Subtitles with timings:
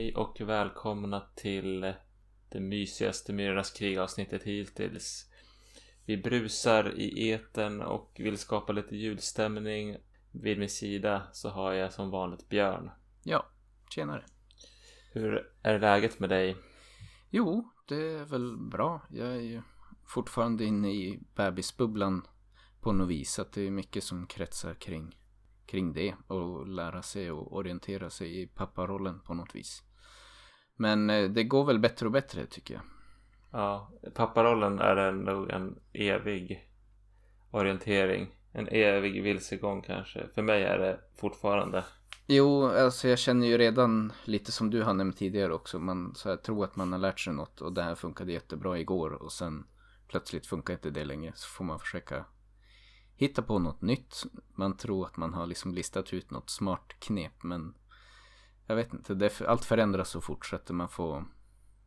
[0.00, 1.94] Hej och välkomna till
[2.48, 5.30] det mysigaste Myrornas krig avsnittet hittills.
[6.04, 9.96] Vi brusar i eten och vill skapa lite julstämning.
[10.30, 12.90] Vid min sida så har jag som vanligt Björn.
[13.22, 13.46] Ja,
[13.90, 14.24] tjenare.
[15.12, 16.56] Hur är läget med dig?
[17.30, 19.00] Jo, det är väl bra.
[19.10, 19.62] Jag är ju
[20.06, 22.26] fortfarande inne i bebisbubblan
[22.80, 23.38] på något vis.
[23.38, 25.18] Att det är mycket som kretsar kring,
[25.66, 26.14] kring det.
[26.26, 29.82] Och lära sig och orientera sig i papparollen på något vis.
[30.80, 32.82] Men eh, det går väl bättre och bättre tycker jag.
[33.52, 36.68] Ja, papparollen är nog en evig
[37.50, 38.34] orientering.
[38.52, 40.28] En evig vilsegång kanske.
[40.34, 41.84] För mig är det fortfarande.
[42.26, 45.78] Jo, alltså jag känner ju redan lite som du har nämnt tidigare också.
[45.78, 48.78] Man så här, tror att man har lärt sig något och det här funkade jättebra
[48.78, 49.66] igår och sen
[50.08, 51.32] plötsligt funkar inte det längre.
[51.34, 52.24] Så får man försöka
[53.16, 54.22] hitta på något nytt.
[54.54, 57.74] Man tror att man har liksom listat ut något smart knep men
[58.70, 61.24] jag vet inte, det, allt förändras så fortsätter man får,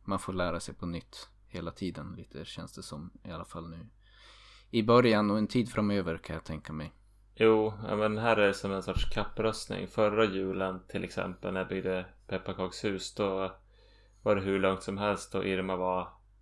[0.04, 3.70] man får lära sig på nytt hela tiden lite känns det som i alla fall
[3.70, 3.86] nu.
[4.70, 6.92] I början och en tid framöver kan jag tänka mig.
[7.34, 9.88] Jo, men här är det som en sorts kappröstning.
[9.88, 13.56] Förra julen till exempel när jag byggde pepparkakshus då
[14.22, 16.00] var det hur långt som helst och Irma var,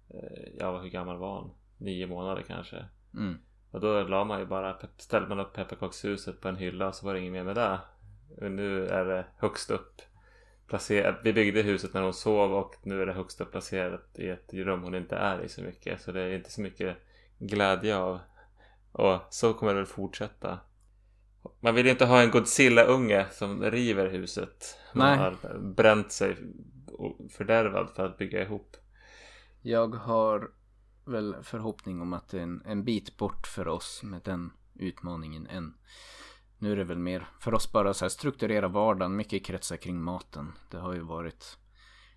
[0.08, 1.50] eh, ja hur gammal var hon?
[1.78, 2.84] Nio månader kanske.
[3.14, 3.38] Mm.
[3.70, 7.06] Och då la man ju bara, ställde man upp pepparkakshuset på en hylla och så
[7.06, 7.80] var det inget mer med det.
[8.40, 10.02] Och nu är det högst upp
[10.72, 11.20] placerat.
[11.22, 14.52] Vi byggde huset när hon sov och nu är det högst upp placerat i ett
[14.52, 16.02] rum hon inte är i så mycket.
[16.02, 16.96] Så det är inte så mycket
[17.38, 18.20] glädje av.
[18.92, 20.58] Och så kommer det väl fortsätta.
[21.60, 24.78] Man vill ju inte ha en Godzilla-unge som river huset.
[24.94, 25.18] Man Nej.
[25.18, 26.36] har bränt sig
[27.30, 28.76] fördärvad för att bygga ihop.
[29.62, 30.50] Jag har
[31.04, 35.46] väl förhoppning om att det är en, en bit bort för oss med den utmaningen
[35.46, 35.74] än.
[36.62, 40.02] Nu är det väl mer för oss bara så här strukturera vardagen, mycket kretsar kring
[40.02, 40.52] maten.
[40.70, 41.58] Det har ju varit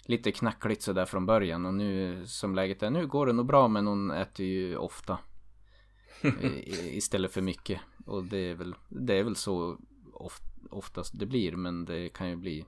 [0.01, 3.67] lite knackligt sådär från början och nu som läget är nu går det nog bra
[3.67, 5.17] men hon äter ju ofta.
[6.83, 7.81] Istället för mycket.
[8.06, 9.78] Och det är väl, det är väl så
[10.13, 12.66] of, oftast det blir men det kan ju bli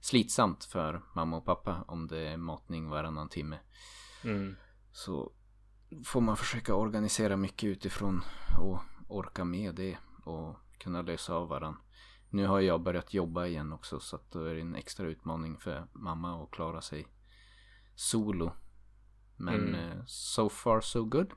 [0.00, 3.58] slitsamt för mamma och pappa om det är matning varannan timme.
[4.24, 4.56] Mm.
[4.92, 5.32] Så
[6.04, 8.24] får man försöka organisera mycket utifrån
[8.60, 11.80] och orka med det och kunna lösa av varandra.
[12.30, 15.58] Nu har jag börjat jobba igen också så att då är det en extra utmaning
[15.58, 17.06] för mamma att klara sig
[17.94, 18.52] solo.
[19.36, 19.74] Men Mm.
[19.74, 21.32] eh, so far so good.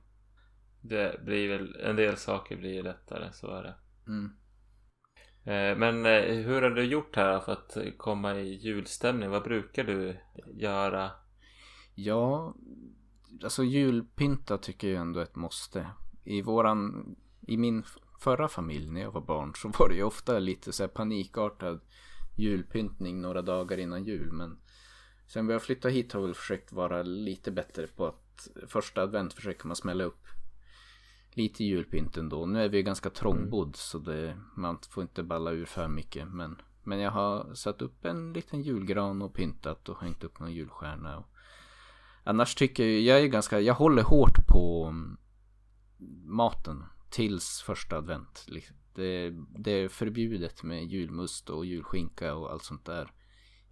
[0.81, 3.75] Det blir väl, en del saker blir lättare, så är det.
[4.07, 4.31] Mm.
[5.43, 9.29] Eh, Men eh, hur har du gjort här för att komma i julstämning?
[9.29, 10.17] Vad brukar du
[10.53, 11.11] göra?
[11.95, 12.55] Ja,
[13.43, 15.89] alltså julpynta tycker jag ändå är ett måste.
[16.23, 17.15] I våran,
[17.47, 17.83] i min
[18.21, 21.79] förra familj när jag var barn så var det ju ofta lite så panikartad
[22.35, 24.31] julpyntning några dagar innan jul.
[24.31, 24.59] Men
[25.27, 29.33] sen vi har flyttat hit har vi försökt vara lite bättre på att första advent
[29.33, 30.27] försöker man smälla upp
[31.33, 32.45] lite julpynt ändå.
[32.45, 36.27] Nu är vi ju ganska trångbodd så det, man får inte balla ur för mycket.
[36.27, 40.53] Men, men jag har satt upp en liten julgran och pyntat och hängt upp någon
[40.53, 41.17] julstjärna.
[41.17, 41.25] Och,
[42.23, 45.17] Annars tycker jag, jag är ganska, jag håller hårt på mm,
[46.25, 48.45] maten tills första advent.
[48.47, 48.75] liksom.
[48.93, 53.11] Det, det är förbjudet med julmust och julskinka och allt sånt där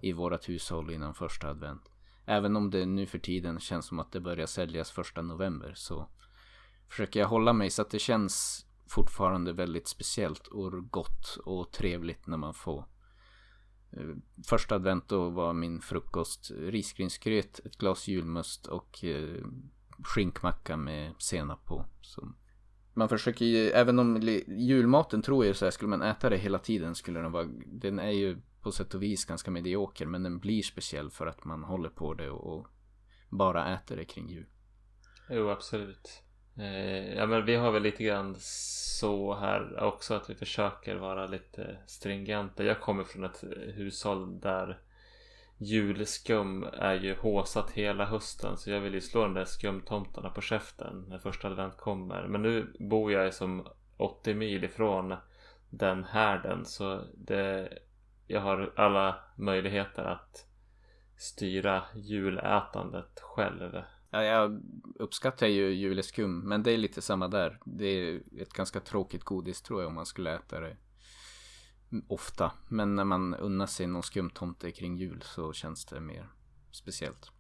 [0.02, 1.92] i vårat hushåll innan första advent.
[2.26, 6.10] Även om det nu för tiden känns som att det börjar säljas första november så
[6.90, 12.28] försöker jag hålla mig så att det känns fortfarande väldigt speciellt och gott och trevligt
[12.28, 12.86] när man får
[13.92, 14.16] eh,
[14.48, 19.46] Första advent då var min frukost risgrynsgröt, ett glas julmust och eh,
[20.04, 21.86] skinkmacka med senap på.
[22.02, 22.34] Så
[22.94, 26.60] man försöker ju, även om julmaten tror jag så här, skulle man äta det hela
[26.60, 30.40] tiden skulle den vara, den är ju på sätt och vis ganska medioker men den
[30.40, 32.68] blir speciell för att man håller på det och, och
[33.30, 34.46] bara äter det kring jul.
[35.30, 36.24] Jo, absolut.
[36.58, 41.28] Eh, ja, men vi har väl lite grann så här också att vi försöker vara
[41.28, 42.64] lite stringenta.
[42.64, 43.44] Jag kommer från ett
[43.76, 44.80] hushåll där
[45.62, 50.42] julskum är ju håsat hela hösten så jag vill ju slå de där skumtomtarna på
[50.42, 52.28] käften när första advent kommer.
[52.28, 53.68] Men nu bor jag som
[53.98, 55.16] 80 mil ifrån
[55.70, 57.70] den härden så det,
[58.28, 60.46] jag har alla möjligheter att
[61.18, 63.82] styra julätandet själv.
[64.10, 64.62] Ja, jag
[64.96, 67.60] uppskattar ju juleskum men det är lite samma där.
[67.66, 70.78] Det är ett ganska tråkigt godis tror jag om man skulle äta det
[72.08, 72.52] ofta.
[72.68, 76.28] Men när man unnar sig någon skumtomte kring jul så känns det mer
[76.72, 77.32] speciellt.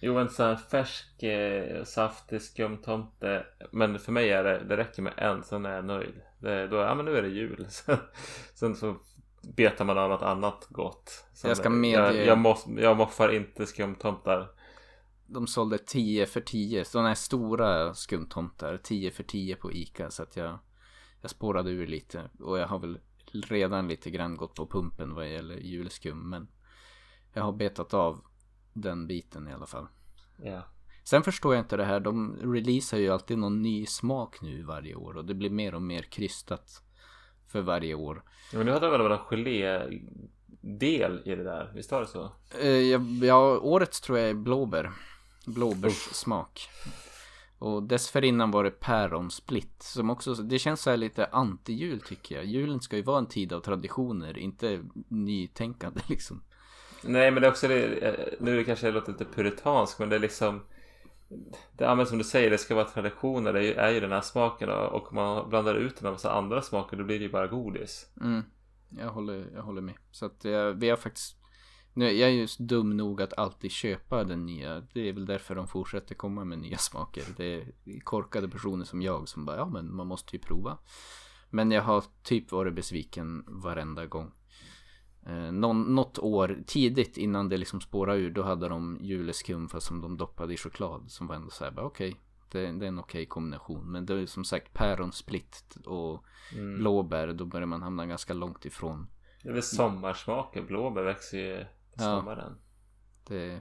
[0.00, 3.46] Jo, en sån här färsk, eh, saftig skumtomte.
[3.70, 6.20] Men för mig är det, det räcker med en, sen är jag nöjd.
[6.38, 7.66] Det, då, ja men nu är det jul.
[7.70, 7.96] Sen,
[8.54, 8.96] sen så
[9.42, 11.24] betar man av något annat gott.
[11.44, 12.16] jag ska medge...
[12.16, 14.50] Jag, jag, måste, jag moffar inte skumtomtar.
[15.26, 16.84] De sålde 10 för 10.
[16.84, 18.80] Sådana här stora skumtomtar.
[18.82, 20.10] 10 för 10 på Ica.
[20.10, 20.58] Så att jag,
[21.20, 22.30] jag spårade ur lite.
[22.40, 22.98] Och jag har väl
[23.42, 26.30] redan lite grann gått på pumpen vad gäller julskum.
[26.30, 26.48] Men
[27.32, 28.20] jag har betat av
[28.72, 29.86] den biten i alla fall.
[30.42, 30.62] Ja.
[31.04, 32.00] Sen förstår jag inte det här.
[32.00, 35.16] De releasar ju alltid någon ny smak nu varje år.
[35.16, 36.82] Och det blir mer och mer krystat
[37.46, 38.22] för varje år.
[38.52, 42.32] Men nu hade de väl en gelé-del i det där, visst var det så?
[42.60, 44.90] Eh, ja, ja, årets tror jag är blåbär.
[45.46, 46.68] Blåbärssmak.
[47.58, 49.82] Och dessförinnan var det päronsplitt.
[49.82, 52.44] Som också, det känns så här lite anti-jul tycker jag.
[52.44, 56.42] Julen ska ju vara en tid av traditioner, inte nytänkande liksom.
[57.02, 60.16] Nej men det är också det, eh, nu kanske jag låter lite puritansk men det
[60.16, 60.60] är liksom
[61.72, 64.68] det används som du säger, det ska vara traditioner, det är ju den här smaken
[64.68, 67.46] och om man blandar ut den med massa andra smaker då blir det ju bara
[67.46, 68.06] godis.
[68.20, 68.42] Mm.
[68.88, 69.94] Jag håller, jag håller med.
[70.10, 71.37] Så att jag, vi har faktiskt
[71.98, 74.82] nu, jag är just dum nog att alltid köpa den nya.
[74.92, 77.24] Det är väl därför de fortsätter komma med nya smaker.
[77.36, 80.78] Det är korkade personer som jag som bara, ja men man måste ju prova.
[81.50, 84.30] Men jag har typ varit besviken varenda gång.
[85.26, 89.86] Eh, någon, något år tidigt innan det liksom spårade ur då hade de juleskum fast
[89.86, 92.14] som de doppade i choklad som var ändå såhär okej okay,
[92.50, 96.78] det, det, är en okej okay kombination men det är som sagt päronsplitt och mm.
[96.78, 99.06] blåbär då börjar man hamna ganska långt ifrån.
[99.42, 101.64] Det är väl sommarsmaker, blåbär växer ju
[101.98, 102.58] sommaren.
[102.58, 103.60] Ja, det,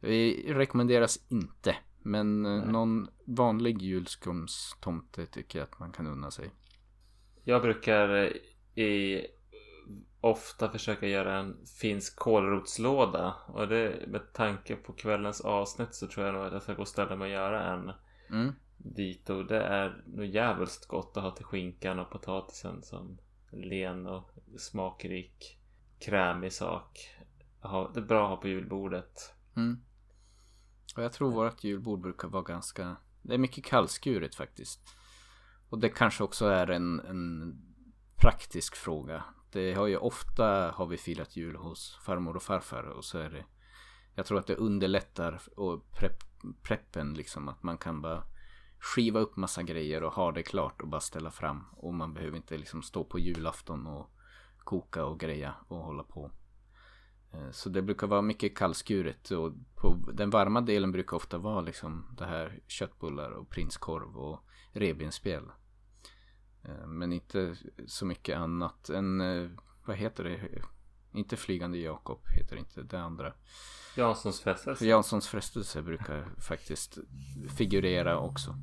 [0.00, 2.72] det rekommenderas inte men eh, Nej.
[2.72, 6.50] någon vanlig julskumstomte tycker jag att man kan unna sig.
[7.44, 8.32] Jag brukar
[8.74, 9.26] i
[10.20, 13.34] ofta försöka göra en finsk kålrotslåda.
[13.46, 16.82] Och det med tanke på kvällens avsnitt så tror jag nog att jag ska gå
[16.82, 17.92] och ställa mig och göra en
[18.30, 18.52] mm.
[18.76, 19.30] dit.
[19.30, 23.18] Och det är nog jävligt gott att ha till skinkan och potatisen som
[23.50, 25.58] len och smakrik
[25.98, 27.08] krämig sak.
[27.62, 29.34] Det är bra att ha på julbordet.
[29.56, 29.82] Mm.
[30.96, 34.80] Och jag tror vårt julbord brukar vara ganska Det är mycket kallskuret faktiskt.
[35.68, 37.54] Och det kanske också är en, en
[38.16, 39.24] praktisk fråga.
[39.52, 43.30] Det har ju ofta har vi firat jul hos farmor och farfar och så är
[43.30, 43.44] det
[44.14, 46.22] Jag tror att det underlättar och prepp,
[46.62, 48.24] preppen liksom att man kan bara
[48.78, 52.36] skiva upp massa grejer och ha det klart och bara ställa fram och man behöver
[52.36, 54.10] inte liksom stå på julafton och
[54.58, 56.30] koka och greja och hålla på.
[57.32, 61.60] Eh, så det brukar vara mycket kallskuret och på den varma delen brukar ofta vara
[61.60, 64.40] liksom det här köttbullar och prinskorv och
[64.72, 65.44] revbensspjäll.
[66.62, 67.56] Eh, men inte
[67.86, 68.88] så mycket annat.
[68.88, 69.50] En, eh,
[69.84, 70.62] vad heter det?
[71.14, 72.82] Inte Flygande Jakob heter det inte.
[72.82, 73.32] Det andra.
[73.96, 74.86] Janssons frestelse.
[74.86, 76.98] Janssons frestelse brukar faktiskt
[77.56, 78.56] figurera också.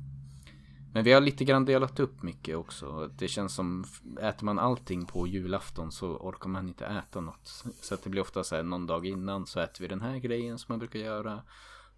[0.92, 3.10] Men vi har lite grann delat upp mycket också.
[3.18, 3.84] Det känns som
[4.20, 7.46] äter man allting på julafton så orkar man inte äta något.
[7.82, 10.18] Så att det blir ofta så här någon dag innan så äter vi den här
[10.18, 11.42] grejen som man brukar göra.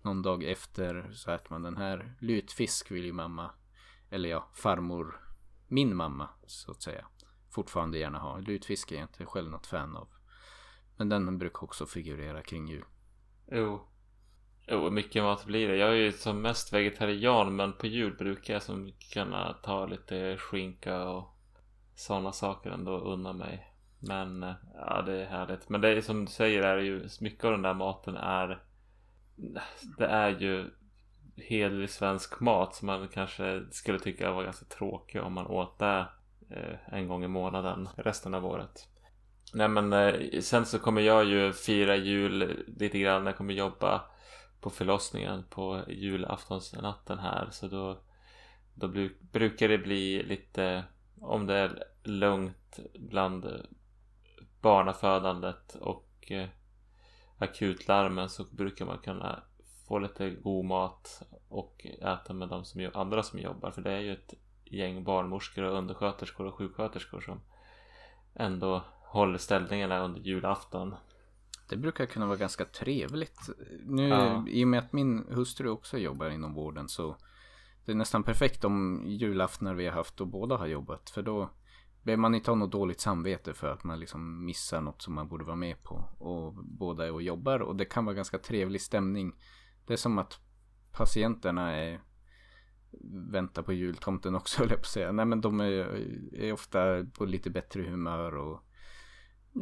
[0.03, 2.15] Någon dag efter så äter man den här.
[2.21, 3.51] Lutfisk vill ju mamma,
[4.11, 5.21] eller ja, farmor
[5.69, 7.07] min mamma så att säga
[7.51, 8.39] fortfarande gärna ha.
[8.39, 10.09] Lutfisk är jag inte själv något fan av.
[10.97, 12.85] Men den brukar också figurera kring jul.
[13.51, 13.89] Jo.
[14.73, 15.77] Jo, mycket mat blir det.
[15.77, 20.37] Jag är ju som mest vegetarian men på jul brukar jag som kunna ta lite
[20.37, 21.37] skinka och
[21.95, 23.73] sådana saker ändå unna mig.
[23.99, 25.69] Men eh, ja, det är härligt.
[25.69, 28.63] Men det är som du säger är ju mycket av den där maten är
[29.99, 30.71] Det är ju
[31.37, 36.07] hederlig svensk mat som man kanske skulle tycka var ganska tråkig om man åt det
[36.51, 38.89] eh, en gång i månaden resten av året.
[39.55, 43.27] Nej men eh, sen så kommer jag ju fira jul lite grann.
[43.27, 44.12] Jag kommer jobba
[44.63, 47.49] på förlossningen på julaftonsnatten här.
[47.51, 47.99] Så då,
[48.75, 48.89] då
[49.33, 50.85] brukar det bli lite
[51.21, 53.67] om det är lugnt bland
[54.61, 56.49] barnafödandet och eh,
[57.39, 59.43] akutlarmen så brukar man kunna
[59.89, 63.71] få lite god mat och äta med de som, andra som jobbar.
[63.71, 67.41] För det är ju ett gäng barnmorskor och undersköterskor och sjuksköterskor som
[68.35, 70.95] ändå håller ställningarna under julafton.
[71.73, 73.51] Det brukar kunna vara ganska trevligt.
[73.85, 74.45] Nu ja.
[74.49, 77.17] i och med att min hustru också jobbar inom vården så
[77.85, 81.11] det är nästan perfekt om julaftnar vi har haft och båda har jobbat.
[81.11, 81.51] För då
[82.03, 85.29] behöver man inte ha något dåligt samvete för att man liksom missar något som man
[85.29, 86.05] borde vara med på.
[86.19, 89.35] Och båda är och jobbar och det kan vara ganska trevlig stämning
[89.87, 90.41] det är som att
[90.93, 92.01] patienterna är
[93.31, 95.13] väntar på jultomten också höll jag på att säga.
[95.13, 95.73] Nej men de är,
[96.35, 98.63] är ofta på lite bättre humör och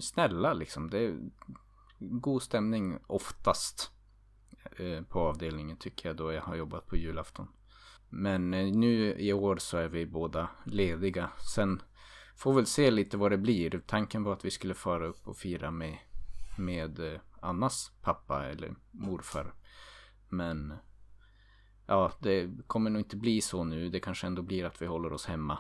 [0.00, 0.90] snälla liksom.
[0.90, 1.14] Det
[2.00, 3.90] god stämning oftast
[4.76, 7.49] eh, på avdelningen tycker jag då jag har jobbat på julafton.
[8.09, 11.30] Men eh, nu i år så är vi båda lediga.
[11.54, 11.83] Sen
[12.37, 13.83] får väl se lite vad det blir.
[13.87, 15.99] Tanken var att vi skulle fara upp och fira med,
[16.59, 19.54] med eh, Annas pappa eller morfar.
[20.28, 20.75] Men
[21.87, 23.88] ja, det kommer nog inte bli så nu.
[23.88, 25.59] Det kanske ändå blir att vi håller oss hemma.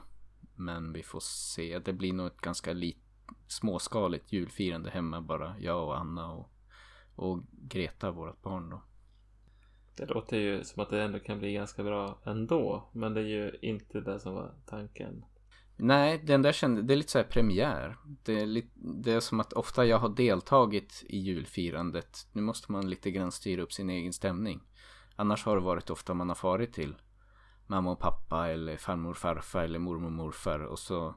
[0.56, 1.78] Men vi får se.
[1.78, 3.09] Det blir nog ett ganska litet
[3.46, 5.54] småskaligt julfirande hemma bara.
[5.58, 6.50] Jag och Anna och,
[7.14, 8.82] och Greta, vårt barn då.
[9.96, 12.88] Det låter ju som att det ändå kan bli ganska bra ändå.
[12.92, 15.24] Men det är ju inte det som var tanken.
[15.76, 17.96] Nej, den där kände, det är lite så här premiär.
[18.24, 22.28] Det är, lite, det är som att ofta jag har deltagit i julfirandet.
[22.32, 24.60] Nu måste man lite grann styra upp sin egen stämning.
[25.16, 26.94] Annars har det varit ofta man har farit till
[27.66, 31.14] mamma och pappa eller farmor och farfar eller mormor och morfar och så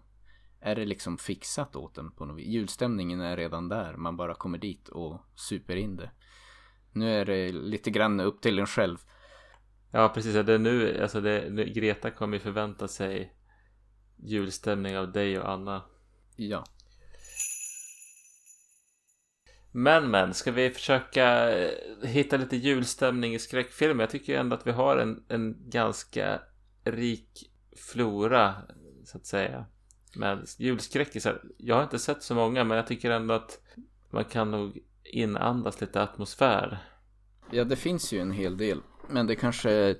[0.63, 2.47] är det liksom fixat åt en på något vis.
[2.47, 3.95] Julstämningen är redan där.
[3.97, 6.11] Man bara kommer dit och super in det.
[6.91, 8.97] Nu är det lite grann upp till en själv.
[9.91, 10.33] Ja, precis.
[10.33, 13.33] Det är nu, alltså det, Greta kommer ju förvänta sig
[14.17, 15.81] julstämning av dig och Anna.
[16.35, 16.63] Ja.
[19.71, 21.71] Men men, ska vi försöka eh,
[22.03, 24.03] hitta lite julstämning i skräckfilmer?
[24.03, 26.41] Jag tycker ändå att vi har en, en ganska
[26.83, 28.55] rik flora,
[29.05, 29.65] så att säga.
[30.15, 31.41] Med julskräckisar.
[31.57, 33.59] Jag har inte sett så många, men jag tycker ändå att
[34.09, 36.77] man kan nog inandas lite atmosfär.
[37.51, 38.81] Ja, det finns ju en hel del.
[39.09, 39.95] Men det kanske,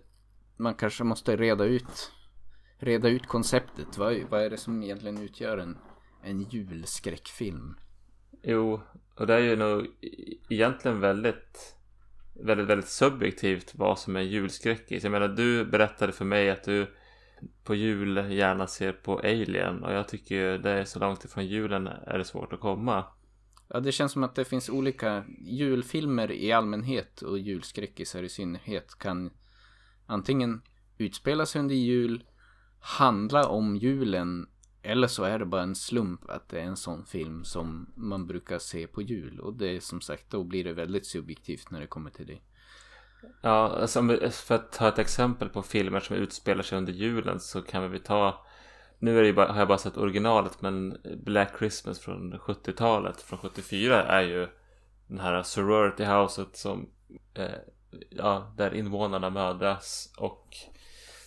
[0.58, 2.12] man kanske måste reda ut,
[2.78, 3.98] reda ut konceptet.
[3.98, 5.78] Vad, vad är det som egentligen utgör en,
[6.24, 7.76] en julskräckfilm?
[8.44, 8.82] Jo,
[9.16, 9.88] och det är ju nog
[10.50, 11.76] egentligen väldigt,
[12.34, 15.04] väldigt, väldigt subjektivt vad som är julskräckis.
[15.04, 16.96] Jag menar, du berättade för mig att du
[17.64, 21.46] på jul gärna ser på Alien och jag tycker ju det är så långt ifrån
[21.46, 23.06] julen är det svårt att komma.
[23.68, 29.00] Ja, det känns som att det finns olika julfilmer i allmänhet och julskräckisar i synnerhet
[29.00, 29.32] kan
[30.06, 30.62] antingen
[30.98, 32.24] utspela sig under jul,
[32.80, 34.48] handla om julen
[34.86, 38.28] eller så är det bara en slump att det är en sån film som man
[38.28, 39.40] brukar se på jul.
[39.40, 42.40] Och det är som sagt, då blir det väldigt subjektivt när det kommer till det.
[43.42, 47.62] Ja, alltså för att ta ett exempel på filmer som utspelar sig under julen så
[47.62, 48.46] kan vi ta
[49.00, 53.40] nu är det bara, har jag bara sett originalet men Black Christmas från 70-talet från
[53.40, 54.48] 74 är ju
[55.08, 56.90] den här sorority houset som
[57.34, 57.46] eh,
[58.10, 60.56] ja, där invånarna mödras och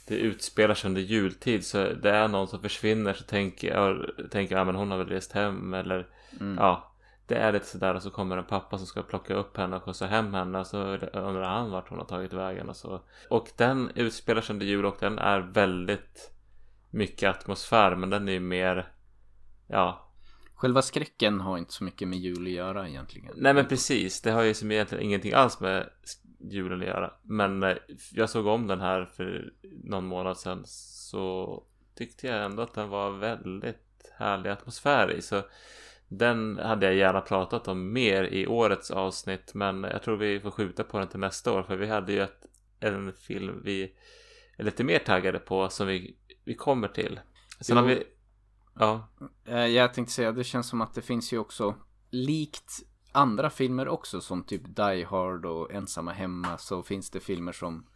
[0.08, 4.56] det utspelar sig under jultid så det är någon som försvinner så tänker jag tänker,
[4.56, 6.06] ja men hon har väl rest hem eller
[6.40, 6.56] mm.
[6.58, 6.92] ja
[7.26, 9.83] det är lite sådär och så kommer en pappa som ska plocka upp henne och
[9.83, 10.78] skjutsa hem henne och så
[11.12, 14.85] undrar han vart hon har tagit vägen och så och den utspelar sig under jul
[14.85, 16.33] och den är väldigt
[16.90, 18.92] mycket atmosfär men den är ju mer
[19.66, 20.02] ja
[20.56, 23.33] Själva skräcken har inte så mycket med jul att göra egentligen.
[23.37, 24.23] Nej men precis.
[24.23, 25.90] Det har ju som egentligen ingenting alls med
[26.50, 27.12] julen att göra.
[27.23, 27.76] Men eh,
[28.12, 29.52] jag såg om den här för
[29.85, 31.62] någon månad sedan så
[31.95, 35.23] tyckte jag ändå att den var väldigt härlig atmosfär i.
[35.23, 35.42] Så
[36.08, 40.50] den hade jag gärna pratat om mer i årets avsnitt men jag tror vi får
[40.50, 42.46] skjuta på den till nästa år för vi hade ju ett,
[42.80, 43.92] en film vi
[44.58, 47.20] är lite mer taggade på som vi, vi kommer till.
[47.60, 48.04] Sen jo, har vi...
[48.75, 49.08] Ja.
[49.44, 51.75] Eh, jag tänkte säga det känns som att det finns ju också
[52.10, 52.72] likt
[53.12, 57.86] andra filmer också som typ Die Hard och Ensamma Hemma så finns det filmer som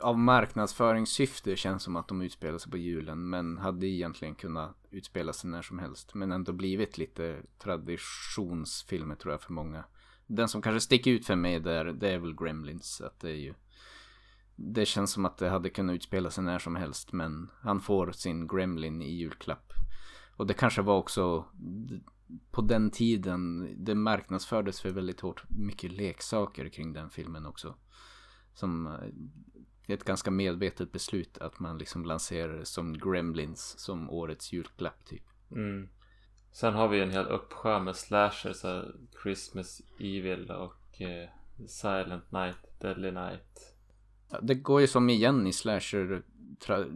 [0.00, 5.32] av marknadsföringssyfte känns som att de utspelar sig på julen men hade egentligen kunnat utspela
[5.32, 9.84] sig när som helst men ändå blivit lite traditionsfilmer tror jag för många.
[10.26, 13.36] Den som kanske sticker ut för mig där det är väl Gremlins att det är
[13.36, 13.54] ju
[14.56, 18.12] det känns som att det hade kunnat utspela sig när som helst men han får
[18.12, 19.72] sin Gremlin i julklapp.
[20.36, 21.44] Och det kanske var också
[22.50, 27.74] på den tiden, det marknadsfördes för väldigt hårt mycket leksaker kring den filmen också.
[28.54, 28.96] Som
[29.86, 35.24] eh, ett ganska medvetet beslut att man liksom lanserar som Gremlins som årets julklapp typ.
[35.50, 35.88] Mm.
[36.52, 38.84] Sen har vi en hel uppsjö med slashers, så
[39.22, 41.28] Christmas Evil och eh,
[41.66, 43.76] Silent Night, Deadly Night.
[44.30, 46.22] Ja, det går ju som igen i slasher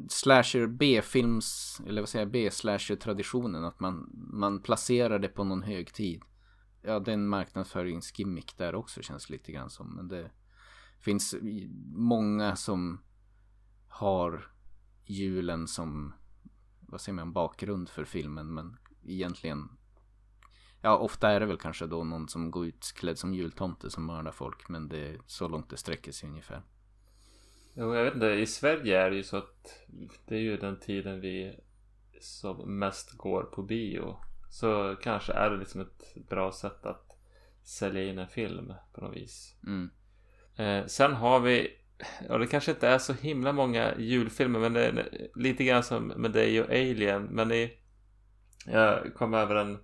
[0.09, 3.65] slasher B-films, eller vad säger jag, B-slasher traditionen.
[3.65, 6.23] Att man, man placerar det på någon högtid.
[6.83, 9.97] Ja, det är en marknadsföringsgimmick där också känns lite grann som.
[9.97, 10.31] Men det
[11.07, 11.35] finns
[11.93, 13.01] många som
[13.89, 14.51] har
[15.05, 16.15] julen som,
[16.81, 18.55] vad säger man, bakgrund för filmen.
[18.55, 19.69] Men egentligen,
[20.81, 24.07] ja ofta är det väl kanske då någon som går ut klädd som jultomte som
[24.07, 24.69] mördar folk.
[24.69, 26.63] Men det är så långt det sträcker sig ungefär.
[27.75, 28.27] Jo, jag vet inte.
[28.27, 29.87] I Sverige är det ju så att
[30.27, 31.61] det är ju den tiden vi
[32.21, 34.17] som mest går på bio.
[34.51, 37.19] Så kanske är det liksom ett bra sätt att
[37.63, 39.57] sälja in en film på något vis.
[39.67, 39.91] Mm.
[40.57, 41.71] Eh, sen har vi,
[42.29, 46.07] och det kanske inte är så himla många julfilmer men det är lite grann som
[46.07, 47.23] med dig och Alien.
[47.23, 47.73] Men i
[48.67, 49.79] Jag kom över en,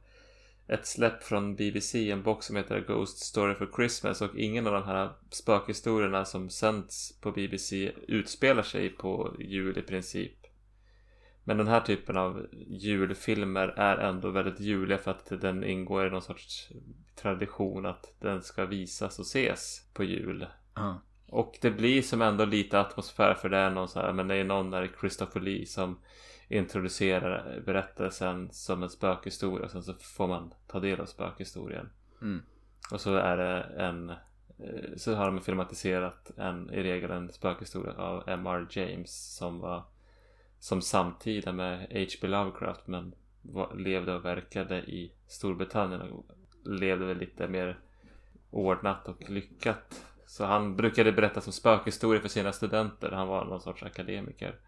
[0.69, 4.73] ett släpp från BBC, en box som heter Ghost Story for Christmas och ingen av
[4.73, 10.43] de här spökhistorierna som sänds på BBC utspelar sig på jul i princip.
[11.45, 16.11] Men den här typen av julfilmer är ändå väldigt juliga för att den ingår i
[16.11, 16.69] någon sorts
[17.17, 20.47] tradition att den ska visas och ses på jul.
[21.27, 24.35] Och det blir som ändå lite atmosfär för det är någon så här, men det
[24.35, 25.99] är någon där Christopher Lee som
[26.49, 31.89] introducerar berättelsen som en spökhistoria och sen så får man ta del av spökhistorien.
[32.23, 32.43] Mm.
[32.93, 34.17] Och så är det en eh,
[34.97, 38.67] så har de filmatiserat en, i regel en spökhistoria av M.R.
[38.71, 39.85] James som var
[40.59, 42.27] som samtida med H.P.
[42.27, 46.27] Lovecraft men var, levde och verkade i Storbritannien och
[46.65, 47.79] levde väl lite mer
[48.51, 50.07] ordnat och lyckat.
[50.33, 53.11] Så han brukade berätta som spökhistorier för sina studenter.
[53.11, 54.61] Han var någon sorts akademiker.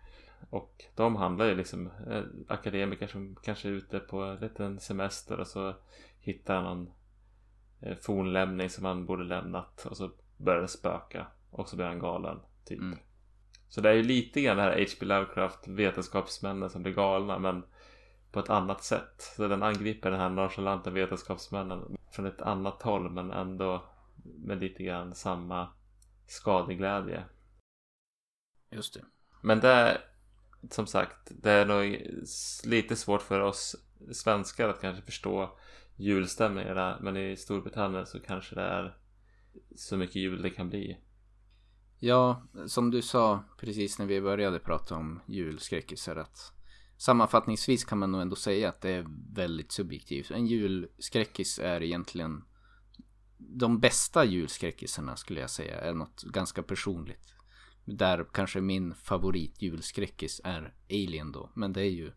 [0.50, 5.40] Och de handlar ju liksom eh, akademiker som kanske är ute på en liten semester
[5.40, 5.75] och så
[6.21, 6.90] hittar han någon
[7.80, 11.99] eh, fornlämning som han borde lämnat och så börjar det spöka och så blir han
[11.99, 12.78] galen typ.
[12.78, 12.99] Mm.
[13.68, 15.06] Så det är ju lite grann det här H.P.
[15.06, 17.62] Lovecraft vetenskapsmännen som blir galna men
[18.33, 19.33] på ett annat sätt.
[19.37, 23.83] Så den angriper den här nonchalanta vetenskapsmännen från ett annat håll men ändå
[24.25, 25.69] med lite grann samma
[26.26, 27.25] skadeglädje.
[28.71, 29.04] Just det.
[29.43, 30.04] Men det är
[30.71, 31.99] som sagt, det är nog
[32.64, 33.76] lite svårt för oss
[34.12, 35.59] svenskar att kanske förstå
[35.97, 36.99] julstämningarna.
[37.00, 38.97] Men i Storbritannien så kanske det är
[39.76, 40.99] så mycket jul det kan bli.
[41.99, 46.52] Ja, som du sa precis när vi började prata om julskräckisar att
[46.97, 50.31] sammanfattningsvis kan man nog ändå säga att det är väldigt subjektivt.
[50.31, 52.44] En julskräckis är egentligen
[53.37, 57.35] de bästa julskräckisarna skulle jag säga är något ganska personligt.
[57.85, 61.51] Där kanske min favorit julskräckis är Alien då.
[61.55, 62.12] Men det är ju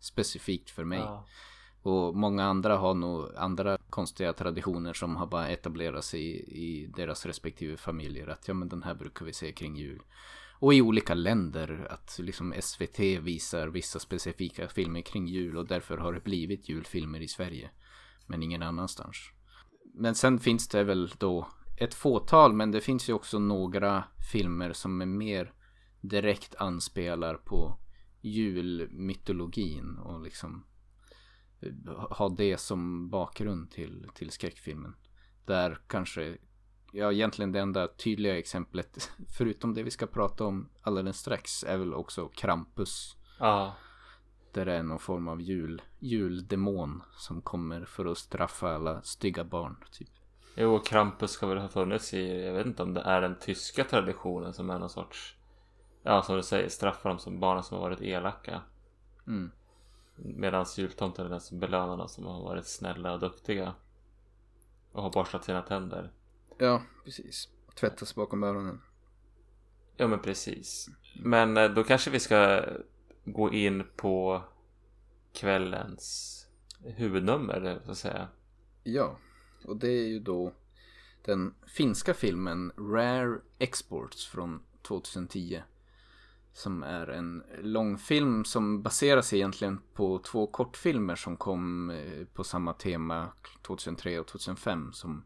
[0.00, 0.98] specifikt för mig.
[0.98, 1.26] Ja.
[1.82, 6.86] Och många andra har nog andra konstiga traditioner som har bara etablerat sig i, i
[6.86, 8.26] deras respektive familjer.
[8.26, 10.02] Att ja men den här brukar vi se kring jul.
[10.60, 15.98] Och i olika länder att liksom SVT visar vissa specifika filmer kring jul och därför
[15.98, 17.70] har det blivit julfilmer i Sverige.
[18.26, 19.16] Men ingen annanstans.
[19.98, 24.72] Men sen finns det väl då ett fåtal men det finns ju också några filmer
[24.72, 25.52] som är mer
[26.00, 27.78] direkt anspelar på
[28.20, 30.64] julmytologin och liksom
[31.60, 34.94] eh, ha det som bakgrund till, till skräckfilmen.
[35.44, 36.36] Där kanske,
[36.92, 41.76] ja egentligen det enda tydliga exemplet, förutom det vi ska prata om alldeles strax, är
[41.76, 43.16] väl också Krampus.
[43.38, 43.76] Ja.
[44.52, 49.44] Där det är någon form av jul, juldemon som kommer för att straffa alla stygga
[49.44, 49.76] barn.
[49.92, 50.08] Typ.
[50.56, 53.84] Jo, Krampus ska väl ha funnits i, jag vet inte om det är den tyska
[53.84, 55.36] traditionen som är någon sorts,
[56.02, 58.60] ja som du säger, straffa dem som barnen som har varit elaka.
[59.26, 59.50] Mm.
[60.16, 63.74] Medan jultomten är den som belönar dem som har varit snälla och duktiga.
[64.92, 66.12] Och har borstat sina tänder.
[66.58, 67.48] Ja, precis.
[67.74, 68.80] Tvättas bakom öronen.
[69.96, 70.88] Ja men precis.
[71.22, 72.64] Men eh, då kanske vi ska
[73.32, 74.42] gå in på
[75.32, 76.34] kvällens
[76.84, 78.28] huvudnummer, så att säga.
[78.82, 79.18] Ja,
[79.64, 80.52] och det är ju då
[81.24, 85.62] den finska filmen Rare Exports från 2010.
[86.52, 92.72] Som är en långfilm som baseras egentligen på två kortfilmer som kom eh, på samma
[92.72, 94.92] tema 2003 och 2005.
[94.92, 95.24] Som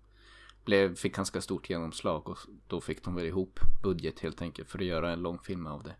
[0.64, 4.78] blev, fick ganska stort genomslag och då fick de väl ihop budget helt enkelt för
[4.78, 5.96] att göra en långfilm av det.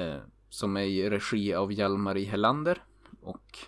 [0.00, 2.28] Eh, som är i regi av Hjalmari e.
[2.28, 2.82] Helander
[3.20, 3.58] och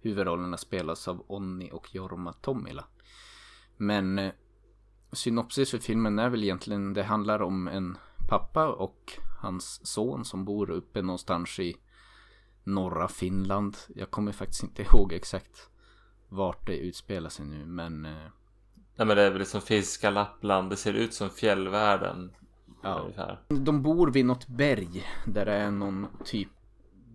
[0.00, 2.84] huvudrollerna spelas av Onni och Jorma Tomila.
[3.76, 4.32] Men eh,
[5.12, 10.44] synopsis för filmen är väl egentligen, det handlar om en pappa och hans son som
[10.44, 11.76] bor uppe någonstans i
[12.64, 13.76] norra Finland.
[13.94, 15.70] Jag kommer faktiskt inte ihåg exakt
[16.28, 18.30] vart det utspelar sig nu men eh,
[18.96, 22.32] Nej men det är väl liksom finska Lappland, det ser ut som fjällvärlden.
[22.86, 23.00] Ja.
[23.00, 23.38] Ungefär.
[23.48, 26.48] de bor vid något berg där det är någon typ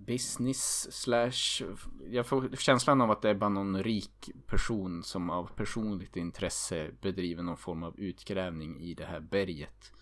[0.06, 1.66] business slash
[2.12, 6.92] jag får känslan av att det är bara någon rik person som av personligt intresse
[7.02, 9.94] bedriver någon form av utgrävning i det här berget.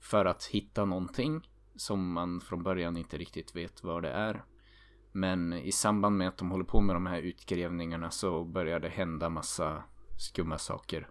[0.00, 4.44] För att hitta någonting som man från början inte riktigt vet vad det är.
[5.12, 8.88] Men i samband med att de håller på med de här utgrävningarna så börjar det
[8.88, 9.82] hända massa
[10.16, 11.08] skumma saker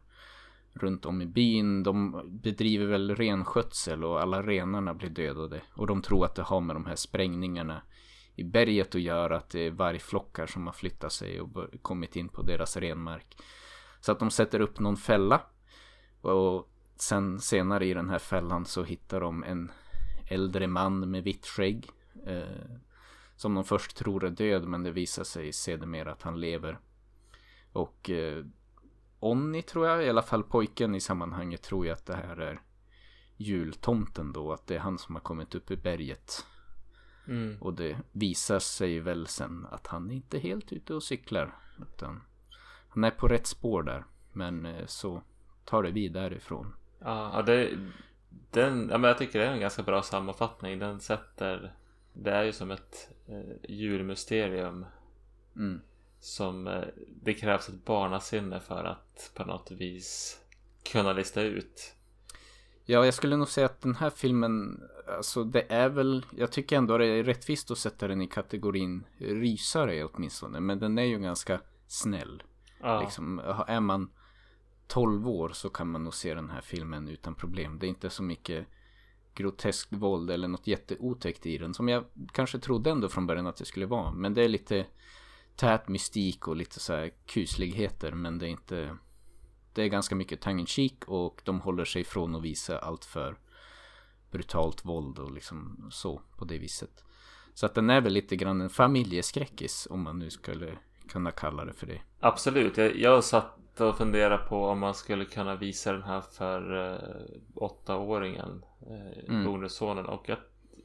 [0.74, 1.84] runt om i byn.
[1.84, 5.62] De bedriver väl renskötsel och alla renarna blir dödade.
[5.74, 7.82] Och de tror att det har med de här sprängningarna
[8.36, 9.38] i berget att göra.
[9.38, 11.50] Att det är vargflockar som har flyttat sig och
[11.82, 13.38] kommit in på deras renmark.
[14.00, 15.42] Så att de sätter upp någon fälla.
[16.22, 19.72] Och sen senare i den här fällan så hittar de en
[20.28, 21.90] äldre man med vitt skägg.
[22.26, 22.78] Eh,
[23.36, 26.80] som de först tror är död men det visar sig sedermera att han lever.
[27.72, 28.46] Och eh,
[29.24, 32.62] Onni tror jag, i alla fall pojken i sammanhanget tror jag att det här är
[33.38, 36.46] jultomten då, att det är han som har kommit upp i berget.
[37.28, 37.58] Mm.
[37.62, 41.56] Och det visar sig väl sen att han inte är helt ute och cyklar.
[41.82, 42.22] Utan
[42.90, 44.06] han är på rätt spår där.
[44.32, 45.22] Men eh, så
[45.66, 46.74] tar det vid därifrån.
[47.00, 47.78] Ja, det,
[48.52, 50.80] den, ja, men jag tycker det är en ganska bra sammanfattning.
[50.80, 51.74] Den sätter...
[52.14, 54.86] Det är ju som ett eh, julmysterium.
[55.56, 55.82] Mm.
[56.24, 56.84] Som eh,
[57.24, 60.40] det krävs ett barnasinne för att på något vis
[60.92, 61.96] kunna lista ut.
[62.86, 64.84] Ja, jag skulle nog säga att den här filmen,
[65.18, 69.04] alltså det är väl, jag tycker ändå det är rättvist att sätta den i kategorin
[69.18, 70.60] rysare åtminstone.
[70.60, 72.44] Men den är ju ganska snäll.
[72.82, 74.10] Ja, Liksom, är man
[74.88, 77.80] 12 år så kan man nog se den här filmen utan problem.
[77.80, 78.68] Det är inte så mycket
[79.36, 81.74] groteskt våld eller något jätteotäckt i den.
[81.74, 84.12] Som jag kanske trodde ändå från början att det skulle vara.
[84.12, 84.86] Men det är lite
[85.56, 88.12] tät mystik och lite så här kusligheter.
[88.12, 88.98] Men det är inte...
[89.74, 93.36] Det är ganska mycket tongue cheek och de håller sig ifrån att visa allt för
[94.32, 97.04] brutalt våld och liksom så på det viset.
[97.54, 100.78] Så att den är väl lite grann en familjeskräckis om man nu skulle
[101.10, 102.02] kunna kalla det för det.
[102.20, 102.78] absolut.
[102.78, 107.26] Jag, jag satt och funderade på om man skulle kunna visa den här för eh,
[107.56, 108.64] åttaåringen.
[108.82, 109.46] Eh, Mm.
[109.46, 110.06] bonussonen.
[110.06, 110.40] Och att,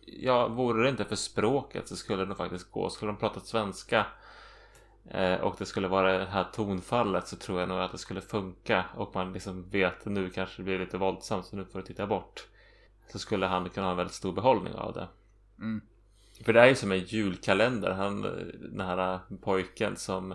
[0.07, 2.91] ja, vore det inte för språket så skulle det nog faktiskt gå.
[2.91, 4.07] Skulle de prata svenska
[5.41, 8.85] och det skulle vara det här tonfallet så tror jag nog att det skulle funka.
[8.97, 12.07] Och man liksom vet nu kanske det blir lite våldsamt så nu får du titta
[12.07, 12.47] bort.
[13.13, 15.09] Så skulle han kunna ha en väldigt stor behållning av det.
[15.59, 15.81] Mm.
[16.45, 17.91] För det är ju som en julkalender.
[17.91, 18.23] Han,
[18.73, 20.35] den här pojken som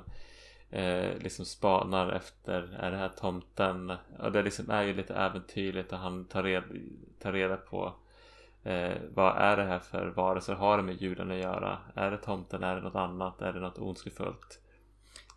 [0.69, 3.93] eh, liksom spanar efter, är det här tomten?
[4.19, 6.65] Och det liksom är ju lite äventyrligt och han tar reda,
[7.19, 7.93] tar reda på
[8.63, 10.53] eh, vad är det här för varelser?
[10.53, 11.77] Har det med julen att göra?
[11.95, 12.63] Är det tomten?
[12.63, 13.41] Är det något annat?
[13.41, 14.59] Är det något ondskefullt?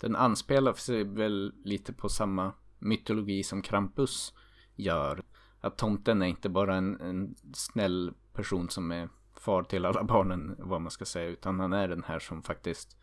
[0.01, 4.33] Den anspelar sig väl lite på samma mytologi som Krampus
[4.75, 5.23] gör.
[5.61, 9.09] Att tomten är inte bara en, en snäll person som är
[9.41, 12.97] far till alla barnen, vad man ska säga, utan han är den här som faktiskt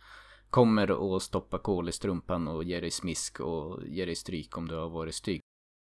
[0.50, 4.68] kommer och stoppar kol i strumpan och ger dig smisk och ger dig stryk om
[4.68, 5.42] du har varit stygg.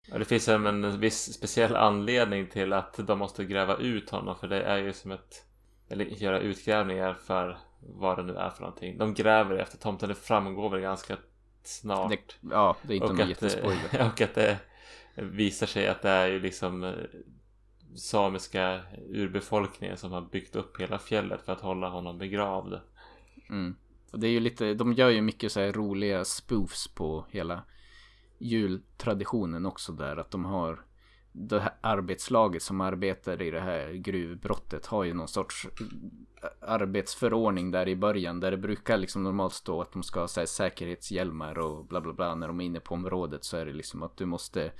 [0.07, 4.35] Ja, det finns även en viss speciell anledning till att de måste gräva ut honom
[4.35, 5.45] för det är ju som ett
[5.89, 8.97] eller göra utgrävningar för vad det nu är för någonting.
[8.97, 11.17] De gräver efter tomten, det framgår väl ganska
[11.63, 12.09] snart.
[12.09, 14.05] Det, ja, det är inte och, någon att, jättespoiler.
[14.13, 14.57] och att det
[15.15, 16.93] visar sig att det är ju liksom eh,
[17.95, 22.79] samiska urbefolkningen som har byggt upp hela fjället för att hålla honom begravd.
[23.49, 23.75] Mm.
[24.11, 27.63] Och det är ju lite, de gör ju mycket så här roliga spoofs på hela
[28.37, 30.17] jultraditionen också där.
[30.17, 30.85] Att de har
[31.31, 35.67] det här arbetslaget som arbetar i det här gruvbrottet har ju någon sorts
[36.61, 38.39] arbetsförordning där i början.
[38.39, 42.01] Där det brukar liksom normalt stå att de ska ha så här säkerhetshjälmar och bla
[42.01, 42.35] bla bla.
[42.35, 44.71] När de är inne på området så är det liksom att du måste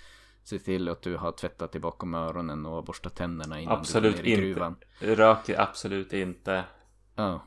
[0.43, 4.17] se till att du har tvättat dig bakom öronen och borstat tänderna innan Absolut du
[4.17, 4.41] går ner i inte.
[4.41, 4.75] gruvan.
[4.99, 6.63] Röker absolut inte
[7.15, 7.45] Ja.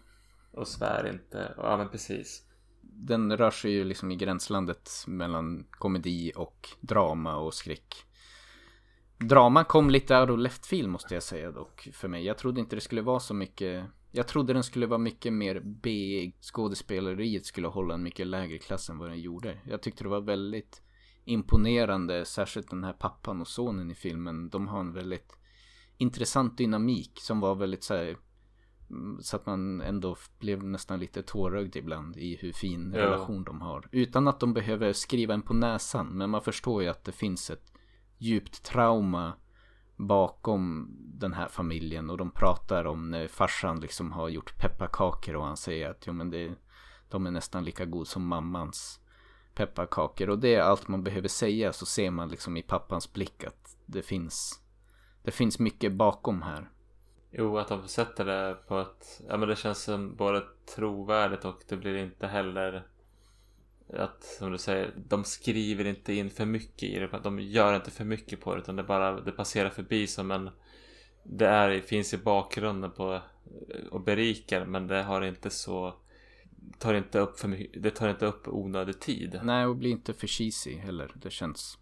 [0.53, 1.55] och svär inte.
[1.57, 2.43] Ja men precis.
[2.81, 7.95] den rör sig ju liksom i gränslandet mellan komedi och drama och skräck.
[9.23, 12.25] Drama kom lite out of left field måste jag säga dock för mig.
[12.25, 13.85] Jag trodde inte det skulle vara så mycket.
[14.11, 16.33] Jag trodde den skulle vara mycket mer B.
[16.41, 19.59] Skådespeleriet skulle hålla en mycket lägre klass än vad den gjorde.
[19.69, 20.83] Jag tyckte det var väldigt
[21.25, 24.49] imponerande, särskilt den här pappan och sonen i filmen.
[24.49, 25.37] De har en väldigt
[25.97, 28.17] intressant dynamik som var väldigt så här
[28.91, 33.01] mm, så att man ändå blev nästan lite tårögd ibland i hur fin Ja.
[33.01, 33.89] relation de har.
[33.93, 36.07] Utan att de behöver skriva en på näsan.
[36.07, 37.72] Men man förstår ju att det finns ett
[38.23, 39.33] djupt trauma
[39.97, 42.11] bakom den här familjen.
[42.11, 46.13] Och de pratar om när farsan liksom har gjort pepparkakor och han säger att jo,
[46.13, 46.55] men det,
[47.11, 49.01] de är nästan lika god som mammans
[49.55, 50.31] pepparkakor.
[50.31, 53.77] Och det är allt man behöver säga så ser man liksom i pappans blick att
[53.87, 54.61] det finns,
[55.23, 56.71] det finns mycket bakom här.
[57.31, 59.21] Jo, att de sätter det på ett...
[59.29, 60.43] Ja men det känns som både
[60.75, 62.87] trovärdigt och det blir inte heller
[63.93, 67.21] att, som du säger, de skriver inte in för mycket i det.
[67.23, 70.51] De gör inte för mycket på det utan det bara, det passerar förbi som en...
[71.25, 73.23] Det är, finns i bakgrunden på
[73.91, 75.95] och berikar men det har inte så...
[76.79, 79.41] Tar inte upp för mycket, det tar inte upp onödig tid.
[79.43, 81.13] Nej, och blir inte för cheesy heller.
[81.15, 81.79] Det känns...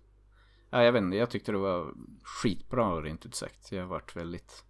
[0.70, 3.72] Ja, jag vet inte, jag tyckte det var skitbra rent ut sagt.
[3.72, 4.64] Jag har varit väldigt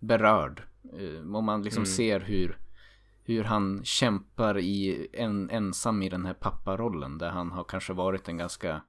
[0.00, 0.62] berörd.
[0.98, 1.92] Eh, Om man liksom Mm.
[1.92, 2.58] ser hur,
[3.24, 7.18] hur han kämpar i en, ensam i den här papparollen.
[7.18, 8.82] Där han har kanske varit en ganska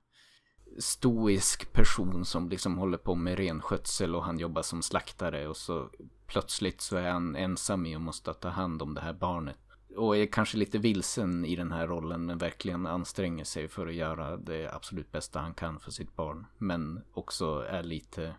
[0.79, 5.89] stoisk person som liksom håller på med renskötsel och han jobbar som slaktare och så
[6.27, 9.57] plötsligt så är han ensam och måste ta hand om det här barnet.
[9.95, 13.93] Och är kanske lite vilsen i den här rollen men verkligen anstränger sig för att
[13.93, 16.45] göra det absolut bästa han kan för sitt barn.
[16.57, 18.35] Men också är lite,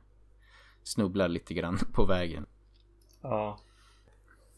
[0.82, 2.46] snubblar lite grann på vägen.
[3.20, 3.58] Ja.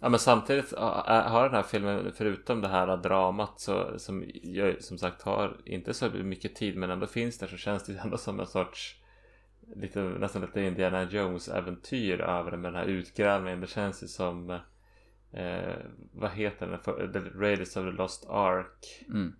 [0.00, 4.98] Ja men samtidigt har den här filmen förutom det här dramat så, som jag som
[4.98, 8.40] sagt har inte så mycket tid men ändå finns där så känns det ändå som
[8.40, 8.96] en sorts
[9.74, 13.60] lite, nästan lite Indiana Jones äventyr över det med den här utgrävningen.
[13.60, 14.50] Det känns ju som
[15.32, 15.76] eh,
[16.12, 17.12] vad heter den?
[17.12, 19.04] The Raiders of the Lost Ark.
[19.08, 19.32] Mm.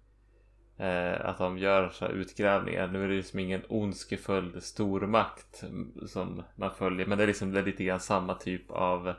[0.79, 2.89] Eh, att de gör så här utgrävningar.
[2.89, 5.65] Nu är det ju som ingen ondskefull stormakt
[6.07, 7.07] som man följer.
[7.07, 9.15] Men det är liksom det är lite grann samma typ av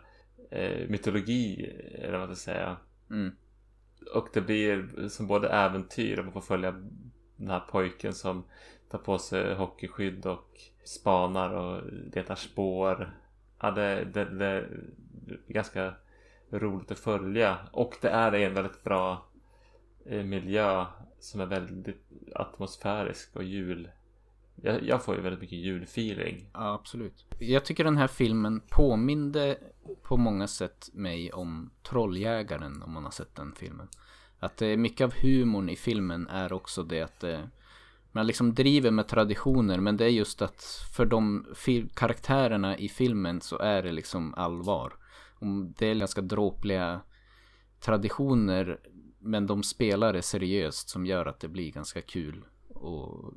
[0.50, 1.74] eh, mytologi.
[1.96, 2.78] Eller vad man ska säga.
[3.10, 3.32] Mm.
[4.14, 6.72] Och det blir som både äventyr och man får följa
[7.36, 8.44] den här pojken som
[8.90, 11.82] tar på sig hockeyskydd och spanar och
[12.14, 13.18] letar spår.
[13.60, 14.68] Ja, det, det, det är
[15.48, 15.94] ganska
[16.50, 17.58] roligt att följa.
[17.72, 19.26] Och det är en väldigt bra
[20.06, 20.86] eh, miljö
[21.20, 22.04] som är väldigt
[22.36, 23.90] atmosfärisk och jul.
[24.62, 26.50] Jag, jag får ju väldigt mycket julfeeling.
[26.54, 27.26] Ja, absolut.
[27.40, 29.58] Jag tycker den här filmen påminde
[30.04, 33.88] på många sätt mig om Trolljägaren om man har sett den filmen.
[34.40, 37.40] Att det är mycket av humorn i filmen är också det att eh,
[38.12, 40.64] man liksom driver med traditioner men det är just att
[40.96, 41.46] för de
[41.94, 44.94] karaktärerna i filmen så är det liksom allvar.
[45.40, 47.02] Om det är ganska dråpliga
[47.80, 48.80] traditioner
[49.20, 53.34] men de spelar det seriöst som gör att det blir ganska kul och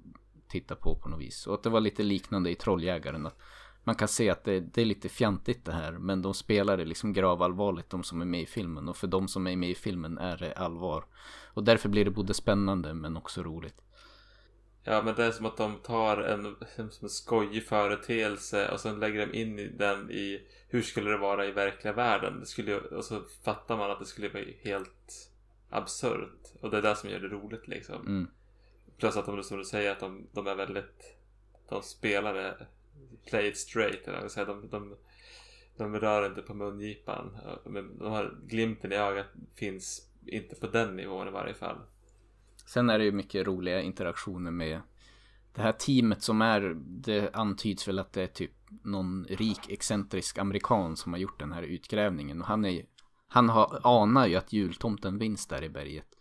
[0.51, 1.47] titta på på något vis.
[1.47, 3.27] Och att det var lite liknande i Trolljägaren.
[3.27, 3.39] Att
[3.85, 6.85] man kan se att det, det, är lite fjantigt det här men de spelar det
[6.85, 8.89] liksom gravallvarligt de som är med i filmen.
[8.89, 11.05] Och för de som är med i filmen är det allvar.
[11.55, 13.77] Och därför blir det både spännande men också roligt.
[14.85, 19.01] Ja men det är som att de tar en, som en skojig företeelse och sen
[19.01, 22.41] lägger de in den i hur skulle det vara i verkliga världen?
[22.41, 25.31] Det skulle, och så fattar man att det skulle vara helt
[25.71, 26.53] absurt.
[26.61, 28.07] Och det är det som gör det roligt liksom.
[28.07, 28.27] Mm.
[29.01, 31.17] Plus att de, som du säger, att de, de är väldigt...
[31.69, 32.67] De spelar det
[33.29, 34.09] play it straight.
[34.09, 34.47] Eller säga.
[34.47, 34.97] De, de,
[35.77, 37.37] de rör inte på mungipan.
[37.65, 41.77] Men de här glimten i ögat finns inte på den nivån i varje fall.
[42.67, 44.81] Sen är det ju mycket roliga interaktioner med
[45.55, 50.39] det här teamet som är, det antyds väl att det är typ någon rik excentrisk
[50.39, 52.41] amerikan som har gjort den här utgrävningen.
[52.41, 52.85] Och han är
[53.33, 56.17] han har, anar ju att jultomten finns där i berget.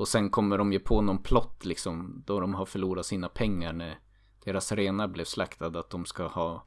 [0.00, 3.72] Och sen kommer de ju på någon plott liksom då de har förlorat sina pengar
[3.72, 3.98] när
[4.44, 6.66] deras renar blev slaktade att de ska ha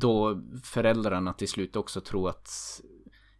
[0.00, 2.50] då föräldrarna till slut också tror att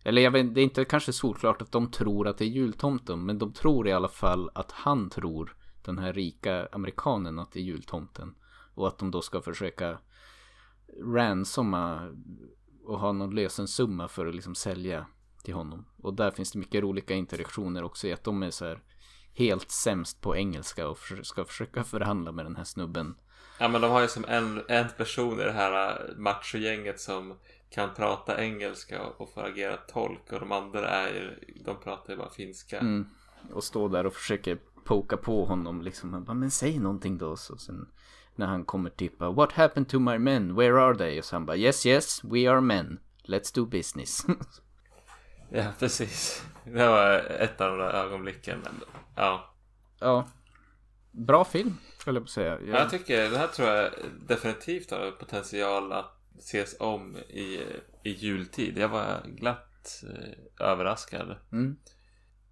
[0.05, 3.27] eller jag vet, det är inte kanske solklart att de tror att det är jultomten
[3.27, 7.61] men de tror i alla fall att han tror den här rika amerikanen att det
[7.61, 8.35] är jultomten.
[8.75, 9.98] Och att de då ska försöka
[11.14, 12.11] ransoma
[12.85, 15.07] och ha någon lösensumma för att liksom sälja
[15.43, 15.85] till honom.
[16.03, 18.83] Och där finns det mycket roliga interaktioner också i att de är så här
[19.35, 23.15] helt sämst på engelska och ska försöka förhandla med den här snubben.
[23.59, 27.35] Ja men de har ju som en, en person i det här machogänget som
[27.71, 32.19] kan prata engelska och får agera tolk och de andra är ju, de pratar ju
[32.19, 32.79] bara finska.
[32.79, 33.07] Mm.
[33.53, 36.25] Och står där och försöker poka på honom liksom.
[36.25, 37.37] bara, men säg någonting då.
[37.37, 37.89] Så sen
[38.35, 40.55] när han kommer tippa What happened to my men?
[40.55, 41.19] Where are they?
[41.19, 42.99] Och så han bara Yes yes we are men.
[43.25, 44.27] Let's do business.
[45.53, 46.45] ja precis.
[46.65, 48.62] Det var ett av de ögonblicken.
[49.17, 49.55] Ja.
[50.01, 50.29] Ja.
[51.11, 52.61] Bra film skulle jag på säga.
[52.61, 52.81] Jag...
[52.81, 53.93] jag tycker det här tror jag
[54.29, 57.61] definitivt har potential att ses om i,
[58.03, 58.79] i jultid.
[58.79, 61.37] Jag var glatt eh, överraskad.
[61.53, 61.77] Mm.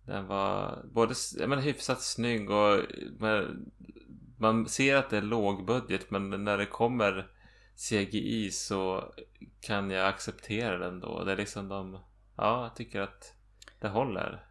[0.06, 1.14] Den var både
[1.46, 2.80] men, hyfsat snygg och
[3.18, 3.70] men,
[4.38, 7.30] man ser att det är lågbudget men när det kommer
[7.76, 9.14] CGI så
[9.60, 11.24] kan jag acceptera den då.
[11.24, 11.98] Det är liksom de,
[12.40, 13.35] ja jag tycker att
[13.81, 14.44] det håller.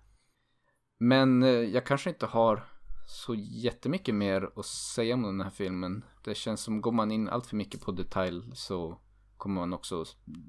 [1.00, 2.64] Men eh, jag kanske inte har
[3.06, 6.06] så jättemycket mer att säga om den här filmen.
[6.24, 9.02] Det känns som går man in allt för mycket på detalj så
[9.38, 10.06] kommer man också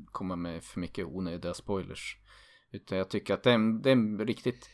[0.07, 2.19] komma med för mycket onödiga spoilers.
[2.73, 4.71] Utan jag tycker att det är en, det är en riktigt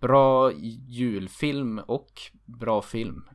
[0.00, 0.52] bra
[0.88, 2.12] julfilm och
[2.44, 3.28] bra film.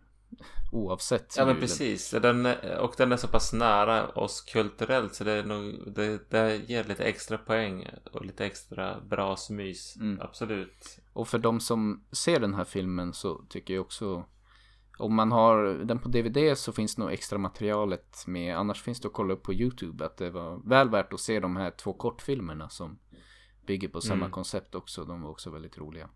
[0.71, 1.35] Oavsett.
[1.37, 2.11] Ja men precis.
[2.11, 2.45] Den,
[2.79, 6.83] och den är så pass nära oss kulturellt så det, är nog, det, det ger
[6.83, 9.95] lite extra poäng och lite extra bra smys.
[9.95, 10.21] Mm.
[10.21, 10.99] Absolut.
[11.13, 14.25] Och för de som ser den här filmen så tycker jag också
[14.97, 18.57] om man har den på DVD så finns nog extra materialet med.
[18.57, 21.39] Annars finns det att kolla upp på YouTube att det var väl värt att se
[21.39, 22.99] de här två kortfilmerna som
[23.65, 24.31] bygger på samma mm.
[24.31, 25.05] koncept också.
[25.05, 26.09] De var också väldigt roliga.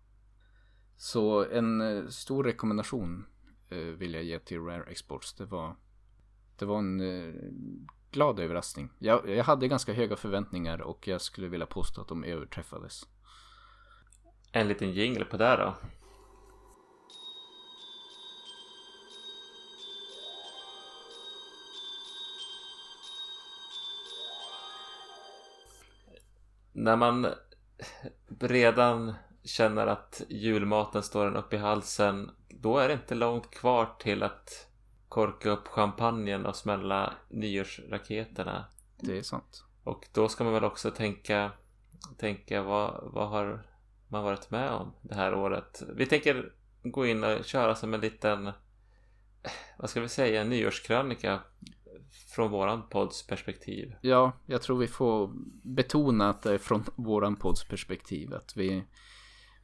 [0.96, 3.26] Så en eh, stor rekommendation
[3.72, 5.34] eh, ge till Rare Exports.
[5.34, 5.76] Det var,
[6.58, 7.34] det var en eh,
[8.10, 8.90] glad överraskning.
[8.98, 13.08] Jag, jag hade ganska höga förväntningar och jag skulle vilja påstå att de överträffades.
[14.52, 15.74] En liten jingle på det då.
[26.72, 27.26] När man
[28.40, 33.88] redan känner att julmaten står en upp i halsen då är det inte långt kvar
[33.98, 34.68] till att
[35.08, 38.64] korka upp champagnen och smälla nyårsraketerna.
[39.00, 39.64] Det är sant.
[39.84, 41.50] Och då ska man väl också tänka,
[42.18, 43.66] tänka vad, vad har
[44.08, 45.82] man varit med om det här året?
[45.94, 46.52] Vi tänker
[46.82, 48.52] gå in och köra som en liten,
[49.78, 51.40] vad ska vi säga, nyårskrönika
[52.34, 53.94] från våran podds perspektiv.
[54.00, 55.30] Ja, jag tror vi får
[55.62, 58.34] betona att det är från våran podds perspektiv.
[58.34, 58.84] Att vi,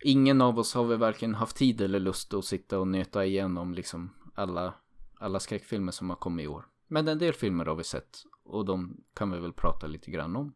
[0.00, 3.74] ingen av oss har väl varken haft tid eller lust att sitta och nöta igenom
[3.74, 4.74] liksom alla,
[5.18, 6.66] alla skräckfilmer som har kommit i år.
[6.86, 10.36] Men en del filmer har vi sett och de kan vi väl prata lite grann
[10.36, 10.54] om.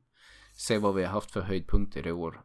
[0.54, 2.42] Se vad vi har haft för höjdpunkter i år.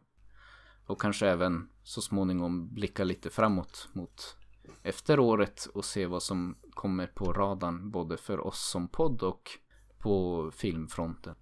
[0.86, 4.36] Och kanske även så småningom blicka lite framåt mot
[4.82, 9.50] efter året och se vad som kommer på radarn både för oss som podd och
[9.98, 11.34] på filmfronten.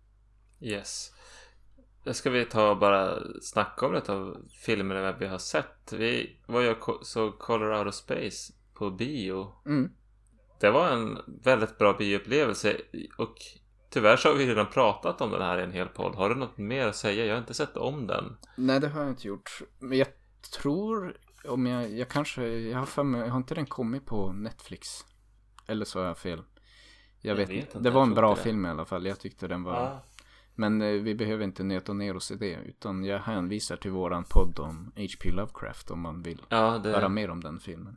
[0.61, 1.13] Yes.
[2.13, 5.93] Ska vi ta och bara snacka om lite av filmerna vi har sett.
[5.93, 9.53] Vi var ju så Colorado Space på bio.
[9.67, 9.91] Mm.
[10.61, 12.77] Det var en väldigt bra bioupplevelse
[13.19, 13.35] och
[13.91, 16.15] tyvärr så har vi redan pratat om den här i en hel podd.
[16.15, 17.25] Har du något mer att säga?
[17.25, 18.37] Jag har inte sett om den.
[18.57, 19.63] Nej, det har jag inte gjort.
[19.79, 20.09] Men jag
[20.61, 21.17] tror
[21.49, 24.89] om jag, jag kanske, jag har för mig, har inte den kommit på Netflix?
[25.67, 26.43] Eller så har jag fel.
[27.21, 27.79] Jag, Jag vet, vet inte.
[27.79, 29.07] Det var en bra film i alla fall.
[29.07, 29.75] Jag tyckte den var.
[29.75, 30.05] Ja.
[30.59, 32.59] Men eh, vi behöver inte nöta ner oss i det.
[32.65, 35.31] Utan jag hänvisar till våran podd om H.P.
[35.31, 37.97] Lovecraft om man vill Ja, det höra mer om den filmen.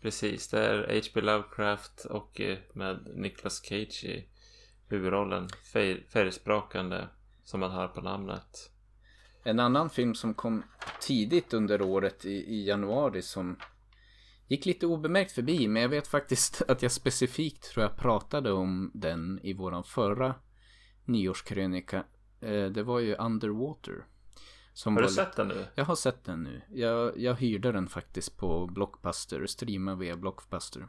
[0.00, 0.48] precis.
[0.48, 1.20] Det är H.P.
[1.20, 4.28] Lovecraft och eh, med Nicolas Cage i
[4.88, 5.48] huvudrollen.
[5.48, 7.08] Fär- Färgsprakande
[7.44, 8.70] som man hör på namnet.
[9.44, 10.62] En annan film som kom
[11.00, 13.56] tidigt under året i, i januari som
[14.48, 15.68] gick lite obemärkt förbi.
[15.68, 20.34] Men jag vet faktiskt att jag specifikt tror jag pratade om den i våran förra
[21.08, 22.04] nyårskrönika.
[22.40, 24.06] Eh, det var ju Underwater.
[24.72, 25.66] Som Har du sett den nu?
[25.74, 26.62] Jag har sett den nu.
[26.72, 30.86] Jag, jag hyrde den faktiskt på Blockbuster, streamade via Blockbuster.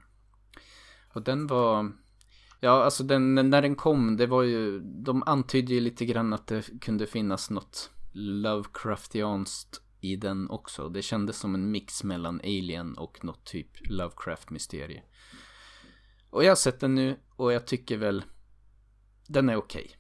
[1.13, 1.91] Och den var...
[2.59, 4.79] Ja, alltså den, när den kom, det var ju...
[4.79, 10.89] De antydde ju lite grann att det kunde finnas något Lovecraftianskt i den också.
[10.89, 15.01] Det kändes som en mix mellan Alien och något typ Lovecraft-mysterie.
[16.29, 18.23] Och jag har sett den nu och jag tycker väl...
[19.27, 19.91] Den är okej.
[19.91, 19.96] Eh,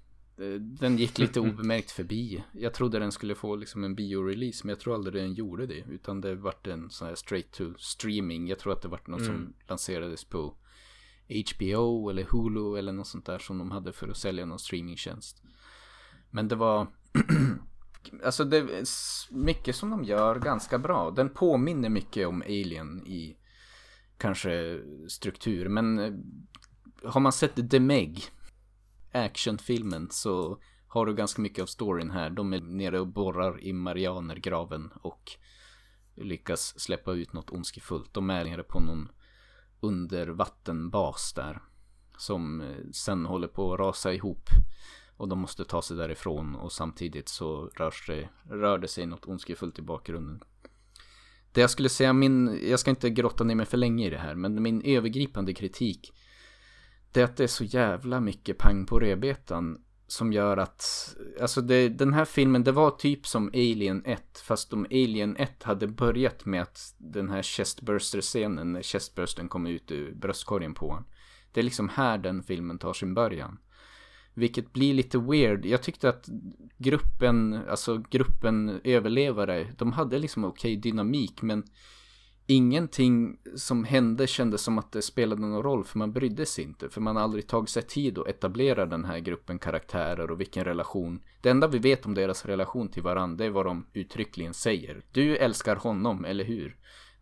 [0.59, 2.43] Den gick lite obemärkt förbi.
[2.51, 5.83] Jag trodde den skulle få liksom en biorelease, men jag tror aldrig den gjorde det.
[5.89, 8.47] Utan det vart en sån här straight to streaming.
[8.47, 10.53] Jag tror att det vart något som lanserades på
[11.27, 15.43] HBO eller Hulu eller något sånt där som de hade för att sälja någon streamingtjänst.
[16.29, 16.87] Men det var...
[18.23, 18.83] alltså det är
[19.33, 21.11] mycket som de gör ganska bra.
[21.11, 23.37] Den påminner mycket om Alien i
[24.17, 25.69] kanske struktur.
[25.69, 26.13] Men eh,
[27.03, 28.23] har man sett The Meg
[29.11, 32.29] actionfilmen så har du ganska mycket av storyn här.
[32.29, 35.31] De är nere och borrar i Marianergraven och
[36.15, 38.13] lyckas släppa ut något ondskefullt.
[38.13, 39.09] De är nere på någon
[39.79, 41.61] undervattenbas där.
[42.17, 44.49] Som eh, sen håller på att rasa ihop.
[45.17, 49.25] Och de måste ta sig därifrån och samtidigt så rör, sig, rör det sig något
[49.25, 50.43] ondskefullt i bakgrunden.
[51.51, 54.17] Det jag skulle säga, min, jag ska inte grotta ner mig för länge i det
[54.17, 56.13] här, men min övergripande kritik
[57.11, 61.61] det är att det är så jävla mycket pang på rödbetan som gör att, alltså
[61.61, 65.87] det, den här filmen, det var typ som Alien 1, fast om Alien 1 hade
[65.87, 71.05] börjat med att den här chestburster-scenen, när chestbursten kom ut ur bröstkorgen på honom.
[71.51, 73.57] Det är liksom här den filmen tar sin början.
[74.33, 75.65] Vilket blir lite weird.
[75.65, 76.29] Jag tyckte att
[76.77, 81.63] gruppen, alltså gruppen överlevare, de hade liksom okej dynamik, men
[82.47, 86.89] ingenting som hände kändes som att det spelade någon roll för man brydde sig inte.
[86.89, 90.63] För man har aldrig tagit sig tid att etablera den här gruppen karaktärer och vilken
[90.65, 91.21] relation.
[91.41, 95.01] Det enda vi vet om deras relation till varandra är vad de uttryckligen säger.
[95.11, 96.77] Du älskar honom, eller hur?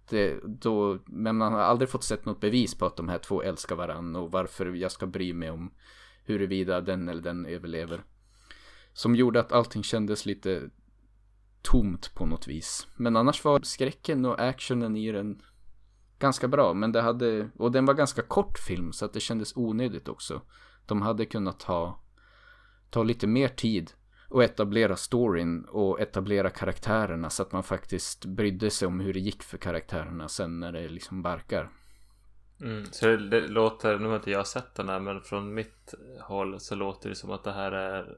[0.09, 3.41] Det, då, men man har aldrig fått sett något bevis på att de här två
[3.41, 5.71] älskar varandra och varför jag ska bry mig om
[6.25, 8.03] huruvida den eller den överlever.
[8.93, 10.69] Som gjorde att allting kändes lite
[11.65, 12.87] tomt på något vis.
[12.95, 15.41] Men annars var skräcken och actionen i den
[16.19, 16.73] ganska bra.
[16.73, 20.41] Men det hade, och den var ganska kort film så att det kändes onödigt också.
[20.85, 21.99] De hade kunnat ta,
[22.89, 23.91] ta lite mer tid
[24.29, 29.19] och etablera storyn och etablera karaktärerna så att man faktiskt brydde sig om hur det
[29.19, 31.69] gick för karaktärerna sen när det liksom barkar.
[32.61, 35.93] Mm, så det, det, låter, nu har inte jag sett den här men från mitt
[36.21, 38.17] håll så låter det som att det här är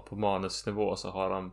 [0.00, 1.52] på manusnivå så har de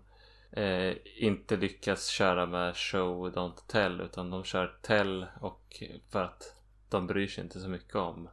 [0.56, 6.56] eh, inte lyckas köra med show don't tell utan de kör tell och för att
[6.90, 8.30] de bryr sig inte så mycket om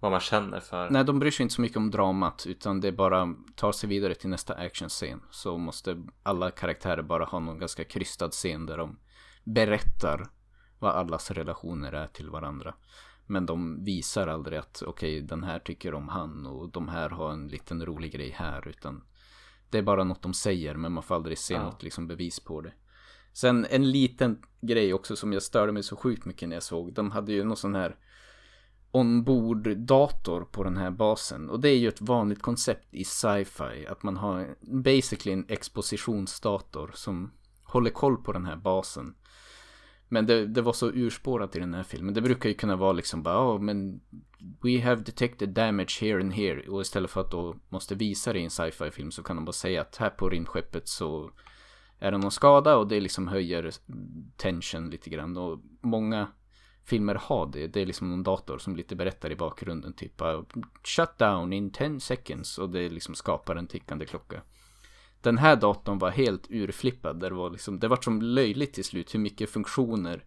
[0.00, 0.90] vad man känner för.
[0.90, 4.14] Nej, de bryr sig inte så mycket om dramat utan det bara tar sig vidare
[4.14, 5.22] till nästa actionscen.
[5.30, 8.98] Så måste alla karaktärer bara ha någon ganska krystad scen där de
[9.44, 10.26] berättar
[10.78, 12.74] vad allas relationer är till varandra.
[13.26, 17.10] Men de visar aldrig att okej, okay, den här tycker om han och de här
[17.10, 18.68] har en liten rolig grej här.
[18.68, 19.04] Utan
[19.74, 21.62] det är bara något de säger men man får aldrig se ja.
[21.62, 22.72] något liksom bevis på det.
[23.32, 26.92] Sen en liten grej också som jag störde mig så sjukt mycket när jag såg.
[26.92, 27.96] De hade ju någon sån här
[28.90, 31.50] ombord-dator på den här basen.
[31.50, 33.86] Och det är ju ett vanligt koncept i sci-fi.
[33.88, 37.32] Att man har basically en expositionsdator som
[37.64, 39.14] håller koll på den här basen.
[40.08, 42.14] Men det, det var så urspårat i den här filmen.
[42.14, 44.00] Det brukar ju kunna vara liksom bara, ja oh, men
[44.62, 46.68] We have detected damage here and here.
[46.68, 49.44] Och istället för att då måste visa det i en sci-fi film så kan de
[49.44, 51.30] bara säga att här på rymdskeppet så
[51.98, 53.70] är det någon skada och det liksom höjer
[54.36, 55.36] tension lite grann.
[55.36, 56.28] Och många
[56.84, 57.66] filmer har det.
[57.66, 59.92] Det är liksom någon dator som lite berättar i bakgrunden.
[59.92, 60.22] Typ
[60.82, 62.58] shut down in 10 seconds.
[62.58, 64.42] Och det liksom skapar en tickande klocka.
[65.24, 67.20] Den här datorn var helt urflippad.
[67.20, 70.24] Det var, liksom, det var som löjligt till slut hur mycket funktioner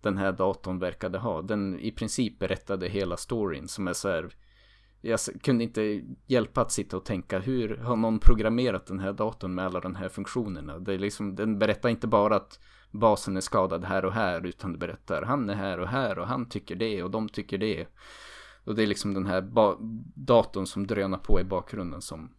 [0.00, 1.42] den här datorn verkade ha.
[1.42, 4.34] Den i princip berättade hela storyn som är så här.
[5.00, 9.54] Jag kunde inte hjälpa att sitta och tänka hur har någon programmerat den här datorn
[9.54, 10.78] med alla de här funktionerna.
[10.78, 12.60] Det är liksom, den berättar inte bara att
[12.90, 16.26] basen är skadad här och här utan det berättar han är här och här och
[16.26, 17.86] han tycker det och de tycker det.
[18.64, 19.50] Och det är liksom den här
[20.14, 22.30] datorn som drönar på i bakgrunden som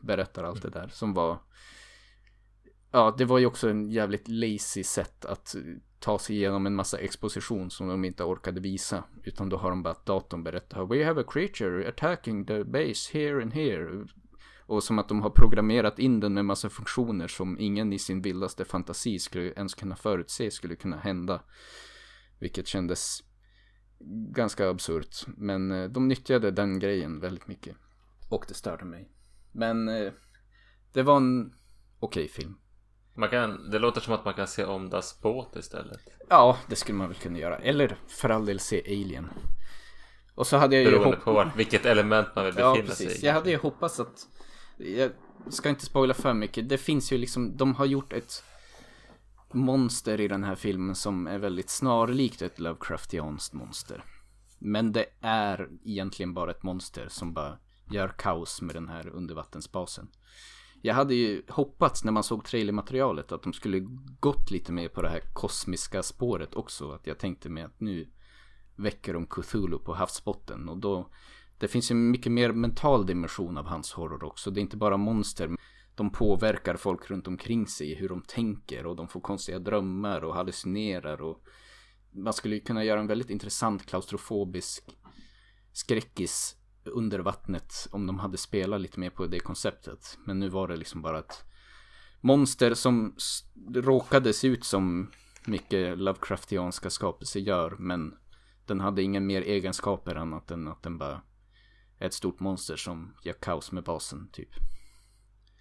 [0.00, 1.38] berättar allt det där som var
[2.94, 5.54] Ja, det var ju också en jävligt lazy sätt att
[5.98, 9.04] ta sig igenom en massa exposition som de inte orkade visa.
[9.24, 13.18] Utan då har de bara att datorn berättar We have a creature attacking the base
[13.18, 14.06] here and here.
[14.66, 18.22] Och som att de har programmerat in den med massa funktioner som ingen i sin
[18.22, 21.42] vildaste fantasi skulle ens kunna förutse skulle kunna hända.
[22.38, 23.22] Vilket kändes
[24.32, 25.26] ganska absurt.
[25.26, 27.76] Men eh, de nyttjade den grejen väldigt mycket.
[28.30, 29.10] Och det störde mig.
[29.52, 30.12] Men eh,
[30.92, 31.54] det var en
[32.00, 32.58] okej okay film.
[33.14, 36.00] Man kan, det låter som att man kan se om Das båt istället.
[36.28, 37.58] Ja, det skulle man väl kunna göra.
[37.58, 39.28] Eller för all del se Alien.
[40.34, 43.10] Och så hade jag Beroende ju på vart, vilket element man vill befinna ja, precis.
[43.10, 43.26] sig i.
[43.26, 44.28] Jag hade ju hoppats att
[44.76, 45.10] jag
[45.48, 46.68] ska inte spoila för mycket.
[46.68, 48.44] Det finns ju liksom, de har gjort ett
[49.52, 54.04] monster i den här filmen som är väldigt snarlikt ett Lovecraftianskt monster.
[54.58, 57.58] Men det är egentligen bara ett monster som bara
[57.92, 60.08] gör kaos med den här undervattensbasen.
[60.84, 63.80] Jag hade ju hoppats när man såg trailermaterialet att de skulle
[64.20, 66.92] gått lite mer på det här kosmiska spåret också.
[66.92, 68.08] Att jag tänkte mig att nu
[68.76, 71.10] väcker de Cthulhu på havsbotten och då
[71.58, 74.50] det finns ju mycket mer mental dimension av hans horror också.
[74.50, 75.56] Det är inte bara monster.
[75.94, 80.34] De påverkar folk runt omkring sig, hur de tänker och de får konstiga drömmar och
[80.34, 81.44] hallucinerar och
[82.10, 84.96] man skulle ju kunna göra en väldigt intressant klaustrofobisk
[85.72, 90.18] skräckis under vattnet om de hade spelat lite mer på det konceptet.
[90.26, 91.44] Men nu var det liksom bara ett
[92.20, 93.16] monster som
[93.74, 95.10] råkade se ut som
[95.46, 98.14] mycket Lovecraftianska skapelser gör men
[98.66, 101.22] den hade inga mer egenskaper annat än att den bara
[101.98, 104.50] är ett stort monster som gör kaos med basen typ.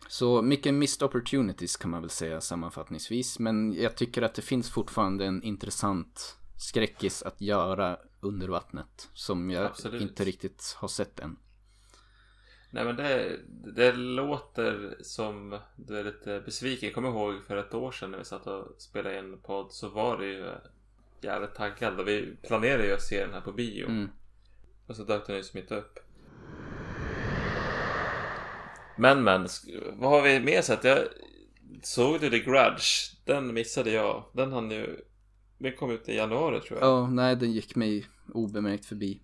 [0.07, 3.39] Så mycket missed opportunities kan man väl säga sammanfattningsvis.
[3.39, 9.09] Men jag tycker att det finns fortfarande en intressant skräckis att göra under vattnet.
[9.13, 10.01] Som jag Absolut.
[10.01, 11.37] inte riktigt har sett än.
[12.73, 13.39] Nej men det,
[13.75, 16.87] det låter som du är lite besviken.
[16.87, 19.89] Jag kommer ihåg för ett år sedan när vi satt och spelade in podd så
[19.89, 20.51] var det ju
[21.21, 23.85] jävligt taggad och vi planerade ju att se den här på bio.
[23.85, 24.09] Mm.
[24.87, 25.99] Och så dök den ju inte upp.
[28.97, 29.47] Men men,
[29.93, 30.83] vad har vi mer sett?
[30.83, 30.99] Jag
[31.83, 33.15] såg du The Grudge?
[33.25, 34.25] Den missade jag.
[34.33, 35.05] Den hann ju...
[35.61, 36.89] Den kom ut i januari tror jag.
[36.89, 39.21] Ja, nej den gick mig obemärkt förbi.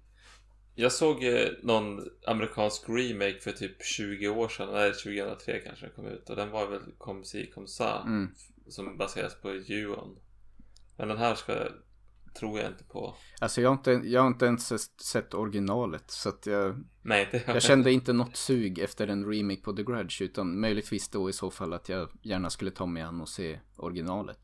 [0.75, 4.69] Jag såg eh, någon amerikansk remake för typ 20 år sedan.
[4.71, 6.29] Nej, 2003 kanske den kom ut.
[6.29, 8.01] Och den var väl Kom si kom sa.
[8.01, 8.29] Mm.
[8.67, 10.19] Som baseras på Juon.
[10.97, 11.53] Men den här ska
[12.39, 13.15] tror jag inte på.
[13.41, 16.11] Alltså jag har inte, jag har inte ens sett originalet.
[16.11, 19.83] Så att jag, Nej, inte jag kände inte något sug efter en remake på The
[19.83, 20.21] Grudge.
[20.21, 23.59] Utan möjligtvis då i så fall att jag gärna skulle ta mig an och se
[23.77, 24.39] originalet.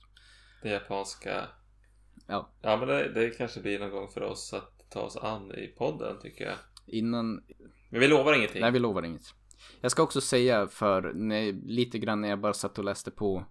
[0.64, 1.48] Det japanska.
[2.28, 2.50] Ja.
[2.62, 5.68] Ja men det, det kanske blir någon gång för oss att ta oss an i
[5.68, 6.56] podden tycker jag.
[6.88, 7.44] Innan.
[7.90, 8.62] Men vi lovar ingenting.
[8.62, 9.34] Nej vi lovar inget.
[9.82, 13.46] Jag ska också säga för när, lite grann när jag bara satt och läste på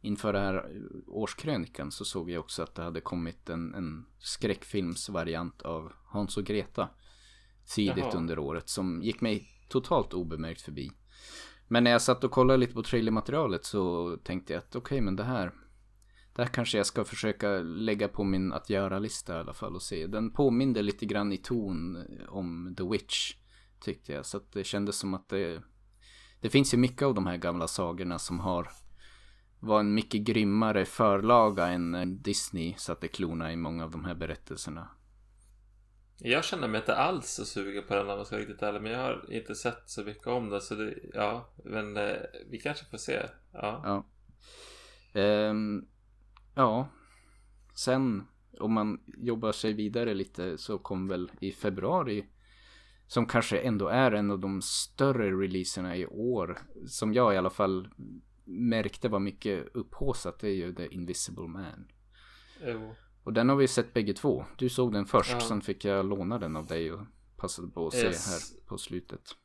[0.00, 0.70] inför det här
[1.06, 6.44] årskrönikan så såg jag också att det hade kommit en, en skräckfilmsvariant av Hans och
[6.44, 6.88] Greta.
[7.74, 8.16] Tidigt Jaha.
[8.16, 10.90] under året som gick mig totalt obemärkt förbi.
[11.68, 15.00] Men när jag satt och kollade lite på trailermaterialet så tänkte jag att okej okay,
[15.00, 15.52] men det här
[16.34, 19.82] det här kanske jag ska försöka lägga på min att göra-lista i alla fall och
[19.82, 20.06] se.
[20.06, 23.34] Den påminde lite grann i ton om The Witch.
[23.80, 24.26] Tyckte jag.
[24.26, 25.62] Så att det kändes som att det...
[26.40, 28.68] Det finns ju mycket av de här gamla sagorna som har
[29.60, 34.88] var en mycket grymmare förlaga än Disney satte klorna i många av de här berättelserna.
[36.18, 38.82] Jag känner mig inte alls så sugen på den om jag ska vara riktigt ärlig.
[38.82, 40.60] Men jag har inte sett så mycket om det.
[40.60, 42.16] Så det, ja, men eh,
[42.50, 43.22] vi kanske får se.
[43.52, 44.04] Ja.
[45.12, 45.20] Ja.
[45.20, 45.88] Um,
[46.54, 46.88] ja.
[47.74, 48.26] Sen
[48.60, 52.26] om man jobbar sig vidare lite så kom väl i februari
[53.06, 56.58] som kanske ändå är en av de större releaserna i år.
[56.86, 57.88] Som jag i alla fall
[58.44, 60.38] märkte var mycket upphåsat.
[60.38, 61.86] Det är ju The Invisible Man.
[62.66, 62.94] Jo.
[63.24, 64.44] Och den har vi sett bägge två.
[64.58, 65.40] Du såg den först, ja.
[65.40, 67.00] sen fick jag låna den av dig och
[67.36, 68.24] passade på att yes.
[68.24, 69.36] se här på slutet.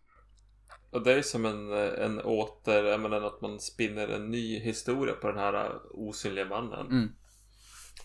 [0.90, 5.14] Och det är som en, en åter, jag menar att man spinner en ny historia
[5.14, 6.88] på den här osynliga mannen.
[6.88, 7.10] Mm.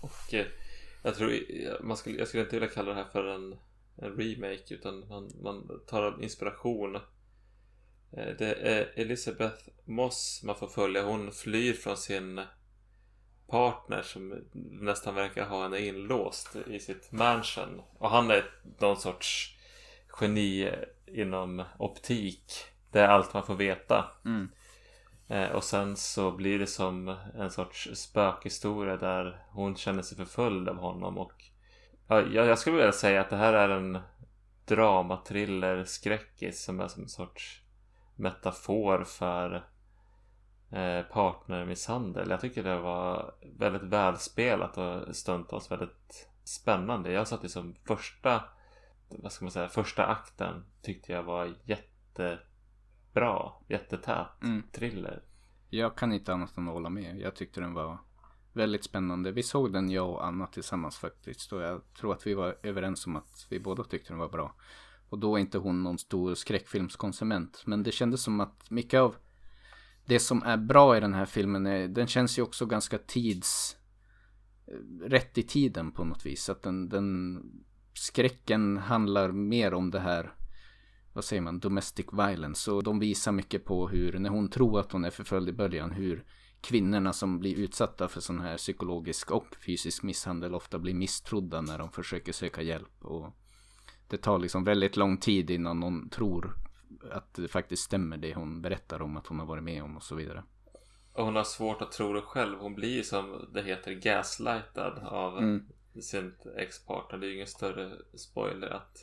[0.01, 0.47] Och eh,
[1.03, 1.33] jag tror,
[1.83, 3.57] man skulle, jag skulle inte vilja kalla det här för en,
[3.97, 6.97] en remake utan man, man tar inspiration.
[8.13, 11.05] Eh, det är Elisabeth Moss man får följa.
[11.05, 12.41] Hon flyr från sin
[13.47, 17.83] partner som nästan verkar ha henne inlåst i sitt mansion.
[17.99, 19.57] Och han är någon sorts
[20.21, 20.71] geni
[21.07, 22.53] inom optik.
[22.93, 24.05] Det är allt man får veta.
[24.25, 24.51] Mm.
[25.29, 30.69] Eh, och sen så blir det som en sorts spökhistoria där hon känner sig förföljd
[30.69, 31.19] av honom.
[31.19, 31.45] Och
[32.09, 33.99] ja, jag skulle vilja säga att det här är en
[34.65, 37.63] drama, thriller, skräckis som är som en sorts
[38.17, 39.65] metafor för
[40.73, 42.31] Eh, partnermisshandel.
[42.31, 47.13] Jag tycker det var väldigt välspelat och stundtals väldigt spännande.
[47.13, 48.45] Jag satt som första,
[49.09, 51.55] vad ska man säga, första akten tyckte jag var
[53.13, 54.63] jättebra, jättetät mm.
[54.73, 55.23] thriller.
[55.71, 57.21] Jag kan inte annat än hålla med.
[57.21, 57.99] Jag tyckte den var
[58.53, 59.33] väldigt spännande.
[59.33, 63.07] Vi såg den jag och Anna tillsammans faktiskt och jag tror att vi var överens
[63.07, 64.55] om att vi båda tyckte den var bra.
[65.09, 67.63] Och då är inte hon någon stor skräckfilmskonsument.
[67.67, 69.17] Men det kändes som att mycket av
[70.05, 73.77] det som är bra i den här filmen är, den känns ju också ganska tids
[75.03, 76.49] rätt i tiden på något vis.
[76.49, 77.43] Att den, den
[77.95, 80.33] skräcken handlar mer om det här
[81.13, 82.71] vad säger man, domestic violence.
[82.71, 85.91] Och de visar mycket på hur, när hon tror att hon är förföljd i början,
[85.91, 86.25] hur
[86.61, 91.79] kvinnorna som blir utsatta för sån här psykologisk och fysisk misshandel ofta blir misstrodda när
[91.79, 93.05] de försöker söka hjälp.
[93.05, 93.37] Och
[94.09, 96.57] det tar liksom väldigt lång tid innan någon tror
[97.11, 100.03] att det faktiskt stämmer det hon berättar om att hon har varit med om och
[100.03, 100.45] så vidare.
[101.13, 102.59] Och hon har svårt att tro det själv.
[102.59, 105.67] Hon blir som det heter gaslightad av mm.
[106.01, 107.19] sin ex-partner.
[107.19, 108.99] Det är ju ingen större spoiler att,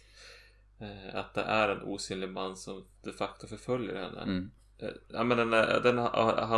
[1.14, 4.22] att det är en osynlig man som de facto förföljer henne.
[4.22, 4.52] Mm.
[4.78, 5.50] Eh, ja, men den,
[5.84, 5.96] den,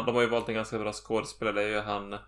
[0.05, 1.55] de har ju valt en ganska bra skådespelare.
[1.55, 2.19] Det är ju han eh,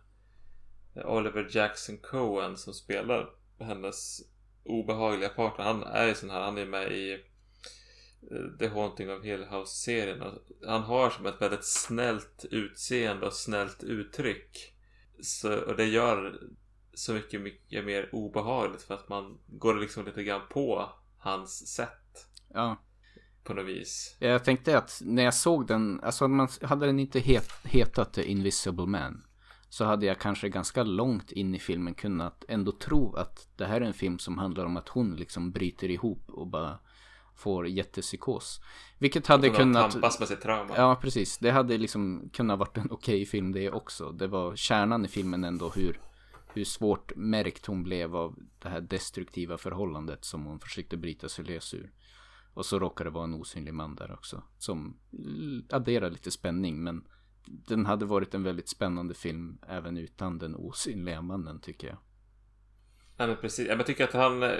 [1.05, 3.29] Oliver Jackson Cohen som spelar
[3.59, 4.21] hennes
[4.63, 5.65] obehagliga partner.
[5.65, 7.23] Han är ju sån här, han är med i
[8.31, 10.23] Eh, The Haunting of Hill House-serien.
[10.65, 14.73] Han har som ett väldigt snällt utseende och snällt uttryck.
[15.21, 16.39] Så, och det gör
[16.93, 20.89] så mycket, mycket mer obehagligt för att man går liksom lite grann på
[21.23, 22.27] hans sätt.
[22.53, 22.77] Ja.
[23.43, 24.15] På något vis.
[24.19, 28.23] Jag tänkte att när jag såg den, alltså man, hade den inte het, hetat The
[28.23, 29.23] Invisible Man
[29.69, 33.81] så hade jag kanske ganska långt in i filmen kunnat ändå tro att det här
[33.81, 36.79] är en film som handlar om att hon liksom bryter ihop och bara
[37.35, 38.61] får jättepsykos.
[38.97, 39.91] Vilket hade kunnat...
[39.91, 40.73] Tampas med sitt trauma.
[40.77, 41.37] Ja, precis.
[41.37, 44.11] Det hade liksom kunnat varit en okej okay film det också.
[44.11, 45.99] Det var kärnan i filmen ändå hur,
[46.53, 51.45] hur svårt märkt hon blev av det här destruktiva förhållandet som hon försökte bryta sig
[51.45, 51.91] lös ur.
[52.53, 54.43] Och så råkade det vara en osynlig man där också.
[54.57, 54.97] Som
[55.69, 57.03] adderar lite spänning men
[57.45, 61.97] den hade varit en väldigt spännande film även utan den osynliga mannen tycker jag.
[63.17, 63.67] Ja men precis.
[63.67, 64.59] Jag tycker att han eh,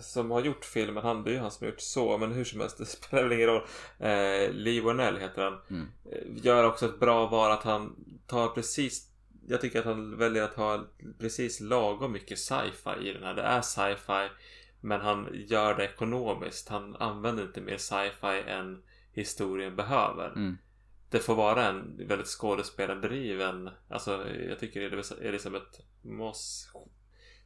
[0.00, 2.18] som har gjort filmen, han, det är ju han som har gjort så.
[2.18, 3.62] Men hur som helst, det spelar väl ingen roll.
[3.98, 5.58] Eh, Lee Wernell heter han.
[5.70, 5.88] Mm.
[6.12, 9.11] Eh, gör också ett bra val att han tar precis
[9.48, 10.86] jag tycker att han väljer att ha
[11.18, 13.34] precis lagom mycket sci-fi i den här.
[13.34, 14.28] Det är sci-fi
[14.80, 16.68] men han gör det ekonomiskt.
[16.68, 18.82] Han använder inte mer sci-fi än
[19.12, 20.28] historien behöver.
[20.28, 20.58] Mm.
[21.10, 24.80] Det får vara en väldigt skådespelardriven, alltså jag tycker
[25.22, 26.72] Elisabeth Moss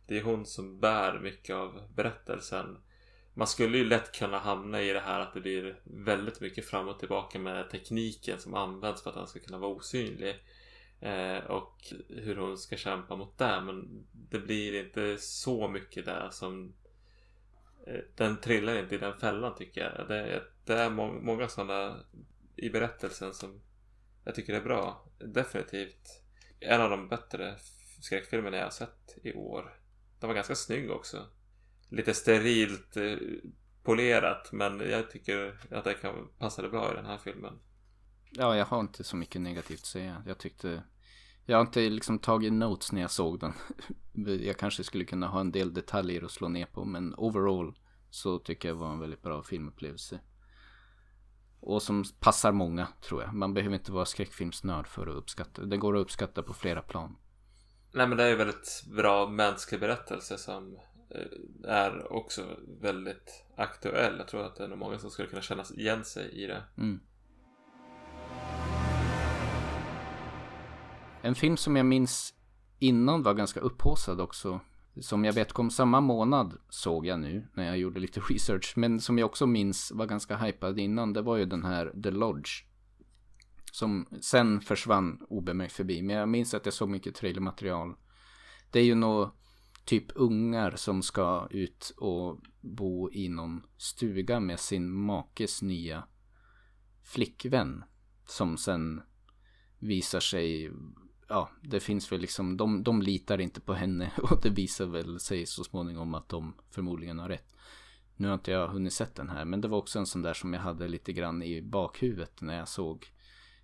[0.06, 2.78] det är hon som bär mycket av berättelsen.
[3.34, 6.88] Man skulle ju lätt kunna hamna i det här att det blir väldigt mycket fram
[6.88, 10.36] och tillbaka med tekniken som används för att den ska kunna vara osynlig.
[11.00, 13.60] Eh, och hur hon ska kämpa mot det.
[13.60, 16.74] Men det blir inte så mycket där som
[17.86, 20.08] eh, den trillar inte i den fällan tycker jag.
[20.08, 22.00] Det, det är må många sådana
[22.56, 23.60] i berättelsen som
[24.24, 25.04] jag tycker är bra.
[25.18, 26.22] Definitivt
[26.60, 27.56] en av de bättre
[28.00, 29.80] skräckfilmerna jag har sett i år.
[30.20, 31.26] Den var ganska snygg också.
[31.88, 33.16] Lite sterilt eh,
[33.82, 37.58] polerat men jag tycker att det kan passa bra i den här filmen.
[38.38, 40.22] Ja, jag har inte så mycket negativt att säga.
[40.26, 40.82] Jag tyckte
[41.48, 43.52] jag har inte liksom tagit notes när jag såg den.
[44.44, 47.78] Jag kanske skulle kunna ha en del detaljer att slå ner på men overall
[48.10, 50.20] så tycker jag det var en väldigt bra filmupplevelse.
[51.60, 53.34] Och som passar många tror jag.
[53.34, 55.62] Man behöver inte vara skräckfilmsnörd för att uppskatta.
[55.62, 57.16] Det går att uppskatta på flera plan.
[57.92, 60.78] Nej men det är ju väldigt bra mänsklig berättelse som
[61.10, 62.46] eh, är också
[62.80, 64.14] väldigt aktuell.
[64.18, 66.62] Jag tror att det är nog många som skulle kunna känna igen sig i det.
[66.76, 67.00] Mm.
[71.26, 72.34] En film som jag minns
[72.78, 74.60] innan var ganska upphåsad också.
[75.00, 78.72] Som jag vet kom samma månad såg jag nu när jag gjorde lite research.
[78.76, 81.12] Men som jag också minns var ganska hypad innan.
[81.12, 82.50] Det var ju den här The Lodge.
[83.72, 86.02] Som sen försvann obemärkt förbi.
[86.02, 87.94] Men jag minns att jag såg mycket trailermaterial.
[88.70, 89.30] Det är ju nog
[89.84, 96.04] typ ungar som ska ut och bo i någon stuga med sin makes nya
[97.02, 97.84] flickvän.
[98.26, 99.02] Som sen
[99.78, 100.72] visar sig
[101.28, 105.20] ja, det finns väl liksom, de, de litar inte på henne och det visar väl
[105.20, 107.54] sig så småningom att de förmodligen har rätt.
[108.16, 110.34] Nu har inte jag hunnit sett den här, men det var också en sån där
[110.34, 113.12] som jag hade lite grann i bakhuvudet när jag såg.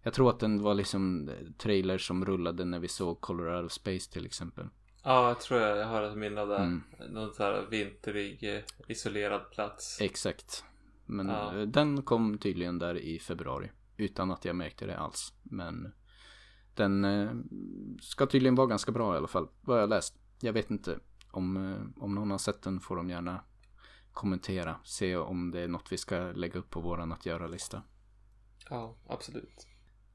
[0.02, 4.26] Jag tror att den var liksom trailer som rullade när vi såg Colorado Space till
[4.26, 4.66] exempel.
[5.04, 6.56] Ja, jag tror jag, jag har ett minne av det.
[6.56, 6.82] Mm.
[7.08, 10.00] Någon sån här vinterig, eh, isolerad plats.
[10.00, 10.64] Exakt.
[11.06, 11.56] Men ja.
[11.56, 13.70] Eh, den kom tydligen där i februari.
[13.96, 15.32] Utan att jag märkte det alls.
[15.42, 15.92] Men
[16.74, 17.30] den eh,
[18.00, 19.48] ska tydligen vara ganska bra i alla fall.
[19.60, 20.14] Vad jag läst.
[20.40, 20.98] Jag vet inte.
[21.30, 23.44] Om, eh, om någon har sett den får de gärna
[24.12, 24.76] kommentera.
[24.84, 27.82] Se om det är något vi ska lägga upp på våran att göra-lista.
[28.70, 29.66] Ja, absolut.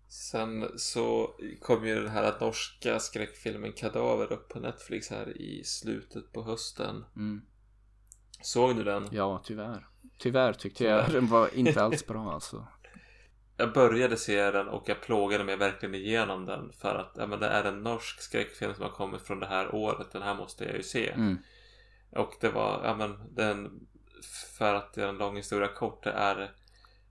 [0.09, 6.33] Sen så kom ju den här norska skräckfilmen Kadaver upp på Netflix här i slutet
[6.33, 7.05] på hösten.
[7.15, 7.41] Mm.
[8.41, 9.07] Såg du den?
[9.11, 9.87] Ja, tyvärr.
[10.17, 12.67] Tyvärr tyckte jag den var inte alls bra alltså
[13.57, 17.39] jag började se den och jag plågade mig verkligen igenom den för att ja, men
[17.39, 20.11] det är en norsk skräckfilm som har kommit från det här året.
[20.11, 21.09] Den här måste jag ju se.
[21.09, 21.37] Mm.
[22.11, 23.87] Och det var, ja men den
[24.57, 26.51] för att göra en lång historia kort, det är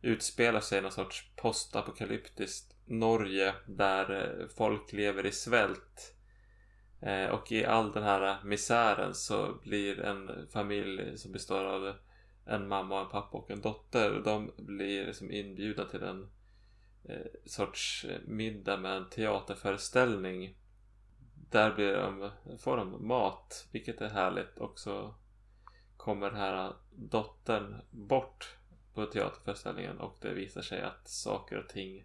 [0.02, 6.14] utspelar sig i någon sorts postapokalyptiskt Norge där eh, folk lever i svält.
[7.02, 11.94] Eh, och i all den här misären så blir en familj som består av
[12.46, 14.22] en mamma, en pappa och en dotter.
[14.24, 16.30] De blir liksom inbjudna till en
[17.08, 20.56] Eh, sorts eh, middag med en teaterföreställning.
[21.50, 24.58] Där blir de, får de mat, vilket är härligt.
[24.58, 25.14] Och så
[25.96, 28.56] kommer den här dottern bort
[28.94, 32.04] på teaterföreställningen och det visar sig att saker och ting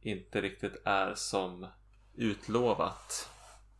[0.00, 1.66] inte riktigt är som
[2.14, 3.30] utlovat.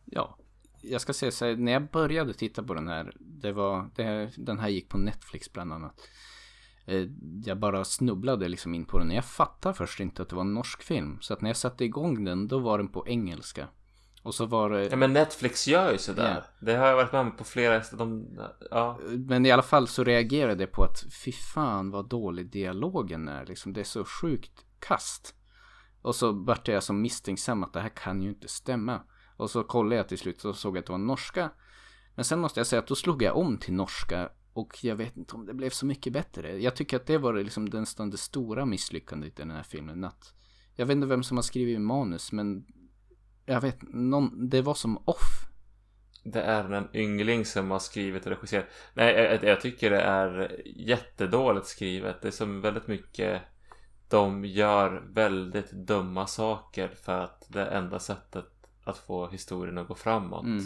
[0.05, 0.37] Ja,
[0.81, 4.03] jag ska säga så här, när jag började titta på den här, det var, det
[4.03, 6.01] här, den här gick på Netflix bland annat.
[6.89, 7.07] Eh,
[7.45, 9.11] jag bara snubblade liksom in på den.
[9.11, 11.17] Jag fattade först inte att det var en norsk film.
[11.21, 13.67] Så att när jag satte igång den, då var den på engelska.
[14.23, 14.85] Och så var det...
[14.85, 16.31] Ja men Netflix gör ju sådär.
[16.31, 16.43] Yeah.
[16.59, 17.81] Det har jag varit med på flera...
[17.91, 18.25] De,
[18.71, 18.99] ja.
[19.09, 23.45] Men i alla fall så reagerade jag på att fy fan vad dålig dialogen är.
[23.45, 25.35] Liksom, det är så sjukt kast.
[26.01, 29.01] Och så vart jag som misstänksam att det här kan ju inte stämma.
[29.37, 31.49] Och så kollade jag till slut och såg att det var norska.
[32.15, 35.17] Men sen måste jag säga att då slog jag om till norska och jag vet
[35.17, 36.61] inte om det blev så mycket bättre.
[36.61, 40.03] Jag tycker att det var liksom nästan det stora misslyckandet i den här filmen.
[40.03, 40.33] Att
[40.75, 42.65] jag vet inte vem som har skrivit manus men
[43.45, 45.45] jag vet, någon, det var som off.
[46.23, 48.65] Det är en yngling som har skrivit och regisserat.
[48.93, 52.21] Nej, jag, jag tycker det är jättedåligt skrivet.
[52.21, 53.41] Det är som väldigt mycket
[54.09, 58.45] de gör väldigt dumma saker för att det enda sättet
[58.83, 60.45] att få historien att gå framåt.
[60.45, 60.65] Mm.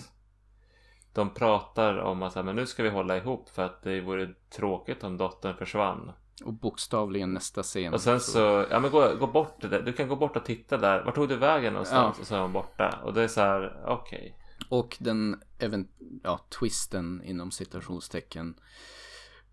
[1.14, 5.03] De pratar om att men nu ska vi hålla ihop för att det vore tråkigt
[5.03, 6.11] om dottern försvann.
[6.43, 7.93] Och bokstavligen nästa scen.
[7.93, 9.82] Och sen så, ja men gå, gå bort det där.
[9.82, 11.03] Du kan gå bort och titta där.
[11.03, 12.16] Vart tog du vägen någonstans?
[12.18, 12.22] Ja.
[12.22, 12.99] Och så är hon borta.
[13.03, 14.20] Och det är så här, okej.
[14.20, 14.32] Okay.
[14.70, 15.88] Och den, även,
[16.24, 18.55] ja, twisten inom citationstecken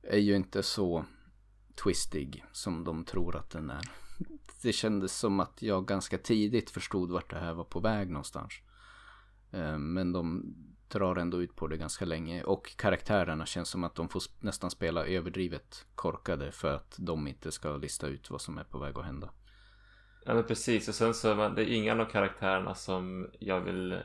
[0.02, 1.04] är ju inte så
[1.84, 3.90] twistig som de tror att den är.
[4.62, 8.52] Det kändes som att jag ganska tidigt förstod vart det här var på väg någonstans.
[9.50, 10.54] Eh, men de
[10.90, 12.42] drar ändå ut på det ganska länge.
[12.42, 17.52] Och karaktärerna känns som att de får nästan spela överdrivet korkade för att de inte
[17.52, 19.30] ska lista ut vad som är på väg att hända.
[20.24, 20.88] Ja men precis.
[20.88, 23.98] Och sen så är det är inga av karaktärerna som jag vill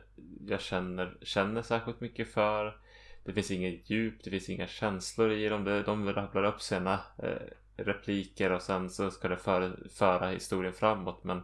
[0.48, 2.78] Jag känner, känner särskilt mycket för.
[3.24, 5.64] Det finns inget djup, det finns inga känslor i dem.
[5.64, 10.74] De, de rabblar upp sina eh, repliker och sen så ska det för, föra historien
[10.74, 11.24] framåt.
[11.24, 11.42] Men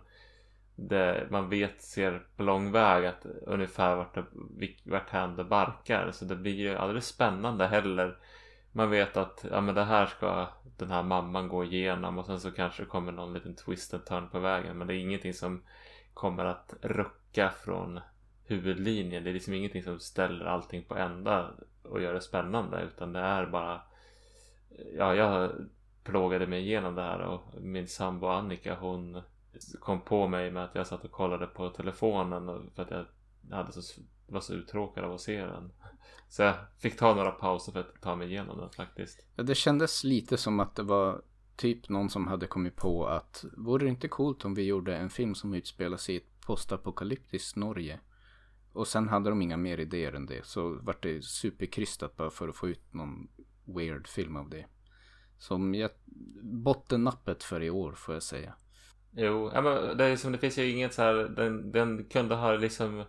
[0.88, 4.26] det, man vet, ser på lång väg att ungefär vart, det,
[4.84, 6.12] vart hän det barkar.
[6.12, 8.18] Så det blir ju aldrig spännande heller.
[8.72, 12.40] Man vet att ja, men det här ska den här mamman gå igenom och sen
[12.40, 14.78] så kanske det kommer någon liten twist and turn på vägen.
[14.78, 15.62] Men det är ingenting som
[16.14, 18.00] kommer att rucka från
[18.46, 19.24] huvudlinjen.
[19.24, 21.50] Det är liksom ingenting som ställer allting på ända
[21.84, 23.82] och gör det spännande utan det är bara
[24.98, 25.52] Ja, jag
[26.04, 29.22] plågade mig igenom det här och min sambo Annika hon
[29.80, 33.08] kom på mig med att jag satt och kollade på telefonen för att
[33.49, 35.72] jag hade så, var så uttråkad av att se den.
[36.30, 39.26] Så jag fick ta några pauser för att ta mig igenom den faktiskt.
[39.36, 41.22] Ja, Det kändes lite som att det var
[41.56, 45.10] typ någon som hade kommit på att vore det inte coolt om vi gjorde en
[45.10, 47.99] film som utspelar sig i ett postapokalyptiskt Norge?
[48.74, 50.45] Och sen hade de inga mer idéer än det.
[50.45, 53.28] Så vart det superkrystat bara för att få ut någon
[53.66, 54.66] weird film av det.
[55.38, 55.91] Som jag,
[56.41, 58.54] bottennappet för i år får jag säga.
[59.16, 62.36] Jo, ja, men det, är som, det finns ju inget så här, den, den kunde
[62.36, 63.03] ha liksom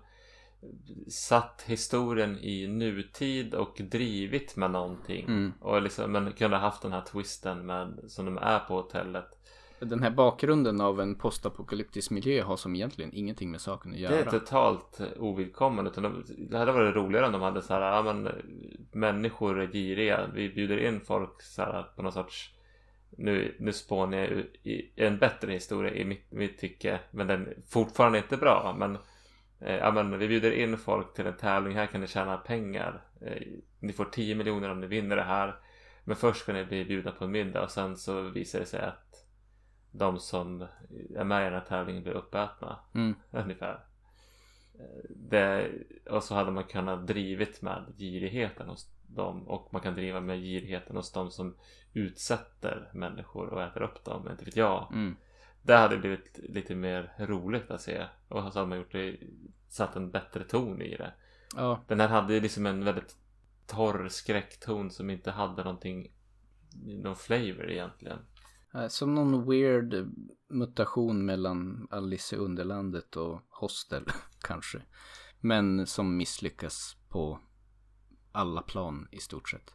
[1.09, 5.24] satt historien i nutid och drivit med någonting.
[5.26, 5.53] Mm.
[5.61, 9.38] Och liksom, men kunde ha haft den här twisten med, som de är på hotellet.
[9.78, 14.14] Den här bakgrunden av en postapokalyptisk miljö har som egentligen ingenting med saken att göra.
[14.14, 15.90] Det är totalt ovidkommande.
[15.90, 18.28] Utan de, det hade varit roligare om de hade så här, ja men
[18.92, 20.20] människor är giriga.
[20.34, 22.55] Vi bjuder in folk så här på någon sorts
[23.17, 24.31] nu, nu spånar jag
[24.63, 27.01] i en bättre historia i mitt, mitt tycke.
[27.11, 28.75] Men den är fortfarande inte bra.
[28.79, 28.99] Men
[29.65, 33.03] Eh, ja men vi bjuder in folk till en tävling, här kan ni tjäna pengar.
[33.21, 33.43] Eh,
[33.81, 35.57] ni får 10 miljoner om ni vinner det här.
[36.05, 38.81] Men först ska ni bli bjudna på en middag och sen så visar det sig
[38.81, 39.27] att
[39.91, 40.67] de som
[41.17, 42.79] är med i den här tävlingen blir uppätna.
[42.95, 43.15] Mm.
[43.31, 43.85] Ungefär.
[44.79, 45.71] Eh, det,
[46.11, 50.41] och så hade man kunnat drivit med girigheten hos dem och man kan driva med
[50.41, 51.57] girigheten hos dem som
[51.93, 54.93] utsätter människor och äter upp dem, inte vet jag.
[54.93, 55.16] Mm.
[55.62, 58.07] Det hade blivit lite mer roligt att se.
[58.28, 59.16] Och så hade man gjort det,
[59.68, 61.12] satt en bättre ton i det.
[61.57, 61.84] Ja.
[61.88, 63.16] Den här hade ju liksom en väldigt
[63.66, 66.12] torr skräckton som inte hade någonting,
[66.84, 68.18] någon flavor egentligen.
[68.88, 70.09] Som någon weird
[70.49, 74.05] mutation mellan Alice i Underlandet och Hostel
[74.40, 74.82] kanske.
[75.40, 77.40] Men som misslyckas på
[78.32, 79.74] alla plan i stort sett.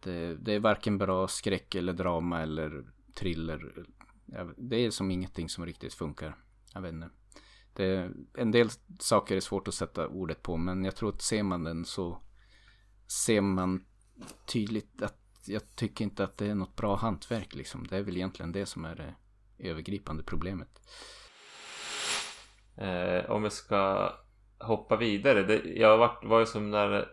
[0.00, 2.84] Det, eh, det är varken bra skräck eller drama eller
[3.14, 3.86] thriller
[4.56, 6.36] det är som ingenting som riktigt funkar.
[6.74, 7.10] Jag vet inte.
[7.72, 8.68] Det, en del
[8.98, 12.22] saker är svårt att sätta ordet på men jag tror att ser man den så
[13.06, 13.84] ser man
[14.46, 17.86] tydligt att jag tycker inte att det är något bra hantverk liksom.
[17.86, 19.14] Det är väl egentligen det som är det
[19.58, 20.80] övergripande problemet.
[22.76, 24.12] Eh, om vi ska
[24.58, 25.42] hoppa vidare.
[25.42, 27.08] Det, jag var, var ju som när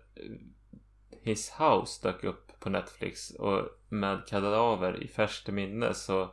[1.22, 6.30] His House dök upp på Netflix och med kadaver i färskt minne så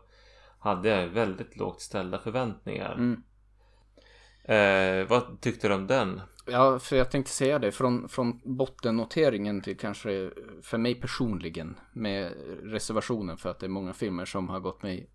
[0.58, 2.94] hade jag väldigt lågt ställda förväntningar.
[2.94, 3.22] Mm.
[4.44, 6.20] Eh, vad tyckte du om den?
[6.46, 7.72] Ja, för jag tänkte säga det.
[7.72, 10.30] Från, från bottennoteringen till kanske
[10.62, 15.10] för mig personligen med reservationen för att det är många filmer som har gått mig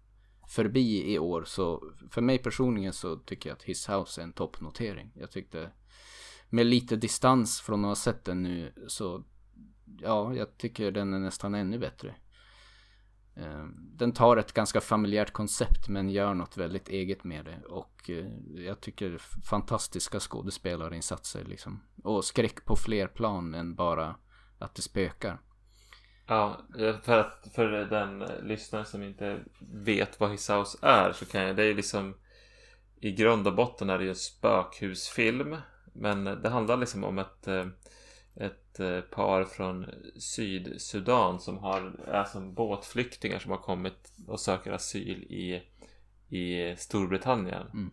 [0.48, 1.44] förbi i år.
[1.44, 5.12] Så för mig personligen så tycker jag att His House är en toppnotering.
[5.16, 5.70] Jag tyckte
[6.50, 9.24] med lite distans från att ha sett den nu så
[10.00, 12.16] ja, jag tycker den är nästan ännu bättre.
[13.36, 17.62] Eh, den tar ett ganska familjärt koncept men gör något väldigt eget med det.
[17.68, 18.26] Och eh,
[18.66, 19.18] jag tycker
[19.50, 21.84] fantastiska skådespelarinsatser liksom.
[22.04, 24.16] Och skräck på fler plan än bara
[24.60, 25.42] att det spökar.
[26.28, 31.26] Ja, eh, för att för den lyssnare som inte vet vad His House är så
[31.26, 32.16] kan jag, det är liksom
[33.02, 35.58] i grund och botten är det ju en spökhusfilm.
[35.94, 37.66] Men det handlar liksom om ett eh,
[38.40, 39.86] ett eh, par från
[40.16, 45.62] Sydsudan som har, är som båtflyktingar som har kommit och söker asyl i,
[46.30, 47.68] i Storbritannien.
[47.74, 47.92] Mm.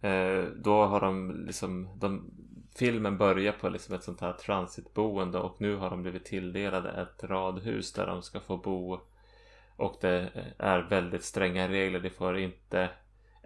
[0.00, 2.30] Eh, då har de liksom, de,
[2.76, 7.24] filmen börjar på liksom ett sånt här transitboende och nu har de blivit tilldelade ett
[7.24, 9.00] radhus där de ska få bo.
[9.76, 12.00] Och det är väldigt stränga regler.
[12.00, 12.90] Det får inte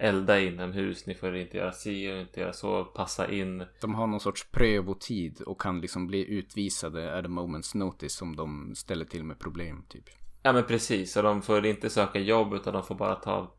[0.01, 3.65] elda inomhus, ni får inte göra si och inte göra så, passa in.
[3.81, 8.37] De har någon sorts prövotid och kan liksom bli utvisade at a moment's notice om
[8.37, 10.05] de ställer till med problem typ.
[10.43, 13.55] Ja men precis, och de får inte söka jobb utan de får bara ta,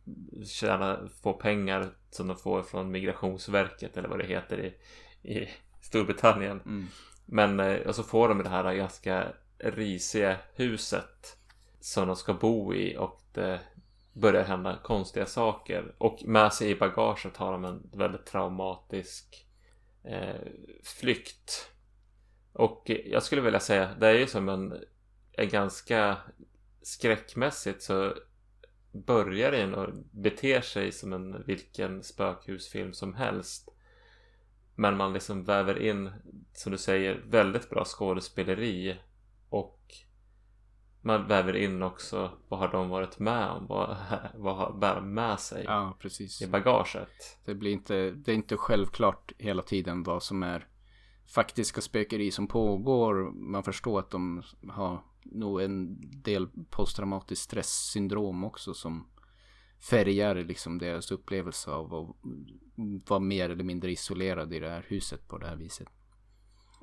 [0.45, 4.73] tjäna, få pengar som de får från Migrationsverket eller vad det heter i,
[5.33, 5.49] i
[5.81, 6.61] Storbritannien.
[6.65, 6.87] Mm.
[7.25, 9.27] Men, eh, och så får de det här ganska
[9.57, 11.37] risiga huset
[11.79, 13.59] som de ska bo i och det
[14.13, 15.95] börjar hända konstiga saker.
[15.97, 19.47] Och med sig i bagaget har de en väldigt traumatisk
[20.03, 20.41] eh,
[20.83, 21.71] flykt.
[22.53, 24.73] Och jag skulle vilja säga, det är ju som en,
[25.31, 26.17] en ganska
[26.81, 28.13] skräckmässigt så
[28.91, 33.69] börjar den och beter sig som en vilken spökhusfilm som helst.
[34.75, 36.11] Men man liksom väver in,
[36.53, 38.97] som du säger, väldigt bra skådespeleri.
[39.49, 39.79] Och
[41.01, 43.67] man väver in också vad har de varit med om?
[43.67, 43.97] Vad,
[44.35, 45.97] vad har bär med sig Ja,
[46.41, 47.39] i bagaget?
[47.45, 50.67] Det blir inte, det är inte självklart hela tiden vad som är
[51.35, 53.31] faktiska spökeri som pågår.
[53.31, 59.07] Man förstår att de har nog en del posttraumatiskt stresssyndrom också som
[59.89, 62.15] färgar liksom deras upplevelse av att
[63.09, 65.87] vara mer eller mindre isolerad i det här huset på det här viset.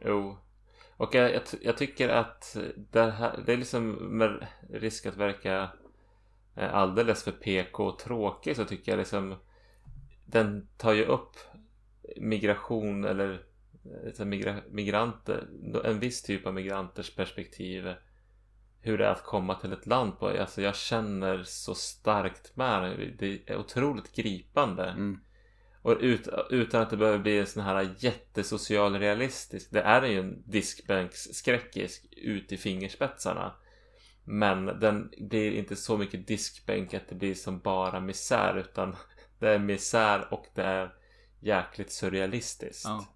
[0.05, 0.37] Jo.
[0.99, 5.71] Och jag, jag, jag tycker att det, här, det är liksom med risk att verka
[6.57, 9.35] eh, alldeles för PK och tråkig så tycker jag liksom
[10.27, 11.37] den tar ju upp
[12.17, 13.33] migration eller
[13.85, 15.49] eh, liksom migra, migranter,
[15.85, 17.95] en viss typ av migranters perspektiv
[18.81, 20.29] hur det är att komma till ett land på.
[20.29, 23.07] Alltså jag känner så starkt med det.
[23.19, 24.85] Det är otroligt gripande.
[24.85, 25.21] Mm.
[25.83, 29.69] Och ut, utan att det behöver bli en sån här jättesocial realistisk.
[29.71, 33.55] Det är ju en diskbänksskräckisk ut i fingerspetsarna.
[34.25, 38.59] Men den blir inte så mycket diskbänk att det blir som bara misär.
[38.59, 38.97] Utan
[39.39, 40.95] det är misär och det är
[41.41, 42.85] jäkligt surrealistiskt.
[42.85, 43.07] Ja.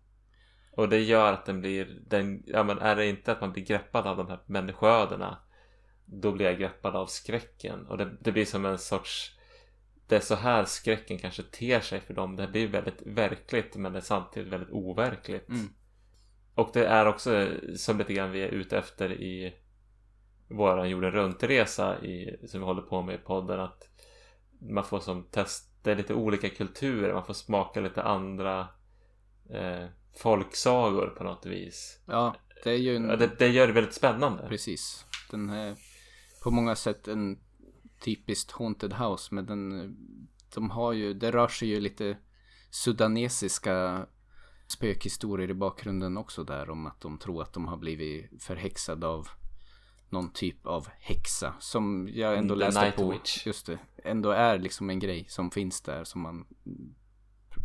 [0.76, 3.64] Och det gör att den blir, den, ja men är det inte att man blir
[3.64, 5.38] greppad av de här människoödena
[6.04, 9.38] Då blir jag greppad av skräcken och det, det blir som en sorts
[10.12, 13.92] Det är så här skräcken kanske ter sig för dem Det blir väldigt verkligt men
[13.92, 15.68] det är samtidigt väldigt overkligt Mm.
[16.54, 19.54] Och det är också som lite grann vi är ute efter i
[20.48, 23.88] Våran jorden runt-resa i, som vi håller på med i podden att
[24.60, 28.68] Man får som test, det är lite olika kulturer, man får smaka lite andra
[29.50, 29.86] eh,
[30.16, 32.00] folksagor på något vis.
[32.06, 33.08] Ja, det är ju en...
[33.08, 34.48] Det, det gör det väldigt spännande.
[34.48, 35.06] Precis.
[35.30, 35.76] Den är
[36.42, 37.38] på många sätt en
[38.04, 39.34] typiskt haunted house.
[39.34, 39.96] Men den,
[40.54, 42.16] de har ju, det rör sig ju lite
[42.70, 44.06] sudanesiska
[44.66, 46.70] spökhistorier i bakgrunden också där.
[46.70, 49.28] Om att de tror att de har blivit förhäxade av
[50.10, 51.54] någon typ av häxa.
[51.58, 53.10] Som jag ändå The läste Night på.
[53.10, 53.46] Witch.
[53.46, 53.78] Just det.
[54.04, 56.46] Ändå är liksom en grej som finns där som man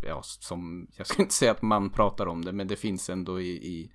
[0.01, 3.41] ja, som, jag ska inte säga att man pratar om det, men det finns ändå
[3.41, 3.91] i, i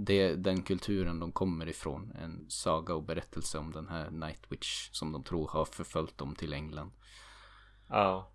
[0.00, 2.12] det, den kulturen de kommer ifrån.
[2.22, 6.34] En saga och berättelse om den här Night Witch som de tror har förföljt dem
[6.34, 6.90] till England.
[7.88, 8.30] Ja.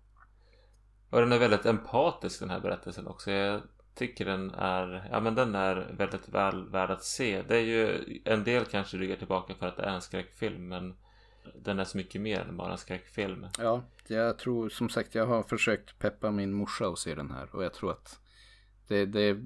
[1.10, 3.30] Och den är väldigt empatisk den här berättelsen också.
[3.30, 3.62] Jag
[3.94, 7.42] tycker den är, ja men den är väldigt väl värd att se.
[7.42, 10.94] Det är ju, en del kanske ryggar tillbaka för att det är en skräckfilm, men
[11.54, 13.46] den är så mycket mer än bara en skräckfilm.
[13.58, 17.54] Ja, jag tror som sagt jag har försökt peppa min morsa att se den här
[17.54, 18.20] och jag tror att
[18.88, 19.36] det, det,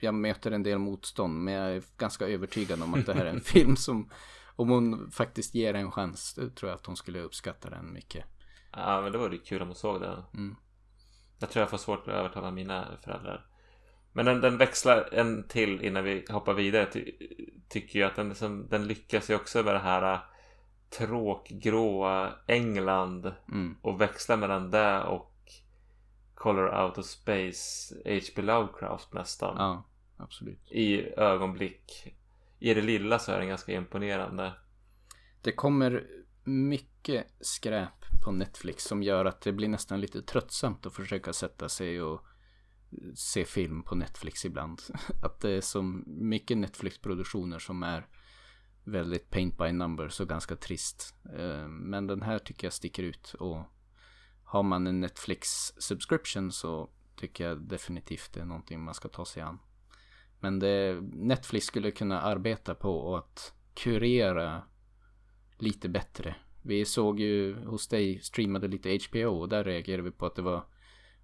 [0.00, 3.30] jag möter en del motstånd men jag är ganska övertygad om att det här är
[3.30, 4.10] en film som
[4.56, 8.24] om hon faktiskt ger en chans tror jag att hon skulle uppskatta den mycket.
[8.72, 10.22] Ja men det var ju kul om hon såg den.
[10.34, 10.56] Mm.
[11.38, 13.46] Jag tror jag får svårt att övertala mina föräldrar.
[14.12, 16.86] Men den, den växlar en till innan vi hoppar vidare.
[16.86, 17.12] Ty,
[17.68, 20.20] tycker jag att den, liksom, den lyckas ju också med det här äh,
[20.98, 23.32] tråkgråa England.
[23.52, 23.76] Mm.
[23.82, 25.34] Och växla mellan det och
[26.38, 28.42] Color Out of Space H.P.
[28.42, 29.56] Lovecraft nästan.
[29.56, 29.84] Ja,
[30.16, 30.72] absolut.
[30.72, 32.14] I ögonblick.
[32.58, 34.52] I det lilla så är den ganska imponerande.
[35.42, 36.06] Det kommer
[36.44, 41.68] mycket skräp på Netflix som gör att det blir nästan lite tröttsamt att försöka sätta
[41.68, 42.26] sig och
[43.14, 44.82] se film på Netflix ibland.
[45.22, 48.06] Att det är så mycket Netflix-produktioner som är
[48.84, 51.14] väldigt paint by numbers och ganska trist.
[51.38, 53.62] Eh, Men den här tycker jag sticker ut och
[54.48, 59.24] har man en Netflix subscription så tycker jag definitivt det är någonting man ska ta
[59.24, 59.58] sig an.
[60.40, 64.62] Men det, Netflix skulle kunna arbeta på att kurera
[65.58, 66.34] lite bättre.
[66.62, 70.42] Vi såg ju hos dig streamade lite HBO och där reagerade vi på att det
[70.42, 70.66] var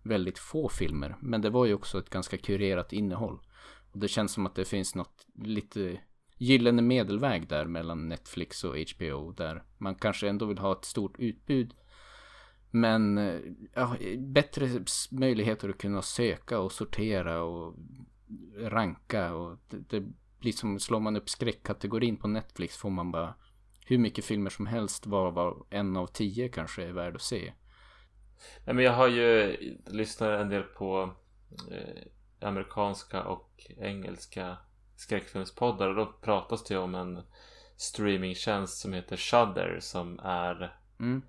[0.02, 1.16] väldigt få filmer.
[1.20, 3.38] Men det var ju också ett ganska kurerat innehåll.
[3.92, 6.00] Och det känns som att det finns något lite
[6.38, 9.32] gyllene medelväg där mellan Netflix och HBO.
[9.32, 11.74] Där man kanske ändå vill ha ett stort utbud.
[12.74, 13.40] Men eh,
[13.74, 14.68] ja, bättre
[15.10, 17.74] möjligheter att kunna söka och sortera och
[18.56, 19.34] ranka.
[19.34, 20.06] Och det, det
[20.40, 23.34] blir som, slår man upp skräckkategorin på Netflix får man bara
[23.86, 27.52] hur mycket filmer som helst var, var en av tio kanske är värd att se.
[28.64, 29.56] Nej, men jag har ju
[29.86, 31.14] lyssnat en del på
[31.70, 34.56] eh, amerikanska och engelska
[34.96, 37.22] skräckfilmspoddar och då pratas det om en
[37.76, 41.22] streamingtjänst som heter Shudder som är Mm.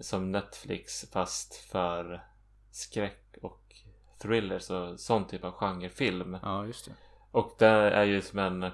[0.00, 2.24] Som Netflix fast för
[2.70, 3.74] skräck och
[4.22, 6.38] thrillers och sån typ av genrefilm.
[6.42, 6.92] Ja, just det.
[7.30, 8.70] Och det är ju som en,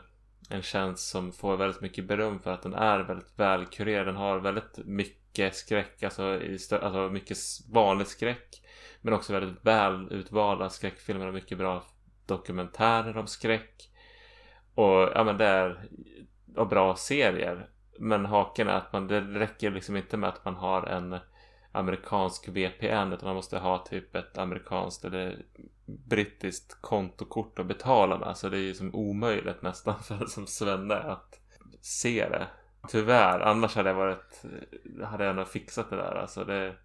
[0.50, 4.06] en tjänst som får väldigt mycket beröm för att den är väldigt välkurerad.
[4.06, 7.38] Den har väldigt mycket skräck, alltså, i alltså mycket
[7.72, 8.62] vanlig skräck.
[9.00, 11.84] Men också väldigt väl utvalda skräckfilmer och mycket bra
[12.26, 13.90] dokumentärer om skräck.
[14.74, 15.88] Och ja men det är
[16.56, 17.68] och bra serier.
[17.98, 21.18] Men haken är att man, det räcker liksom inte med att man har en
[21.72, 25.44] amerikansk VPN utan man måste ha typ ett amerikanskt eller
[25.86, 28.36] brittiskt kontokort att betala med.
[28.36, 31.40] Så det är ju som omöjligt nästan för som svenne att
[31.80, 32.46] se det.
[32.88, 34.44] Tyvärr, annars hade jag varit,
[35.04, 36.14] hade jag nog fixat det där.
[36.14, 36.76] Alltså det,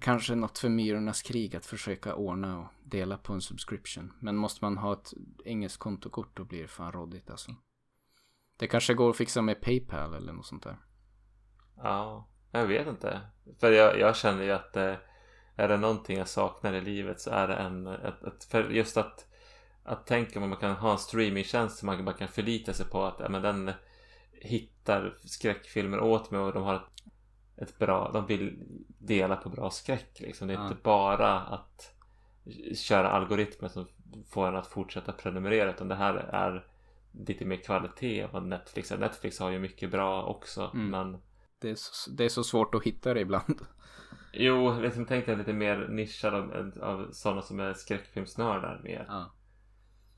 [0.00, 4.12] Kanske något för Myrornas krig att försöka ordna och dela på en subscription.
[4.20, 5.12] Men måste man ha ett
[5.44, 7.54] engelskt kontokort då blir det fan råddigt alltså.
[8.58, 10.76] Det kanske går att fixa med Paypal eller något sånt där.
[11.76, 13.20] ja, jag vet inte.
[13.60, 14.94] För jag, jag känner ju att eh,
[15.56, 18.96] är det någonting jag saknar i livet så är det en, ett, ett, för just
[18.96, 19.24] att
[19.84, 23.04] att tänka om man kan ha en streamingtjänst som man, man kan förlita sig på
[23.04, 23.72] att ja, men den
[24.32, 27.02] hittar skräckfilmer åt mig och de har ett,
[27.56, 28.58] ett bra, de vill
[28.98, 30.48] dela på bra skräck liksom.
[30.48, 30.62] Det är Ja.
[30.68, 31.94] inte bara att
[32.76, 33.88] köra algoritmer som
[34.28, 36.66] får en att fortsätta prenumerera utan det här är
[37.12, 38.98] lite mer kvalitet än vad Netflix är.
[38.98, 40.90] Netflix har ju mycket bra också Mm.
[40.90, 41.20] men
[41.60, 43.60] Det är, så, det är så svårt att hitta det ibland.
[44.32, 49.04] Jo, liksom tänkte jag lite mer nischad av, av sådana som är skräckfilmsnördar mer.
[49.08, 49.34] Ja.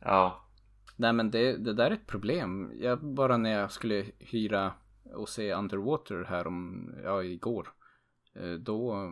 [0.01, 0.47] Ja.
[0.97, 2.73] Nej men det, det där är ett problem.
[2.81, 4.73] Jag, bara när jag skulle hyra
[5.15, 7.69] och se Underwater här om, ja igår.
[8.37, 9.11] eh, Då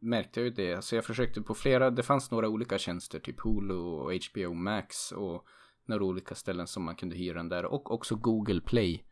[0.00, 0.74] märkte jag ju det.
[0.74, 3.18] Alltså jag försökte på flera, det fanns några olika tjänster.
[3.18, 5.44] Typ Hulu och HBO Max och
[5.84, 7.64] några olika ställen som man kunde hyra den där.
[7.64, 9.04] Och också Google Play.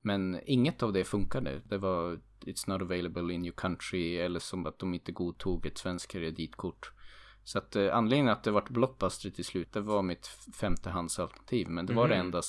[0.00, 1.62] Men inget av det funkade.
[1.64, 5.78] Det var It's not available in your country eller som att de inte godtog ett
[5.78, 6.92] svenskt kreditkort.
[7.44, 10.26] Så att eh, anledningen att det vart Blockbuster till slut, det var mitt
[10.60, 11.68] femtehandsalternativ.
[11.68, 12.26] Men det var det Mhm.
[12.26, 12.42] enda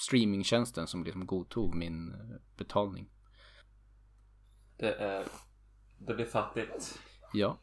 [0.00, 2.18] streamingtjänsten som liksom godtog min eh,
[2.56, 3.10] betalning.
[4.78, 5.24] Det är...
[5.98, 6.98] Det blir fattigt.
[7.32, 7.58] Ja.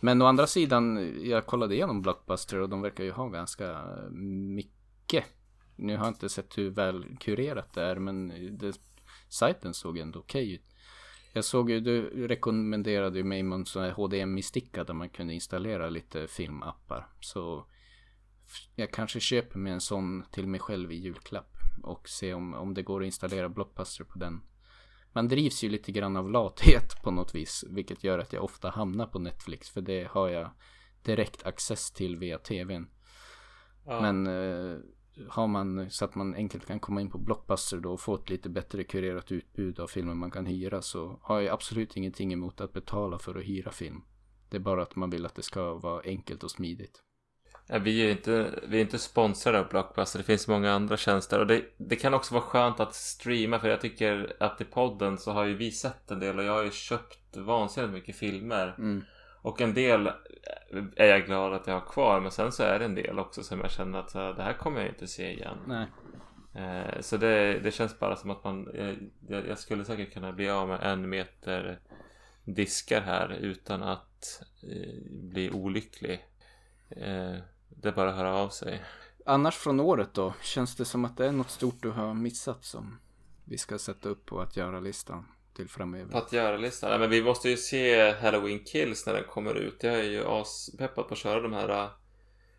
[0.00, 4.10] Men å andra sidan, jag kollade igenom Blockbuster och de verkar ju ha ganska eh,
[4.10, 5.24] mycket.
[5.76, 8.80] Nu har jag inte sett hur väl kurerat det är, men det,
[9.28, 10.74] sajten såg ändå okej ut.
[11.32, 15.90] Jag såg ju, du rekommenderade ju mig någon sån här HDMI-sticka där man kunde installera
[15.90, 17.08] lite filmappar.
[17.20, 17.66] Så
[18.74, 22.74] jag kanske köper mig en sån till mig själv i julklapp och se om, om
[22.74, 24.40] det går att installera Blockbuster på den.
[25.14, 28.70] Man drivs ju lite grann av lathet på något vis, vilket gör att jag ofta
[28.70, 30.50] hamnar på Netflix, för det har jag
[31.02, 32.86] direkt access till via tvn.
[33.86, 34.00] Ja.
[34.00, 34.78] Men eh,
[35.28, 38.30] har man så att man enkelt kan komma in på Blockbuster då och få ett
[38.30, 42.60] lite bättre kurerat utbud av filmer man kan hyra så har jag absolut ingenting emot
[42.60, 44.02] att betala för att hyra film.
[44.48, 47.02] Det är bara att man vill att det ska vara enkelt och smidigt.
[47.66, 50.18] Ja, vi är ju inte, vi är inte sponsrade av Blockbuster.
[50.18, 51.40] Det finns många andra tjänster.
[51.40, 53.58] Och det, det kan också vara skönt att streama.
[53.58, 56.38] För jag tycker att i podden så har ju vi sett en del.
[56.38, 58.74] Och jag har ju köpt vansinnigt mycket filmer.
[58.78, 59.04] Mm.
[59.42, 60.10] Och en del
[60.96, 62.20] är jag glad att jag har kvar.
[62.20, 64.80] Men sen så är det en del också som jag känner att det här kommer
[64.80, 65.58] jag inte se igen.
[65.66, 65.86] Nej.
[66.54, 68.94] Eh, Så det, det känns bara som att man eh,
[69.28, 71.78] jag, jag skulle säkert kunna bli av med en meter
[72.44, 76.24] diskar här utan att eh, bli olycklig.
[77.84, 78.82] Det är bara att höra av sig.
[79.26, 80.34] Annars från året då?
[80.42, 82.98] Känns det som att det är något stort du har missat som
[83.44, 85.26] vi ska sätta upp på att göra-listan
[85.56, 86.12] till framöver?
[86.12, 86.90] På att göra-listan?
[86.90, 89.82] Nej, men vi måste ju se Halloween Kills när den kommer ut.
[89.82, 91.88] Jag är ju aspeppad på att köra de här eh,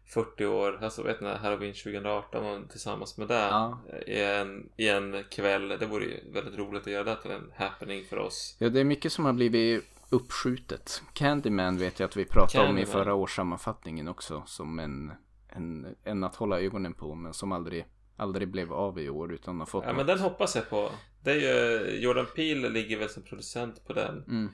[0.05, 3.79] 40 år, alltså vet ni, Halloween 2018 och tillsammans med det Ja.
[4.07, 5.69] i, en, i en kväll.
[5.69, 8.55] Det vore ju väldigt roligt att göra det till en happening för oss.
[8.59, 11.01] Ja, det är mycket som har blivit uppskjutet.
[11.13, 13.03] Candyman vet jag att vi pratade om i Candyman.
[13.03, 14.43] förra årssammanfattningen också.
[14.45, 15.11] Som en,
[15.47, 17.85] en, en att hålla ögonen på, men som aldrig,
[18.17, 20.89] aldrig blev av i år utan har fått Ja men den hoppas jag på.
[21.23, 24.23] Det är ju, Jordan Peele ligger väl som producent på den.
[24.27, 24.49] Mm.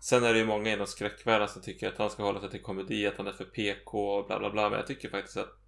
[0.00, 2.62] Sen är det ju många inom skräckvärlden som tycker att han ska hålla sig till
[2.62, 4.70] komedi, att han är för PK och bla bla bla.
[4.70, 5.58] Men jag tycker faktiskt att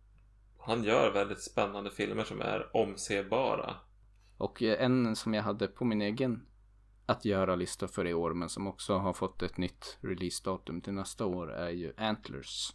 [0.58, 3.74] han gör väldigt spännande filmer som är omsebara.
[4.36, 6.46] Och eh, en som jag hade på min egen
[7.10, 11.26] att göra-lista för i år, men som också har fått ett nytt releasedatum till nästa
[11.26, 12.74] år, är ju Antlers.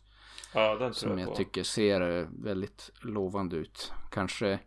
[0.54, 3.92] Ja, den Som jag, jag tycker ser väldigt lovande ut.
[4.12, 4.60] Kanske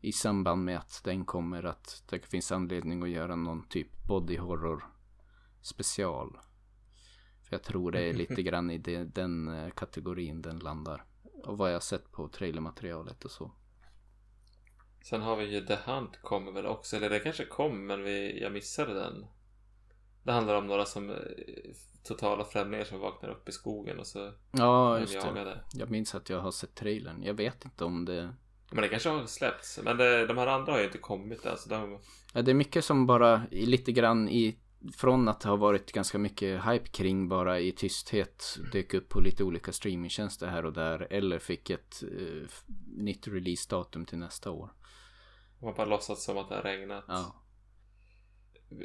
[0.00, 4.36] i samband med att den kommer att det finns anledning att göra någon typ body
[4.36, 4.84] horror
[5.60, 6.38] special.
[7.42, 11.04] För jag tror det är lite grann i det, den eh, kategorin den landar.
[11.44, 13.52] Och vad jag sett på trailermaterialet och så.
[15.02, 16.96] Sen har vi ju The Hunt kommer väl också.
[16.96, 19.26] Eller det kanske kom men vi, jag missade den.
[20.22, 21.16] Det handlar om några som eh,
[22.04, 25.26] totala främlingar som vaknar upp i skogen och så Ja, just de det.
[25.26, 25.60] jagade.
[25.72, 27.22] Jag minns att jag har sett trailern.
[27.22, 28.34] Jag vet inte om det...
[28.72, 29.80] Men det kanske har släppts.
[29.84, 31.58] Men det, de här andra har ju inte kommit än.
[31.58, 31.98] Så de,
[32.32, 34.56] Ja, det är mycket som bara lite grann i...
[34.96, 39.20] Från att det har varit ganska mycket hype kring bara i tysthet dök upp på
[39.20, 42.48] lite olika streamingtjänster här och där eller fick ett eh,
[42.96, 44.70] nytt releasedatum till nästa år.
[45.62, 47.04] Man bara låtsats som att det har regnat.
[47.08, 47.34] Ja.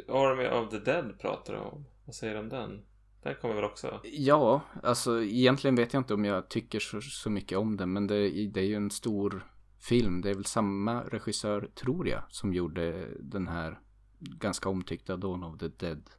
[0.07, 1.85] Army of the Dead pratar de om.
[2.05, 2.85] Vad säger du om den?
[3.23, 4.01] Den kommer väl också?
[4.03, 8.07] Ja, alltså egentligen vet jag inte om jag tycker så, så mycket om den men
[8.07, 10.21] det, det är ju en stor film.
[10.21, 13.79] Det är väl samma regissör, tror jag, som gjorde den här
[14.19, 16.09] ganska omtyckta Dawn of the Dead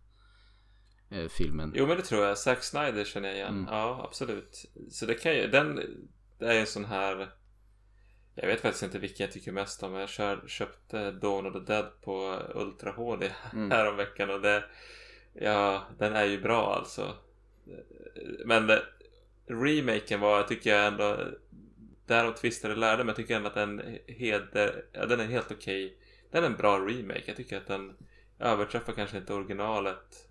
[1.11, 1.73] eh, filmen.
[1.77, 2.39] Jo men det tror jag.
[2.39, 3.55] Zack Snyder känner jag igen.
[3.55, 3.67] Mm.
[3.71, 4.65] Ja absolut.
[4.91, 5.81] Så det kan ju, den
[6.39, 7.31] det är en sån här
[8.39, 9.95] Jag vet faktiskt inte vilken jag tycker mest om.
[9.95, 13.71] Jag kör, köpte Dawn of the Dead på Ultra HD Mm.
[13.71, 14.65] häromveckan och det
[15.41, 17.15] Ja, den är ju bra alltså.
[18.45, 18.83] Men det,
[19.47, 21.19] remaken var, tycker jag ändå
[22.07, 25.53] Där de tvistade lärde men jag tycker ändå att den heder, ja, den är helt
[25.53, 25.97] okej.
[26.31, 27.23] Den är en bra remake.
[27.27, 27.97] Jag tycker att den
[28.39, 30.29] överträffar kanske inte originalet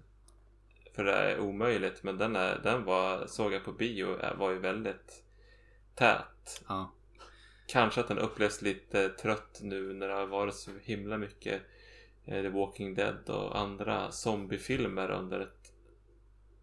[0.95, 4.59] för det är omöjligt men den, är, den var, såg jag på bio var ju
[4.59, 5.23] väldigt
[5.95, 6.63] tät.
[6.67, 6.94] Ja.
[7.67, 11.61] Kanske att den upplevs lite trött nu när det har varit så himla mycket
[12.25, 15.73] eh, The Walking Dead och andra zombiefilmer under ett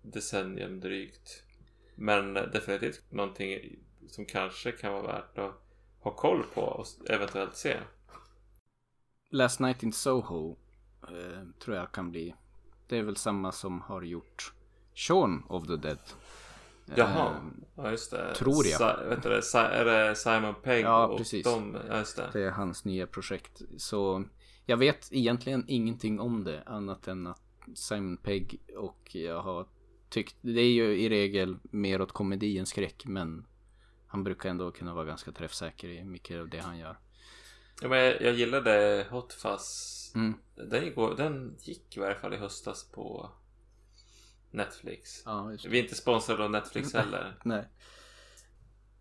[0.02, 1.42] decennium drygt.
[1.94, 3.78] Men definitivt någonting
[4.08, 5.52] som kanske kan vara värt att
[6.00, 7.76] ha koll på och eventuellt se.
[9.30, 10.56] Last Night in Soho
[11.02, 12.34] eh, tror jag kan bli.
[12.86, 14.52] Det är väl samma som har gjort
[14.94, 15.98] Shaun of the Dead.
[16.96, 17.42] Jaha, Eh,
[17.76, 18.34] ja just det.
[18.34, 18.78] tror jag.
[18.78, 19.28] Sa, vet du,
[19.58, 21.44] är det Simon Pegg Ja, och precis.
[21.44, 21.76] de?
[21.88, 22.30] Ja, just det.
[22.32, 23.62] Det är hans nya projekt.
[23.76, 24.24] Så
[24.66, 27.42] jag vet egentligen ingenting om det annat än att
[27.74, 29.66] Simon Pegg och jag har
[30.08, 33.46] tyckt, det är ju i regel mer åt komedi än skräck men
[34.06, 36.98] han brukar ändå kunna vara ganska träffsäker i mycket av det han gör.
[37.82, 40.12] Ja, men jag, jag gillade Hot Fuzz.
[40.14, 40.34] Mm.
[40.54, 43.30] Den, gick, den gick i varje fall i höstas på
[44.52, 45.22] Netflix.
[45.24, 45.56] Ja.
[45.68, 47.38] Vi är inte sponsrade av Netflix heller.
[47.44, 47.68] Nej.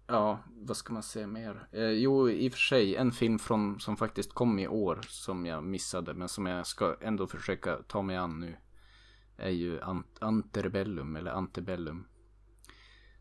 [0.08, 1.68] Ja, vad ska man säga mer?
[1.72, 5.45] Eh, jo, i och för sig en film från, som faktiskt kom i år som
[5.45, 8.58] jag missade men som jag ska ändå försöka ta mig an nu.
[9.38, 12.08] Är ju Ant- Antebellum eller Antebellum.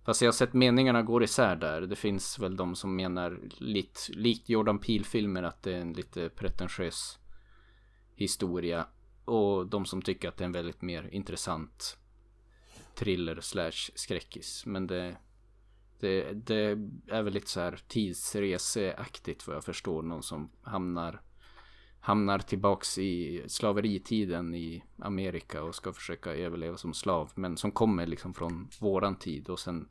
[0.05, 1.81] Fast jag har sett meningarna går isär där.
[1.81, 6.28] Det finns väl de som menar likt, likt Jordan Peele-filmer att det är en lite
[6.28, 7.18] pretentiös
[8.14, 8.87] historia.
[9.24, 11.99] Och de som tycker att det är en väldigt mer intressant
[13.01, 14.67] thriller slash skräckis.
[14.67, 15.17] Men det,
[16.01, 16.79] det, det
[17.09, 20.03] är väl lite så här tidsreseaktigt vad jag förstår.
[20.03, 21.23] Någon som hamnar,
[22.01, 27.33] hamnar tillbaks i slaveritiden i Amerika och ska försöka överleva som slav.
[27.35, 29.89] Men som kommer liksom från våran tid och sen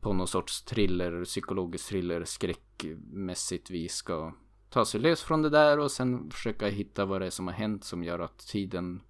[0.00, 4.32] på någon sorts thriller, psykologisk thriller, skräckmässigt vis ska
[4.70, 7.54] ta sig lös från det där och sen försöka hitta vad det är som har
[7.54, 9.02] hänt som gör att tiden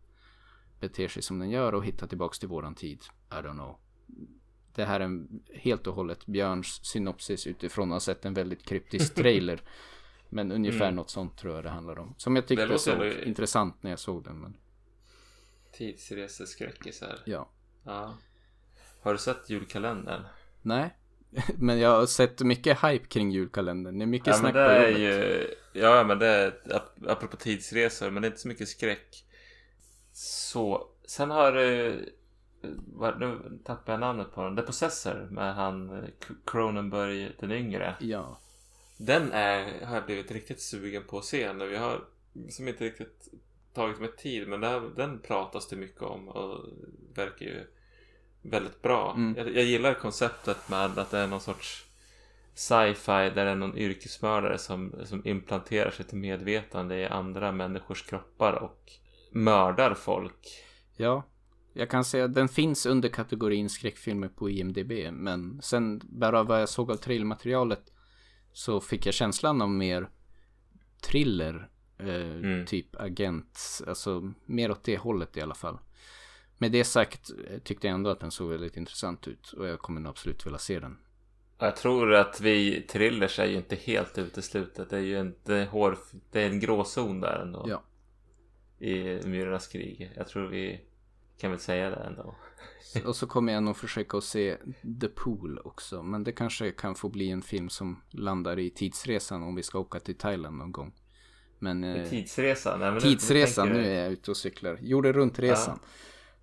[0.80, 3.00] beter sig som den gör och hitta tillbaks till våran tid.
[3.30, 3.78] I don't know.
[4.74, 8.62] Det här är en, helt och hållet Björns synopsis utifrån att ha sett en väldigt
[8.66, 9.60] kryptisk trailer.
[10.28, 10.96] Men ungefär Mm.
[10.96, 12.14] något sånt tror jag det handlar om.
[12.18, 14.40] Som jag tyckte låter såg ändå- intressant när jag såg den.
[14.40, 14.56] Men
[15.72, 17.18] Tidsreseskräckisar.
[17.24, 17.48] ja.
[17.84, 18.18] Ja.
[19.02, 20.22] Har du sett julkalendern?
[20.62, 20.96] Nej.
[21.58, 23.98] Men jag har sett mycket hype kring julkalendern.
[23.98, 24.98] Det är mycket Ja snack men på jobbet.
[25.00, 29.24] ju Ja men det är ap- apropå tidsresor men det är inte så mycket skräck
[30.18, 31.98] Så Sen har du
[32.86, 36.04] vad- Nu tappar jag namnet på den The Possessor med han eh,
[36.44, 38.38] Cronenberg den yngre Ja.
[38.96, 42.04] Den är, har jag blivit riktigt sugen på att se nu Jag har
[42.50, 43.28] som inte riktigt
[43.74, 46.64] tagit mig tid men det här, den pratas det mycket om och
[47.14, 47.64] verkar ju
[48.42, 49.12] väldigt bra.
[49.16, 49.34] Mm.
[49.36, 51.86] Jag, jag gillar konceptet med att det är någon sorts
[52.54, 58.52] sci-fi där det är någon yrkesmördare som, som implanterar sitt medvetande i andra människors kroppar
[58.52, 58.92] och
[59.30, 60.46] mördar folk.
[60.96, 61.22] Ja.
[61.72, 64.92] Jag kan säga att den finns under kategorin skräckfilmer på IMDB.
[65.12, 67.92] Men sen bara vad jag såg av trailermaterialet
[68.52, 70.08] så fick jag känslan av mer
[71.02, 71.68] thriller.
[71.98, 72.66] Eh, Mm.
[72.66, 73.82] Typ agent.
[73.86, 75.78] Alltså mer åt det hållet i alla fall.
[76.58, 79.52] Med det sagt eh, tyckte jag ändå att den såg väldigt intressant ut.
[79.52, 80.98] Och jag kommer nog absolut vilja se den.
[81.58, 84.90] Jag tror att vi thrillers är ju inte helt uteslutet.
[84.90, 85.98] Det är ju en, det är hår,
[86.32, 87.64] det är en gråzon där ändå.
[87.68, 87.82] Ja.
[88.80, 90.12] I Myrornas krig.
[90.16, 90.80] Jag tror vi
[91.40, 92.34] kan väl säga det ändå.
[93.04, 94.56] Och så kommer jag nog försöka att se
[95.00, 96.02] The Pool också.
[96.02, 99.78] Men det kanske kan få bli en film som landar i tidsresan om vi ska
[99.78, 100.94] åka till Thailand någon gång.
[101.58, 102.78] Men eh, Tidsresan?
[102.80, 104.78] Nej, men nu- tidsresan, nu du- är jag ute och cyklar.
[104.82, 105.78] Jorden runt resan.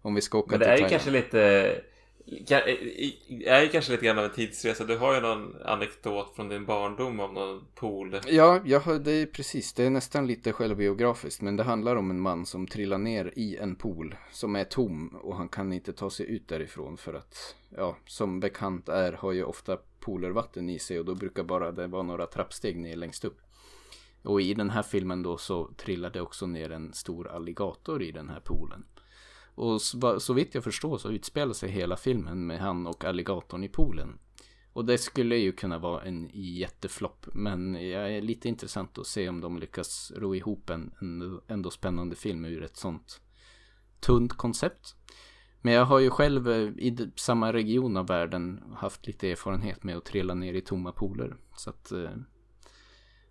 [0.02, 0.92] Om vi ska åka Men det till är ju Thailand.
[0.92, 1.82] kanske lite
[2.26, 4.84] Eh, är ju kanske lite grann av en tidsresa.
[4.84, 8.20] Du har ju någon anekdot från din barndom om någon pool.
[8.28, 9.74] Ja, jag har, det är precis.
[9.74, 11.42] Det är nästan lite självbiografiskt.
[11.42, 15.08] Men det handlar om en man som trillar ner i en pool som är tom
[15.08, 19.32] och han kan inte ta sig ut därifrån för att, ja, som bekant är har
[19.32, 22.96] ju ofta pooler vatten i sig och då brukar bara det vara några trappsteg ner
[22.96, 23.38] längst upp.
[24.24, 28.12] Och i den här filmen då så trillar det också ner en stor alligator i
[28.12, 28.86] den här poolen.
[29.56, 33.64] Och så, så vitt jag förstår så utspelar sig hela filmen med han och alligatorn
[33.64, 34.20] i poolen.
[34.74, 37.26] Och det skulle ju kunna vara en jätteflopp.
[37.34, 41.70] Men jag är lite intressant att se om de lyckas ro ihop en, en ändå
[41.70, 43.22] spännande film ur ett sånt
[44.00, 44.96] tunt koncept.
[45.62, 49.98] Men jag har ju själv eh, i samma region av världen haft lite erfarenhet med
[49.98, 51.36] att trilla ner i tomma pooler.
[51.56, 52.12] Så att eh,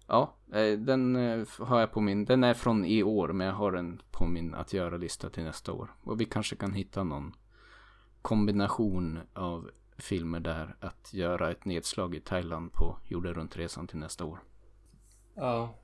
[0.07, 3.55] ja, eh, den eh, har jag på min, den är från i år men jag
[3.55, 5.95] har den på min att göra-lista till nästa år.
[6.03, 7.35] Och vi kanske kan hitta någon
[8.23, 14.25] kombination av filmer där att göra ett nedslag i Thailand på jorden runt-resan till nästa
[14.25, 14.39] år.
[15.35, 15.75] Ja.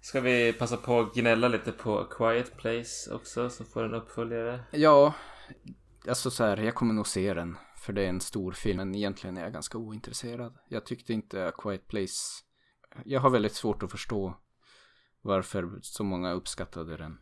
[0.00, 3.94] Ska vi passa på att gnälla lite på A Quiet Place också som får en
[3.94, 4.60] uppföljare?
[4.70, 5.14] Ja,
[6.08, 7.56] alltså så här, jag kommer nog se den.
[7.76, 10.58] För det är en stor film, men egentligen är jag ganska ointresserad.
[10.68, 12.43] Jag tyckte inte A Quiet Place...
[13.04, 14.34] Jag har väldigt svårt att förstå
[15.20, 17.18] varför så många uppskattade den.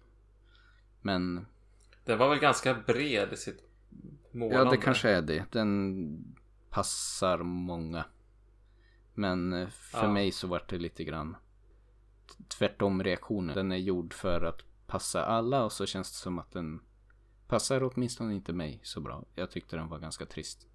[1.01, 1.47] Men
[2.05, 3.63] Den var väl ganska bred i sitt
[4.33, 4.65] målande?
[4.65, 5.45] ja, det kanske är det.
[5.53, 6.35] Den
[6.71, 8.05] passar många.
[9.15, 10.13] Men eh, för Ja.
[10.13, 11.37] mig så vart det lite grann
[12.49, 13.55] tvärtom reaktionen.
[13.55, 16.81] Den är gjord för att passa alla och så känns det som att den
[17.47, 19.25] passar åtminstone inte mig så bra.
[19.35, 20.67] Jag tyckte den var ganska trist.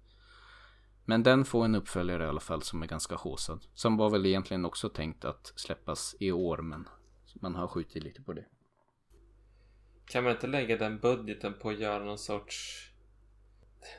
[1.08, 3.66] Men den får en uppföljare i alla fall som är ganska håsad.
[3.74, 6.88] Som var väl egentligen också tänkt att släppas i år men
[7.34, 8.44] man har skjutit lite på det.
[10.06, 12.88] Kan man inte lägga den budgeten på att göra någon sorts...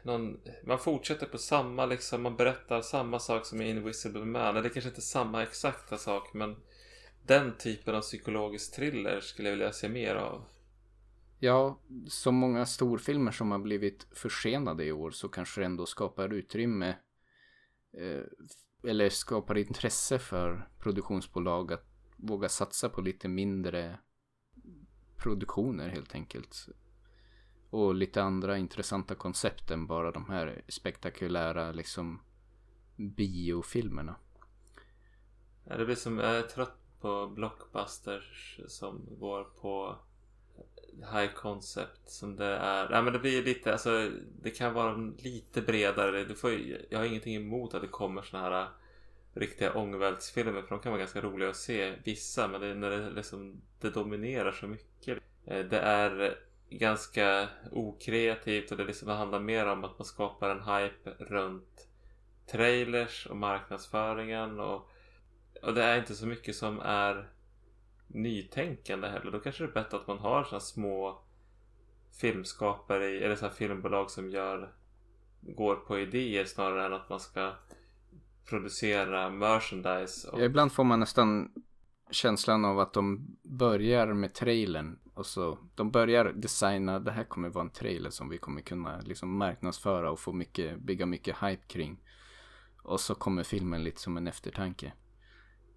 [0.03, 0.40] Någon...
[0.64, 4.57] Man fortsätter på samma liksom, man berättar samma sak som i Invisible Man.
[4.57, 6.56] Eller kanske inte samma exakta sak men
[7.23, 10.45] den typen av psykologisk thriller skulle jag vilja se mer av.
[11.41, 16.34] Ja, så många storfilmer som har blivit försenade i år så kanske det ändå skapar
[16.34, 16.90] utrymme
[17.94, 18.24] eh,
[18.84, 21.86] eller skapar intresse för produktionsbolag att
[22.18, 23.99] våga satsa på lite mindre
[25.18, 26.68] produktioner helt enkelt.
[27.70, 32.22] Och lite andra intressanta koncept än bara de här spektakulära liksom
[32.95, 34.16] biofilmerna.
[35.66, 39.98] Ja, Det blir som, jag är trött på blockbusters som går på
[41.14, 42.91] high concept som det är.
[42.91, 44.11] Ja men det blir lite, alltså
[44.41, 46.24] det kan vara lite bredare.
[46.24, 46.52] Du får,
[46.90, 48.68] jag har ingenting emot att det kommer såna här äh,
[49.34, 52.90] riktiga ångvältsfilmer för de kan vara ganska roliga att se vissa men det är när
[52.90, 55.18] det liksom det dominerar så mycket.
[55.45, 56.38] Eh, det är
[56.70, 61.88] ganska okreativt och det liksom handlar mer om att man skapar en hype runt
[62.52, 64.90] trailers och marknadsföringen och,
[65.61, 67.30] och det är inte så mycket som är
[68.10, 69.31] nytänkande heller.
[69.31, 71.22] Då kanske det är bättre att man har sådana små
[72.22, 74.73] filmskapare eller sådana filmbolag som gör
[75.41, 77.53] går på idéer snarare än att man ska
[78.49, 80.30] producera merchandise.
[80.30, 81.52] Och, Ja, ibland får man nästan
[82.11, 87.49] känslan av att de börjar med trailern och så de börjar designa, det här kommer
[87.49, 91.68] vara en trailer som vi kommer kunna liksom marknadsföra och få mycket, bygga mycket hype
[91.68, 92.03] kring.
[92.84, 94.94] Och så kommer filmen lite som en eftertanke.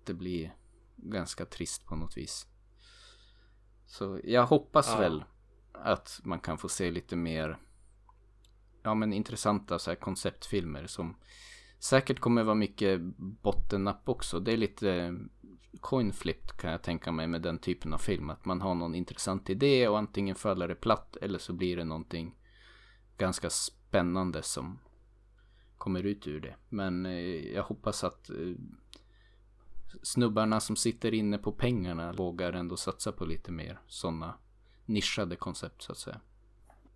[0.04, 0.54] Det blir
[1.02, 2.46] ganska trist på något vis.
[3.86, 4.98] Så jag hoppas Ja.
[4.98, 5.24] väl
[5.72, 7.58] att man kan få se lite mer
[8.82, 11.16] ja men intressanta så här konceptfilmer som
[11.78, 14.40] säkert kommer vara mycket bottennapp också.
[14.40, 15.18] Det är lite
[15.80, 18.30] coin flip kan jag tänka mig med den typen av film.
[18.30, 21.84] Att man har någon intressant idé och antingen faller det platt eller så blir det
[21.84, 22.36] någonting
[23.18, 24.78] ganska spännande som
[25.78, 26.54] kommer ut ur det.
[26.68, 28.36] Men eh, jag hoppas att eh,
[30.02, 34.34] snubbarna som sitter inne på pengarna vågar ändå satsa på lite mer sådana
[34.86, 36.20] nischade koncept så att säga.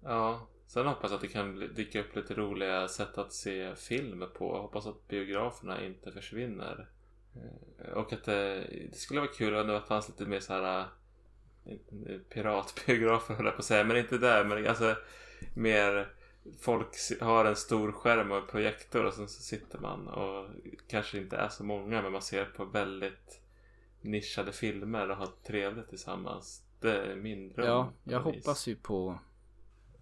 [0.02, 4.24] ja, sen hoppas jag att det kan dyka upp lite roliga sätt att se film
[4.38, 4.54] på.
[4.56, 6.88] Jag hoppas att biograferna inte försvinner.
[7.78, 10.86] Eh, och att det, det skulle vara kul om det fanns lite mer så här
[11.66, 14.44] eh, piratbiografer höll jag på att säga, men inte där.
[14.44, 14.96] Men alltså
[15.54, 16.08] mer
[16.60, 16.88] folk
[17.20, 20.50] har en stor skärm och en projektor och sen så sitter man och
[20.88, 23.40] kanske inte är så många men man ser på väldigt
[24.00, 26.62] nischade filmer och har trevligt tillsammans.
[26.80, 27.66] Det är min dröm.
[27.66, 29.18] Ja, jag hoppas ju på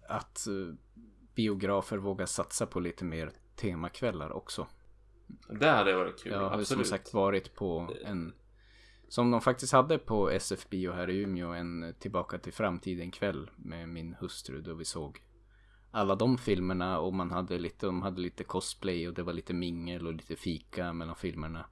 [0.07, 0.75] att eh,
[1.35, 4.67] biografer vågar satsa på lite mer temakvällar också.
[5.49, 6.31] Det hade varit kul.
[6.31, 6.87] Jag har ju som absolut.
[6.87, 8.33] sagt varit på en
[9.07, 13.49] som de faktiskt hade på SF Bio här i Umeå en Tillbaka till framtiden kväll
[13.55, 15.21] med min hustru då vi såg
[15.95, 19.53] alla de filmerna och man hade lite, de hade lite cosplay och det var lite
[19.53, 21.65] mingel och lite fika mellan filmerna.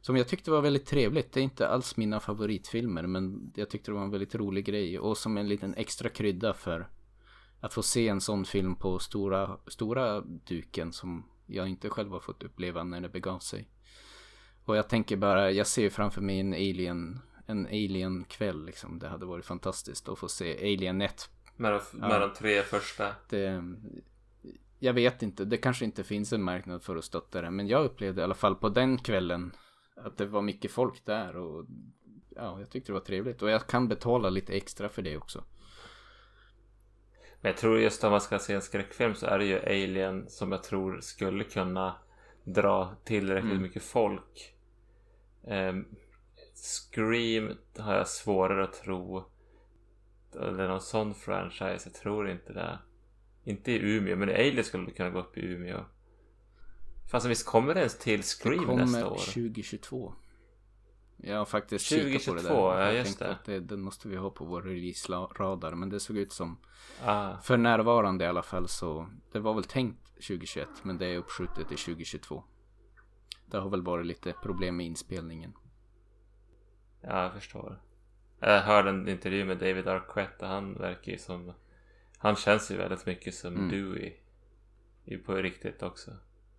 [0.00, 1.32] Som jag tyckte var väldigt trevligt.
[1.32, 4.98] Det är inte alls mina favoritfilmer men jag tyckte det var en väldigt rolig grej
[4.98, 6.88] och som en liten extra krydda för
[7.60, 12.20] att få se en sån film på stora, stora duken som jag inte själv har
[12.20, 13.68] fått uppleva när det begav sig.
[14.64, 18.98] Och jag tänker bara, jag ser framför mig en alien, en alien kväll liksom.
[18.98, 21.30] Det hade varit fantastiskt att få se Alien 1.
[21.56, 22.18] Med, de, med ja.
[22.18, 23.14] de tre första.
[23.28, 23.62] Det,
[24.78, 27.50] jag vet inte, det kanske inte finns en marknad för att stötta det.
[27.50, 29.52] Men jag upplevde i alla fall på den kvällen
[29.96, 31.36] att det var mycket folk där.
[31.36, 31.66] Och
[32.36, 33.42] ja, jag tyckte det var trevligt.
[33.42, 35.44] Och jag kan betala lite extra för det också.
[37.40, 40.28] Men jag tror just om man ska se en skräckfilm så är det ju Alien
[40.28, 41.94] som jag tror skulle kunna
[42.44, 43.62] dra tillräckligt mm.
[43.62, 44.54] mycket folk.
[45.42, 45.86] Um,
[46.54, 49.24] Scream har jag svårare att tro.
[50.40, 51.80] Eller någon sån franchise.
[51.84, 52.78] Jag tror inte det.
[53.44, 55.84] Inte i Umeå, men Alien skulle kunna gå upp i Umeå.
[57.10, 59.10] Fast visst kommer det ens till Scream nästa år?
[59.10, 60.14] Det kommer 2022.
[61.16, 62.86] Jag har faktiskt 2022, kikat på det där.
[62.86, 63.30] Ja, just det.
[63.30, 63.60] Att det.
[63.60, 65.74] Den måste vi ha på vår release-radar.
[65.74, 66.58] Men det såg ut som
[67.04, 67.36] ah.
[67.38, 71.68] För närvarande i alla fall så Det var väl tänkt 2021 men det är uppskjutet
[71.68, 72.44] till 2022.
[73.46, 75.52] Det har väl varit lite problem med inspelningen.
[77.00, 77.80] Ja, jag förstår.
[78.46, 81.52] Jag hörde en intervju med David Arquette och han verkar ju som
[82.18, 83.68] Han känns ju väldigt mycket som mm.
[83.70, 84.12] Dewey.
[85.24, 86.10] På riktigt också.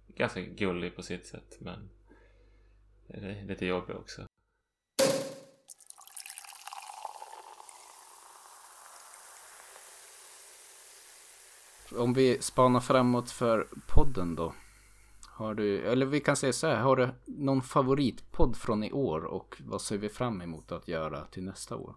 [0.08, 1.90] Ganska gullig på sitt sätt men
[3.48, 4.26] Lite jobbig också.
[11.92, 14.54] Om vi spanar framåt för podden då.
[15.38, 19.26] Har du, eller vi kan säga så här, har du någon favoritpodd från i år
[19.26, 21.96] och vad ser vi fram emot att göra till nästa år?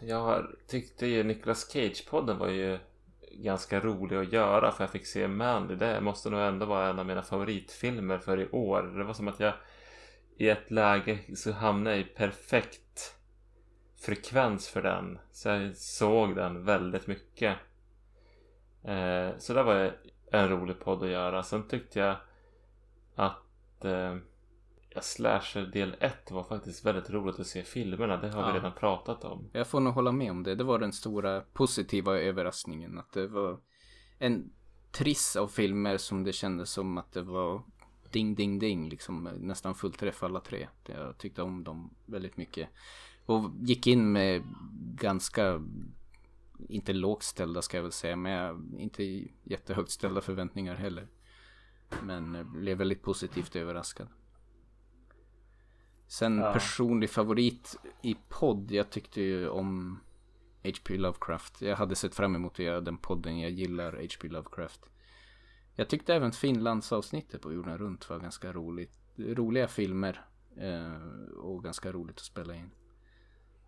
[0.00, 2.78] Jag tyckte ju Nicolas Cage-podden var ju
[3.30, 5.74] ganska rolig att göra för jag fick se Mandy.
[5.74, 8.82] Det måste nog ändå vara en av mina favoritfilmer för i år.
[8.82, 9.54] Det var som att jag
[10.36, 13.14] i ett läge så hamnade i perfekt
[13.96, 15.18] frekvens för den.
[15.32, 17.56] Så jag såg den väldigt mycket.
[18.84, 19.96] Eh, så det var
[20.32, 21.42] en rolig podd att göra.
[21.42, 22.16] Sen tyckte jag
[23.14, 24.16] att eh,
[25.00, 28.16] Slasher del 1 var faktiskt väldigt roligt att se filmerna.
[28.16, 28.52] Det har ja.
[28.52, 29.50] vi redan pratat om.
[29.52, 30.54] Jag får nog hålla med om det.
[30.54, 32.98] Det var den stora positiva överraskningen.
[32.98, 33.60] Att det var
[34.18, 34.50] en
[34.90, 37.62] triss av filmer som det kändes som att det var
[38.10, 38.88] ding, ding, ding.
[38.88, 40.68] Liksom nästan fullträff alla tre.
[40.86, 42.68] Jag tyckte om dem väldigt mycket.
[43.26, 44.42] Och gick in med
[44.94, 45.62] ganska
[46.68, 51.08] inte lågt ställda ska jag väl säga, men inte jättehögt ställda förväntningar heller.
[52.02, 54.08] Men blev väldigt positivt överraskad.
[56.06, 56.52] Sen ja.
[56.52, 60.00] personlig favorit i podd, jag tyckte ju om
[60.64, 60.96] H.P.
[60.96, 61.62] Lovecraft.
[61.62, 64.28] Jag hade sett fram emot att göra den podden, jag gillar H.P.
[64.28, 64.80] Lovecraft.
[65.74, 68.92] Jag tyckte även Finlandsavsnittet på jorden runt var ganska roligt.
[69.16, 70.24] Roliga filmer
[70.56, 70.92] eh,
[71.36, 72.70] och ganska roligt att spela in.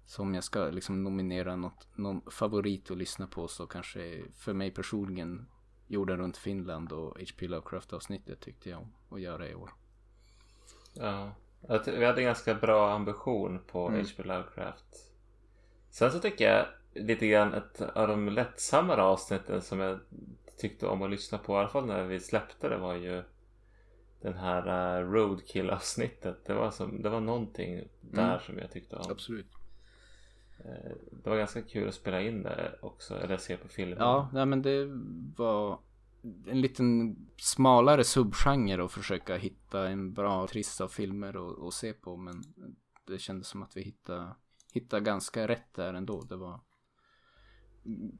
[0.06, 4.52] Så om jag ska liksom nominera något, någon favorit att lyssna på så kanske för
[4.52, 5.46] mig personligen
[5.86, 7.48] Jorden runt Finland och H.P.
[7.48, 9.70] Lovecraft avsnittet tyckte jag om att göra i år.
[10.94, 11.32] Ja,
[11.86, 14.00] vi hade ganska bra ambition på mm.
[14.00, 14.22] H.P.
[14.22, 14.84] Lovecraft.
[15.90, 20.00] Sen så tycker jag lite grann ett av de lättsammare avsnitten som jag
[20.58, 23.22] tyckte om att lyssna på, i alla fall när vi släppte det var ju
[24.20, 26.44] den här uh, Roadkill avsnittet.
[26.46, 28.40] Det var, som, det var någonting där mm.
[28.40, 29.10] som jag tyckte om.
[29.10, 29.46] Absolut.
[30.58, 30.92] Eh,
[31.24, 33.98] det var ganska kul att spela in det också, eller se på filmen.
[33.98, 34.86] Ja, nej, men det
[35.36, 35.78] var
[36.46, 42.16] en liten smalare subgenre att försöka hitta en bra trist av filmer att se på.
[42.16, 42.42] Men
[43.06, 44.34] det kändes som att vi hittade,
[44.72, 46.22] hittade ganska rätt där ändå.
[46.22, 46.60] Det var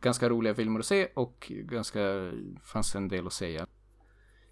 [0.01, 2.33] ganska roliga filmer att se och ganska
[2.63, 3.67] fanns en del att säga.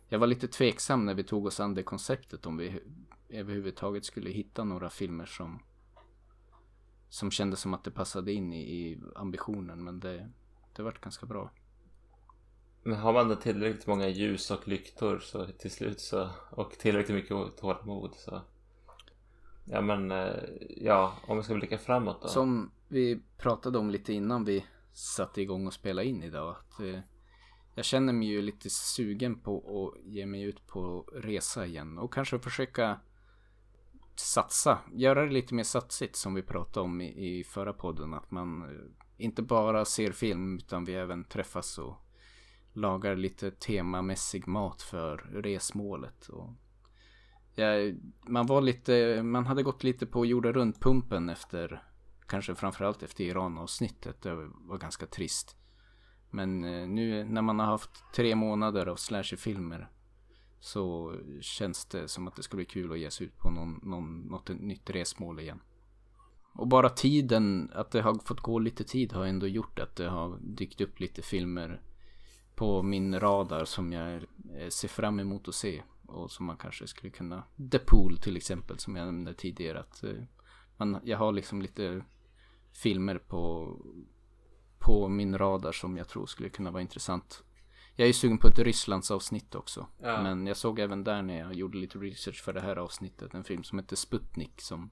[0.09, 2.81] Jag var lite tveksam när vi tog oss an det konceptet om vi
[3.29, 5.63] överhuvudtaget skulle hitta några filmer som
[7.13, 10.31] som kändes som att det passade in i, i ambitionen men det,
[10.77, 11.51] det vart ganska bra.
[12.83, 17.57] Men har man tillräckligt många ljus och lyktor så till slut så och tillräckligt mycket
[17.57, 18.41] tålamod så
[19.65, 20.35] Ja men eh,
[20.77, 22.29] ja om vi ska blicka framåt då.
[22.29, 26.57] Som vi pratade om lite innan vi satte igång och spela in idag.
[26.57, 26.99] Att, eh,
[27.75, 32.13] jag känner mig ju lite sugen på att ge mig ut på resa igen och
[32.13, 33.01] kanske försöka
[34.23, 38.15] satsa, göra det lite mer satsigt som vi pratade om i, i förra podden.
[38.15, 41.97] Att man eh, inte bara ser film utan vi även träffas och
[42.73, 46.29] lagar lite temamässig mat för resmålet.
[46.29, 46.51] Och
[47.55, 47.67] ja,
[48.27, 51.83] man var lite, man hade gått lite på jorden runt pumpen efter,
[52.27, 54.23] kanske framförallt efter Iran avsnittet.
[54.23, 55.57] Det var ganska trist.
[56.31, 59.91] Men eh, nu när man har haft tre månader av slasherfilmer
[60.63, 63.81] så känns det som att det skulle bli kul att ge sig ut på någon,
[63.83, 65.61] någon, något nytt resmål igen.
[66.53, 70.09] Och bara tiden, att det har fått gå lite tid har ändå gjort att det
[70.09, 71.83] har dykt upp lite filmer
[72.55, 74.25] på min radar som jag
[74.69, 75.83] ser fram emot att se.
[76.07, 79.81] Och som man kanske skulle kunna, The Pool till exempel som jag nämnde tidigare.
[79.81, 80.23] Att eh,
[80.77, 82.05] man, jag har liksom lite
[82.73, 83.77] filmer på,
[84.79, 87.45] på min radar som jag tror skulle kunna vara intressant.
[87.97, 89.87] Jag är sugen på ett Rysslands avsnitt också.
[90.03, 90.23] Ja.
[90.23, 93.45] Men jag såg även där när jag gjorde lite research för det här avsnittet en
[93.45, 94.91] film som heter Sputnik som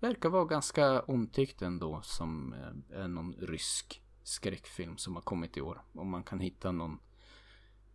[0.00, 5.60] verkar vara ganska omtyckt ändå som eh, är någon rysk skräckfilm som har kommit i
[5.60, 5.82] år.
[5.92, 6.98] Om man kan hitta någon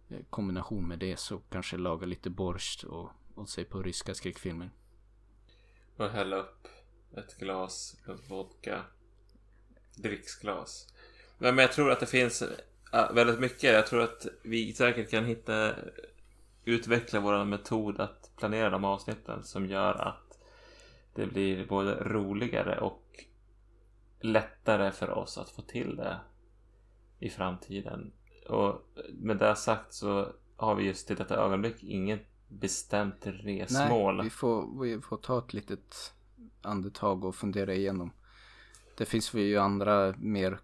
[0.10, 4.72] eh, kombination med det så kanske laga lite borst och, och se på ryska skräckfilmer.
[5.98, 6.68] Och hälla upp
[7.18, 7.98] ett glas
[8.30, 8.82] vodka.
[9.96, 10.94] Dricksglas.
[11.38, 12.44] Men jag tror att det finns
[12.92, 13.74] väldigt mycket.
[13.74, 15.74] Jag tror att vi säkert kan hitta
[16.66, 20.40] utveckla vår metod att planera de avsnitten som gör att
[21.16, 23.26] det blir både roligare och
[24.20, 26.20] lättare för oss att få till det
[27.20, 28.12] i framtiden.
[28.50, 34.16] Och med det sagt så har vi just i detta ögonblick inget bestämt resmål.
[34.16, 36.14] Nej, vi får, vi får ta ett litet
[36.62, 38.12] andetag och fundera igenom.
[38.98, 40.60] Det finns ju andra mer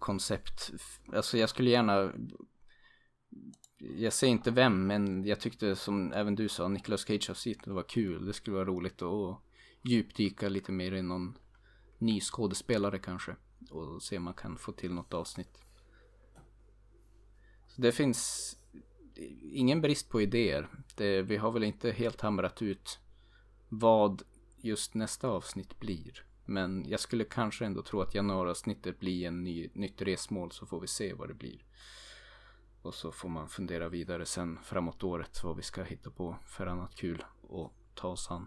[0.00, 0.70] koncept.
[1.12, 2.12] Alltså jag skulle gärna
[3.80, 7.82] jag säger inte vem, men jag tyckte som även du sa, Nicolas Cage avsnittet var
[7.82, 8.26] kul.
[8.26, 9.38] Det skulle vara roligt att
[9.82, 11.38] djupdyka lite mer i någon
[11.98, 13.36] ny skådespelare kanske.
[13.70, 15.60] Och se om man kan få till något avsnitt.
[17.68, 18.56] Så det finns
[19.52, 20.68] ingen brist på idéer.
[20.96, 22.98] Det, vi har väl inte helt hamrat ut
[23.68, 24.22] vad
[24.56, 26.24] just nästa avsnitt blir.
[26.50, 30.80] Men jag skulle kanske ändå tro att januariavsnittet blir en ny, nytt resmål så får
[30.80, 31.64] vi se vad det blir.
[32.82, 36.66] Och så får man fundera vidare sen framåt året vad vi ska hitta på för
[36.66, 38.46] annat kul och ta oss an.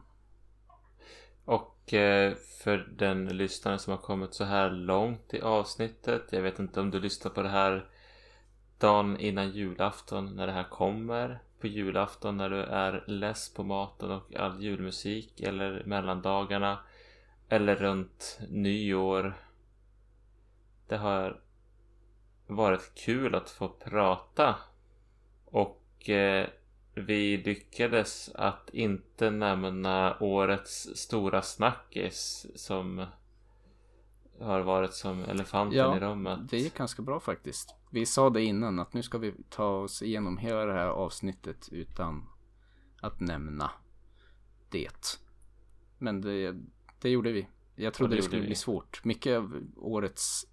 [1.46, 6.24] Och eh, för den lyssnare som har kommit så här långt i avsnittet.
[6.32, 7.90] Jag vet inte om du lyssnar på det här
[8.78, 11.44] dagen innan julafton när det här kommer.
[11.60, 16.80] På julafton när du är less på maten och all julmusik eller mellandagarna.
[17.54, 19.34] Eller runt nyår.
[20.88, 21.42] Det har
[22.48, 24.56] varit kul att få prata.
[25.46, 26.48] Och eh,
[26.94, 33.06] vi lyckades att inte nämna årets stora snackis som
[34.40, 36.40] har varit som elefanten ja, i rummet.
[36.50, 37.76] Det gick ganska bra faktiskt.
[37.90, 41.70] Vi sa det innan att nu ska vi ta oss igenom hela det här avsnittet
[41.72, 42.30] utan
[43.02, 43.72] att nämna
[44.70, 45.20] det.
[45.98, 46.56] Men det,
[47.04, 47.48] det gjorde vi.
[47.76, 48.48] Jag trodde det, det skulle vi.
[48.48, 49.06] bli svårt.
[49.06, 50.46] Mycket av årets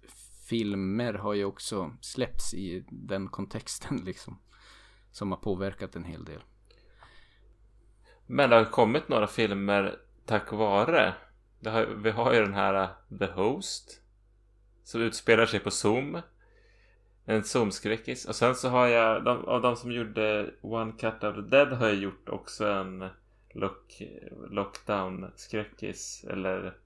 [0.49, 4.39] filmer har ju också släppts i den kontexten liksom.
[5.11, 6.43] Som har påverkat en hel del.
[8.27, 11.13] Men det har kommit några filmer tack vare.
[11.65, 14.01] Har, vi har ju den här uh, The Host.
[14.83, 16.21] Som utspelar sig på Zoom.
[17.25, 18.25] En Zoom-skräckis.
[18.25, 21.73] Och sen så har jag, de, av de som gjorde One Cut of the Dead
[21.73, 23.09] har jag gjort också en
[23.53, 24.01] lock,
[24.49, 26.25] Lockdown-skräckis.
[26.29, 26.77] Eller,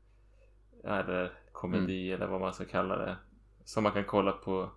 [0.84, 2.16] eller komedi mm.
[2.16, 3.18] eller vad man ska kalla det.
[3.64, 4.72] Som man kan kolla på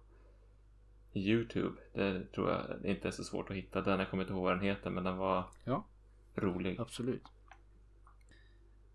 [1.12, 1.80] Youtube.
[1.92, 3.82] Det tror jag inte är så svårt att hitta.
[3.82, 5.84] Den jag kommer inte ihåg vad den heter men den var ja,
[6.34, 6.80] rolig.
[6.80, 7.22] Absolut.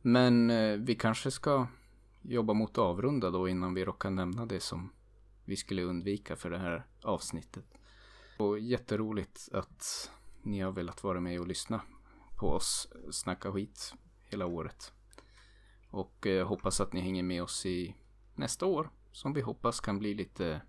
[0.01, 1.67] Men eh, vi kanske ska
[2.21, 4.91] jobba mot avrunda då innan vi råkar nämna det som
[5.45, 7.65] vi skulle undvika för det här avsnittet.
[8.37, 10.11] Och jätteroligt att
[10.41, 11.81] ni har velat vara med och lyssna
[12.43, 13.93] på oss snacka skit
[14.23, 14.93] hela året.
[15.89, 17.95] Och eh, hoppas att ni hänger med oss i
[18.35, 20.61] nästa år som vi hoppas kan bli lite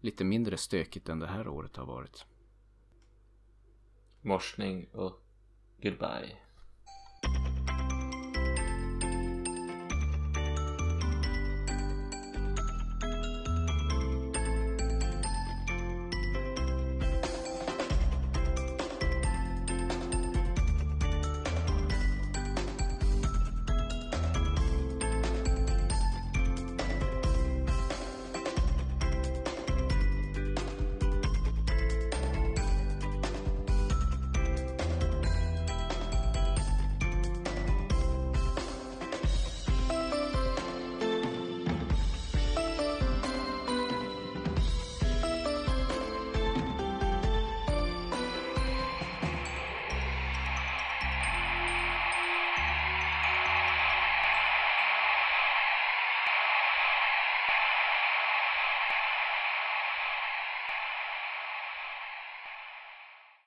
[0.00, 2.26] lite mindre stökigt än det här året har varit.
[4.20, 5.20] Morsning och
[5.82, 6.45] goodbye.